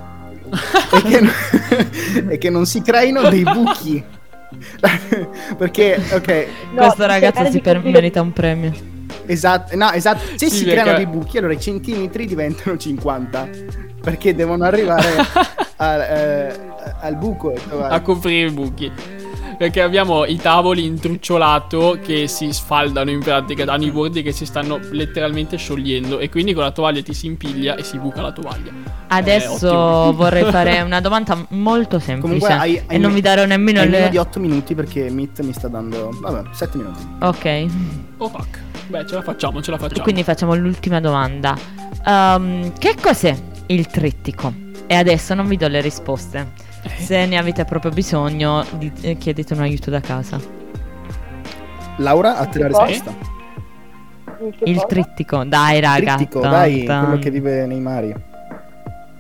e, 0.93 1.03
che 1.03 1.21
non- 1.21 2.29
e 2.31 2.39
che 2.39 2.51
non 2.51 2.67
si 2.67 2.83
creino 2.83 3.29
dei 3.29 3.43
buchi. 3.43 4.05
Perché, 5.57 6.01
ok, 6.13 6.47
No, 6.73 6.83
Questo 6.83 7.07
ragazzo 7.07 7.51
si 7.51 7.61
per- 7.61 7.83
merita 7.85 8.21
un 8.23 8.33
premio. 8.33 8.73
esatto, 9.27 9.77
no, 9.77 9.91
esatto. 9.93 10.21
Se 10.37 10.49
Sì, 10.49 10.57
si 10.57 10.65
perché- 10.65 10.81
creano 10.81 10.97
dei 10.97 11.07
buchi, 11.07 11.39
allora 11.39 11.53
i 11.53 11.61
centimetri 11.61 12.27
diventano 12.27 12.77
50. 12.77 13.49
Perché 14.03 14.35
devono 14.35 14.65
arrivare 14.65 15.09
al, 15.77 16.01
eh, 16.01 16.61
al 17.01 17.17
buco. 17.17 17.53
a 17.89 18.01
coprire 18.01 18.49
i 18.49 18.53
buchi. 18.53 18.91
Perché 19.59 19.83
abbiamo 19.83 20.25
i 20.25 20.37
tavoli 20.37 20.85
in 20.85 21.01
trucciolato 21.01 21.99
che 22.01 22.29
si 22.29 22.53
sfaldano 22.53 23.11
in 23.11 23.19
pratica, 23.19 23.65
hanno 23.71 23.85
i 23.85 23.91
bordi 23.91 24.23
che 24.23 24.31
si 24.31 24.47
stanno 24.47 24.79
letteralmente 24.93 25.57
sciogliendo 25.57 26.21
e 26.21 26.29
quindi 26.29 26.55
con 26.55 26.63
la 26.63 26.71
tovaglia 26.71 27.03
ti 27.03 27.13
si 27.13 27.27
impiglia 27.27 27.75
e 27.75 27.83
si 27.83 27.99
buca 27.99 28.23
la 28.23 28.31
tovaglia. 28.31 28.71
Adesso 29.09 29.77
ottimo. 29.77 30.13
vorrei 30.13 30.45
fare 30.53 30.81
una 30.83 31.01
domanda 31.01 31.45
molto 31.51 31.99
semplice 31.99 32.21
Comunque 32.21 32.53
hai, 32.53 32.79
hai 32.87 32.97
e 32.97 32.99
non 32.99 33.13
vi 33.13 33.21
darò 33.21 33.45
nemmeno 33.47 33.81
hai 33.81 33.89
meno 33.89 34.05
le... 34.05 34.11
di 34.11 34.17
8 34.17 34.39
minuti 34.39 34.77
perché 34.77 35.11
Meet 35.11 35.41
mi 35.41 35.53
sta 35.53 35.67
dando. 35.67 36.17
Vabbè, 36.21 36.51
7 36.53 36.79
minuti. 36.79 37.07
Ok, 37.21 37.67
Oh 38.19 38.29
fuck. 38.29 38.61
Beh, 38.89 39.07
ce 39.07 39.15
la 39.15 39.23
facciamo, 39.23 39.63
ce 39.63 39.71
la 39.71 39.79
facciamo. 39.79 40.03
quindi 40.03 40.23
facciamo 40.23 40.55
l'ultima 40.55 41.01
domanda. 41.01 41.57
Ehm, 42.05 42.73
che 42.79 42.97
cos'è 43.01 43.37
il 43.67 43.87
trittico? 43.87 44.53
E 44.87 44.95
adesso 44.95 45.35
non 45.35 45.47
vi 45.47 45.57
do 45.57 45.69
le 45.69 45.81
risposte. 45.81 46.53
Eh. 46.97 47.03
Se 47.03 47.27
ne 47.27 47.37
avete 47.39 47.65
proprio 47.65 47.91
bisogno, 47.91 48.65
di- 48.79 48.93
eh, 49.03 49.17
chiedete 49.17 49.55
un 49.55 49.61
aiuto 49.61 49.91
da 49.91 50.01
casa. 50.01 50.41
Laura, 51.99 52.39
a 52.39 52.47
te 52.47 52.59
la 52.59 52.67
risposta. 52.69 53.13
Il 54.65 54.75
cosa? 54.75 54.87
trittico, 54.87 55.45
dai 55.45 55.81
raga. 55.81 56.15
Trittico, 56.15 56.41
tan, 56.41 56.51
dai, 56.51 56.85
tan. 56.85 57.05
quello 57.07 57.19
che 57.21 57.31
vive 57.31 57.67
nei 57.67 57.81
mari. 57.81 58.15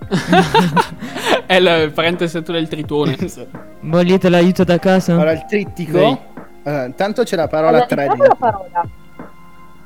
è 1.46 1.54
il 1.56 1.90
parente 1.92 2.28
stretto 2.28 2.52
del 2.52 2.68
tritone. 2.68 3.16
Volete 3.80 4.28
l'aiuto 4.28 4.64
da 4.64 4.78
casa? 4.78 5.12
Allora, 5.14 5.32
il 5.32 5.44
trittico. 5.46 5.98
Sì. 5.98 6.18
allora, 6.64 6.84
intanto 6.84 7.22
c'è 7.24 7.36
la 7.36 7.48
parola 7.48 7.68
Allora, 7.84 7.86
3 7.86 8.02
diciamo 8.02 8.22
la 8.22 8.28
dentro. 8.28 8.36
parola. 8.50 8.88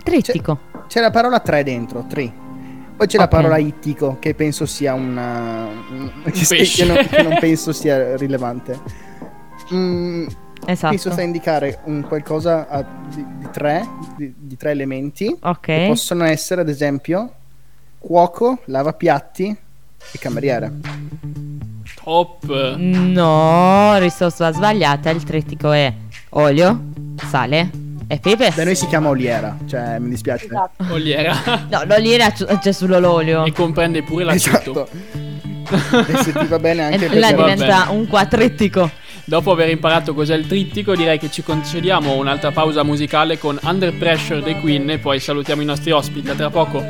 Trittico. 0.03 0.59
C'è 0.89 1.01
la 1.01 1.11
parola 1.11 1.39
3 1.41 1.63
dentro, 1.65 2.05
3. 2.09 2.33
Poi 3.03 3.11
c'è 3.11 3.17
la 3.19 3.25
Ok. 3.25 3.31
parola 3.31 3.57
ittico, 3.59 4.17
che 4.21 4.33
penso 4.33 4.65
sia 4.65 4.95
una. 4.95 5.67
che, 6.31 6.45
pesce. 6.49 6.85
che 6.85 6.93
non, 6.93 7.05
che 7.05 7.23
non 7.23 7.37
penso 7.41 7.73
sia 7.73 8.17
rilevante. 8.17 8.79
Mm, 9.75 10.27
Esatto. 10.65 10.91
Penso 10.91 11.11
sta 11.11 11.21
a 11.21 11.25
indicare 11.25 11.81
un 11.87 12.03
qualcosa 12.07 12.69
a- 12.69 12.85
di, 13.13 13.25
di 13.39 13.49
tre, 13.51 13.85
di, 14.17 14.33
di 14.39 14.57
tre 14.57 14.71
elementi. 14.71 15.37
Ok. 15.41 15.87
Possono 15.89 16.23
essere, 16.23 16.61
ad 16.61 16.69
esempio, 16.69 17.33
cuoco, 17.99 18.61
lavapiatti 18.67 19.57
e 20.13 20.19
cameriere. 20.21 20.73
Top. 22.05 22.77
No, 22.77 23.99
risposta 23.99 24.53
sbagliata. 24.53 25.11
Il 25.11 25.25
trittico 25.25 25.73
è 25.73 25.93
olio, 26.31 26.81
sale 27.17 27.69
E 28.13 28.19
pepe? 28.19 28.53
Da 28.55 28.65
noi 28.65 28.75
si 28.75 28.87
chiama 28.89 29.09
oliera, 29.09 29.57
cioè 29.67 29.99
mi 29.99 30.11
dispiace. 30.11 30.45
Esatto. 30.45 30.85
Oliera. 30.93 31.35
No, 31.71 31.83
l'oliera 31.87 32.31
c'è 32.31 32.73
solo 32.73 32.99
l'olio. 32.99 33.47
e 33.47 33.53
comprende 33.53 34.03
pure 34.03 34.25
l'aceto. 34.25 34.87
Esatto. 34.87 36.13
e 36.13 36.23
se 36.23 36.33
ti 36.35 36.45
va 36.47 36.59
bene 36.59 36.83
anche 36.93 37.07
E 37.07 37.19
Vabbè. 37.19 37.35
diventa 37.35 37.87
un 37.89 38.07
quattrittico. 38.07 38.91
Dopo 39.25 39.53
aver 39.53 39.71
imparato 39.71 40.13
cos'è 40.13 40.35
il 40.35 40.47
trittico, 40.47 40.95
direi 40.95 41.19
che 41.19 41.31
ci 41.31 41.43
concediamo 41.43 42.13
un'altra 42.15 42.51
pausa 42.51 42.83
musicale 42.83 43.39
con 43.39 43.59
Under 43.63 43.95
Pressure 43.95 44.43
dei 44.43 44.61
Queen 44.61 44.91
e 44.91 44.99
poi 44.99 45.19
salutiamo 45.19 45.63
i 45.63 45.65
nostri 45.65 45.91
ospiti. 45.91 46.29
A 46.29 46.35
tra 46.35 46.51
poco. 46.51 46.85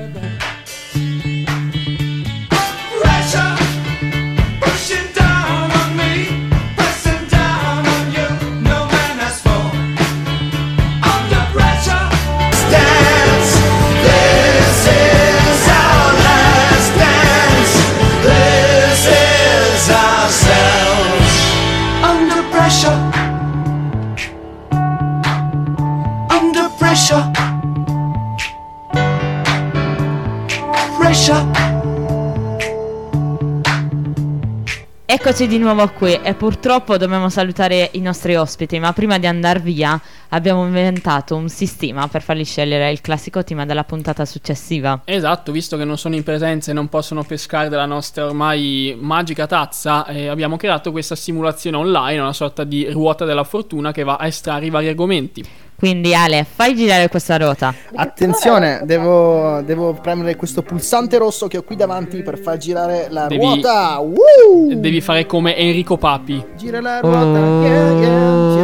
Eccoci 35.32 35.48
di 35.48 35.56
nuovo 35.56 35.88
qui 35.88 36.12
e 36.22 36.34
purtroppo 36.34 36.98
dobbiamo 36.98 37.30
salutare 37.30 37.88
i 37.94 38.00
nostri 38.00 38.36
ospiti, 38.36 38.78
ma 38.78 38.92
prima 38.92 39.16
di 39.16 39.26
andare 39.26 39.60
via 39.60 39.98
abbiamo 40.28 40.66
inventato 40.66 41.36
un 41.36 41.48
sistema 41.48 42.06
per 42.06 42.20
farli 42.20 42.44
scegliere 42.44 42.90
il 42.90 43.00
classico 43.00 43.42
tema 43.42 43.64
della 43.64 43.84
puntata 43.84 44.26
successiva. 44.26 45.00
Esatto, 45.06 45.50
visto 45.50 45.78
che 45.78 45.84
non 45.84 45.96
sono 45.96 46.16
in 46.16 46.22
presenza 46.22 46.70
e 46.70 46.74
non 46.74 46.90
possono 46.90 47.24
pescare 47.24 47.70
dalla 47.70 47.86
nostra 47.86 48.26
ormai 48.26 48.94
magica 49.00 49.46
tazza, 49.46 50.04
eh, 50.04 50.26
abbiamo 50.26 50.58
creato 50.58 50.90
questa 50.90 51.16
simulazione 51.16 51.78
online, 51.78 52.20
una 52.20 52.34
sorta 52.34 52.64
di 52.64 52.90
ruota 52.90 53.24
della 53.24 53.44
fortuna 53.44 53.90
che 53.90 54.04
va 54.04 54.16
a 54.16 54.26
estrarre 54.26 54.66
i 54.66 54.70
vari 54.70 54.88
argomenti. 54.88 55.42
Quindi 55.82 56.14
Ale, 56.14 56.46
fai 56.48 56.76
girare 56.76 57.08
questa 57.08 57.36
ruota. 57.36 57.74
Attenzione, 57.96 58.82
devo, 58.84 59.62
devo 59.62 59.94
premere 59.94 60.36
questo 60.36 60.62
pulsante 60.62 61.18
rosso 61.18 61.48
che 61.48 61.56
ho 61.56 61.62
qui 61.64 61.74
davanti 61.74 62.22
per 62.22 62.38
far 62.38 62.56
girare 62.56 63.08
la 63.10 63.26
Devi- 63.26 63.42
ruota. 63.44 63.98
Woo! 63.98 64.74
Devi 64.76 65.00
fare 65.00 65.26
come 65.26 65.56
Enrico 65.56 65.96
Papi. 65.96 66.40
Gira 66.56 66.80
la 66.80 67.00
ruota. 67.00 67.38
yeah, 67.66 67.66
yeah, 67.66 67.94
gira 67.98 68.12
la 68.12 68.30
ruota. 68.30 68.61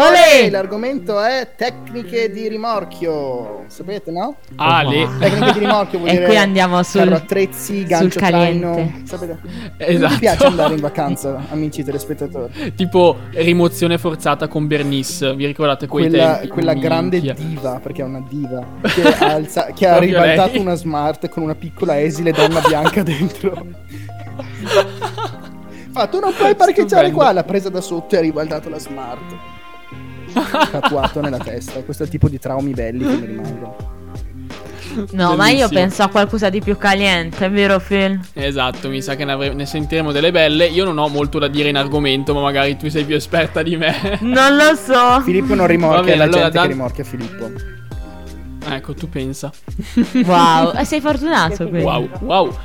Olè! 0.00 0.50
L'argomento 0.50 1.20
è 1.20 1.48
tecniche 1.56 2.30
di 2.30 2.48
rimorchio. 2.48 3.64
Sapete, 3.68 4.10
no? 4.10 4.36
Ale. 4.56 5.08
Tecniche 5.18 5.52
di 5.52 5.58
rimorchio 5.58 5.98
vuol 5.98 6.10
E 6.10 6.14
dire 6.14 6.26
qui 6.26 6.36
andiamo 6.36 6.82
sul- 6.82 7.02
carro 7.02 7.16
attrezzi, 7.16 7.84
gancio 7.84 8.18
caliente. 8.18 8.66
traino. 8.74 9.00
Sapete? 9.04 9.38
Esatto. 9.76 10.12
mi 10.12 10.18
piace 10.18 10.44
andare 10.46 10.74
in 10.74 10.80
vacanza, 10.80 11.40
amici 11.50 11.84
telespettatori. 11.84 12.72
tipo 12.76 13.16
rimozione 13.32 13.98
forzata 13.98 14.48
con 14.48 14.66
Bernice. 14.66 15.34
Vi 15.34 15.46
ricordate 15.46 15.86
quei 15.86 16.08
Quella, 16.08 16.32
tempi? 16.34 16.48
quella 16.48 16.74
grande 16.74 17.20
Minchia. 17.20 17.34
diva, 17.34 17.80
perché 17.82 18.02
è 18.02 18.04
una 18.04 18.24
diva, 18.28 18.64
che 18.82 19.02
ha, 19.02 19.32
alza- 19.34 19.66
che 19.74 19.86
ha 19.86 19.98
ribaltato 19.98 20.52
lei. 20.52 20.60
una 20.60 20.74
smart 20.74 21.28
con 21.28 21.42
una 21.42 21.54
piccola 21.54 22.00
esile 22.00 22.32
donna 22.32 22.60
bianca 22.60 23.02
dentro. 23.02 23.66
Fa, 25.92 26.06
tu 26.06 26.20
non 26.20 26.32
puoi 26.34 26.54
parcheggiare 26.54 27.10
qua, 27.10 27.32
l'ha 27.32 27.42
presa 27.44 27.68
da 27.68 27.80
sotto 27.80 28.14
e 28.14 28.18
ha 28.18 28.20
ribaltato 28.20 28.68
la 28.68 28.78
smart. 28.78 29.58
Tatuato 30.70 31.20
nella 31.20 31.38
testa, 31.38 31.80
questo 31.82 32.02
è 32.02 32.06
il 32.06 32.12
tipo 32.12 32.28
di 32.28 32.38
traumi 32.38 32.72
belli 32.72 33.04
che 33.04 33.14
mi 33.16 33.26
rimangono. 33.26 33.98
No, 35.12 35.36
ma 35.36 35.48
io 35.50 35.68
Bellissimo. 35.68 35.68
penso 35.80 36.02
a 36.02 36.08
qualcosa 36.08 36.50
di 36.50 36.60
più 36.60 36.76
caliente, 36.76 37.48
vero 37.48 37.78
Phil? 37.78 38.18
Esatto, 38.32 38.88
mi 38.88 39.00
sa 39.00 39.14
che 39.14 39.24
ne, 39.24 39.32
avre- 39.32 39.54
ne 39.54 39.64
sentiremo 39.64 40.10
delle 40.10 40.32
belle. 40.32 40.66
Io 40.66 40.84
non 40.84 40.98
ho 40.98 41.06
molto 41.06 41.38
da 41.38 41.46
dire 41.46 41.68
in 41.68 41.76
argomento, 41.76 42.34
ma 42.34 42.40
magari 42.40 42.76
tu 42.76 42.88
sei 42.88 43.04
più 43.04 43.14
esperta 43.14 43.62
di 43.62 43.76
me. 43.76 44.18
Non 44.22 44.56
lo 44.56 44.74
so. 44.74 45.20
Filippo 45.22 45.54
non 45.54 45.68
rimorchia, 45.68 46.02
bene, 46.02 46.14
è 46.14 46.16
la 46.16 46.24
allora 46.24 46.40
gente 46.40 46.56
Dan- 46.56 46.66
che 46.66 46.72
rimorchia 46.72 47.04
Filippo. 47.04 47.50
ecco, 48.68 48.94
tu 48.94 49.08
pensa. 49.08 49.52
Wow, 50.24 50.72
e 50.76 50.84
sei 50.84 51.00
fortunato 51.00 51.68
quindi. 51.68 51.82
Wow, 51.84 52.08
wow. 52.20 52.56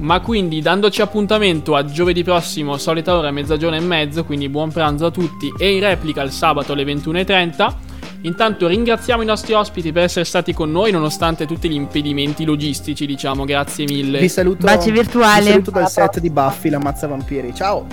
Ma 0.00 0.20
quindi, 0.20 0.62
dandoci 0.62 1.02
appuntamento 1.02 1.76
a 1.76 1.84
giovedì 1.84 2.24
prossimo, 2.24 2.78
solita 2.78 3.16
ora, 3.16 3.30
mezzogiorno 3.30 3.76
e 3.76 3.80
mezzo, 3.80 4.24
quindi 4.24 4.48
buon 4.48 4.72
pranzo 4.72 5.06
a 5.06 5.10
tutti, 5.10 5.52
e 5.58 5.74
in 5.74 5.80
replica 5.80 6.22
il 6.22 6.30
sabato 6.30 6.72
alle 6.72 6.84
21.30. 6.84 7.74
Intanto 8.22 8.66
ringraziamo 8.66 9.22
i 9.22 9.26
nostri 9.26 9.52
ospiti 9.52 9.92
per 9.92 10.04
essere 10.04 10.24
stati 10.24 10.54
con 10.54 10.70
noi, 10.70 10.90
nonostante 10.90 11.46
tutti 11.46 11.68
gli 11.68 11.74
impedimenti 11.74 12.44
logistici, 12.44 13.04
diciamo, 13.04 13.44
grazie 13.44 13.84
mille. 13.84 14.20
Vi 14.20 14.28
saluto, 14.28 14.64
Baci 14.64 14.90
virtuali. 14.90 15.44
Vi 15.44 15.50
saluto 15.50 15.70
dal 15.70 15.90
set 15.90 16.18
di 16.18 16.30
Buffy, 16.30 16.70
l'ammazza 16.70 17.06
vampiri. 17.06 17.54
Ciao! 17.54 17.86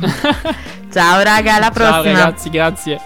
Ciao 0.92 1.22
raga, 1.22 1.56
alla 1.56 1.70
prossima. 1.70 2.02
Ciao 2.02 2.12
ragazzi, 2.12 2.50
grazie. 2.50 3.00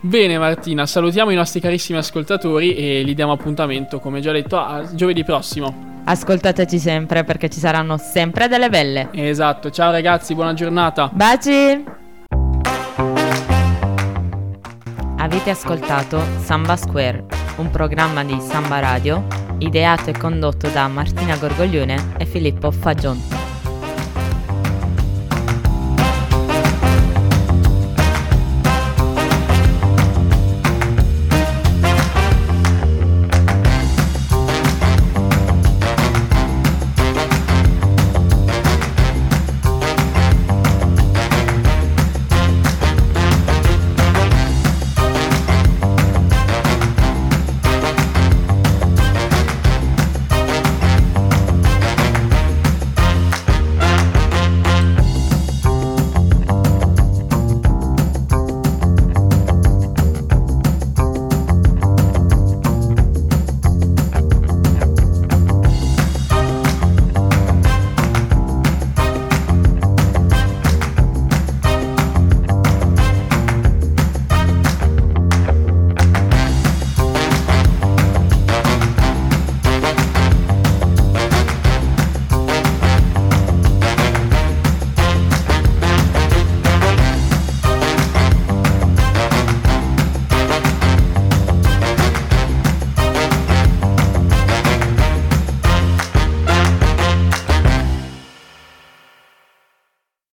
Bene 0.00 0.38
Martina, 0.38 0.86
salutiamo 0.86 1.30
i 1.30 1.36
nostri 1.36 1.60
carissimi 1.60 1.98
ascoltatori 1.98 2.74
e 2.74 3.02
gli 3.04 3.14
diamo 3.14 3.32
appuntamento, 3.32 3.98
come 3.98 4.20
già 4.20 4.30
detto, 4.32 4.56
a 4.56 4.84
giovedì 4.94 5.24
prossimo. 5.24 5.91
Ascoltateci 6.04 6.78
sempre 6.78 7.24
perché 7.24 7.48
ci 7.48 7.60
saranno 7.60 7.96
sempre 7.96 8.48
delle 8.48 8.68
belle. 8.68 9.08
Esatto, 9.12 9.70
ciao 9.70 9.90
ragazzi, 9.90 10.34
buona 10.34 10.54
giornata. 10.54 11.10
Baci! 11.12 11.84
Avete 15.18 15.50
ascoltato 15.50 16.20
Samba 16.42 16.76
Square, 16.76 17.24
un 17.56 17.70
programma 17.70 18.24
di 18.24 18.38
Samba 18.40 18.80
Radio 18.80 19.24
ideato 19.58 20.10
e 20.10 20.12
condotto 20.12 20.68
da 20.68 20.88
Martina 20.88 21.36
Gorgoglione 21.36 22.14
e 22.18 22.26
Filippo 22.26 22.70
Fagion. 22.70 23.31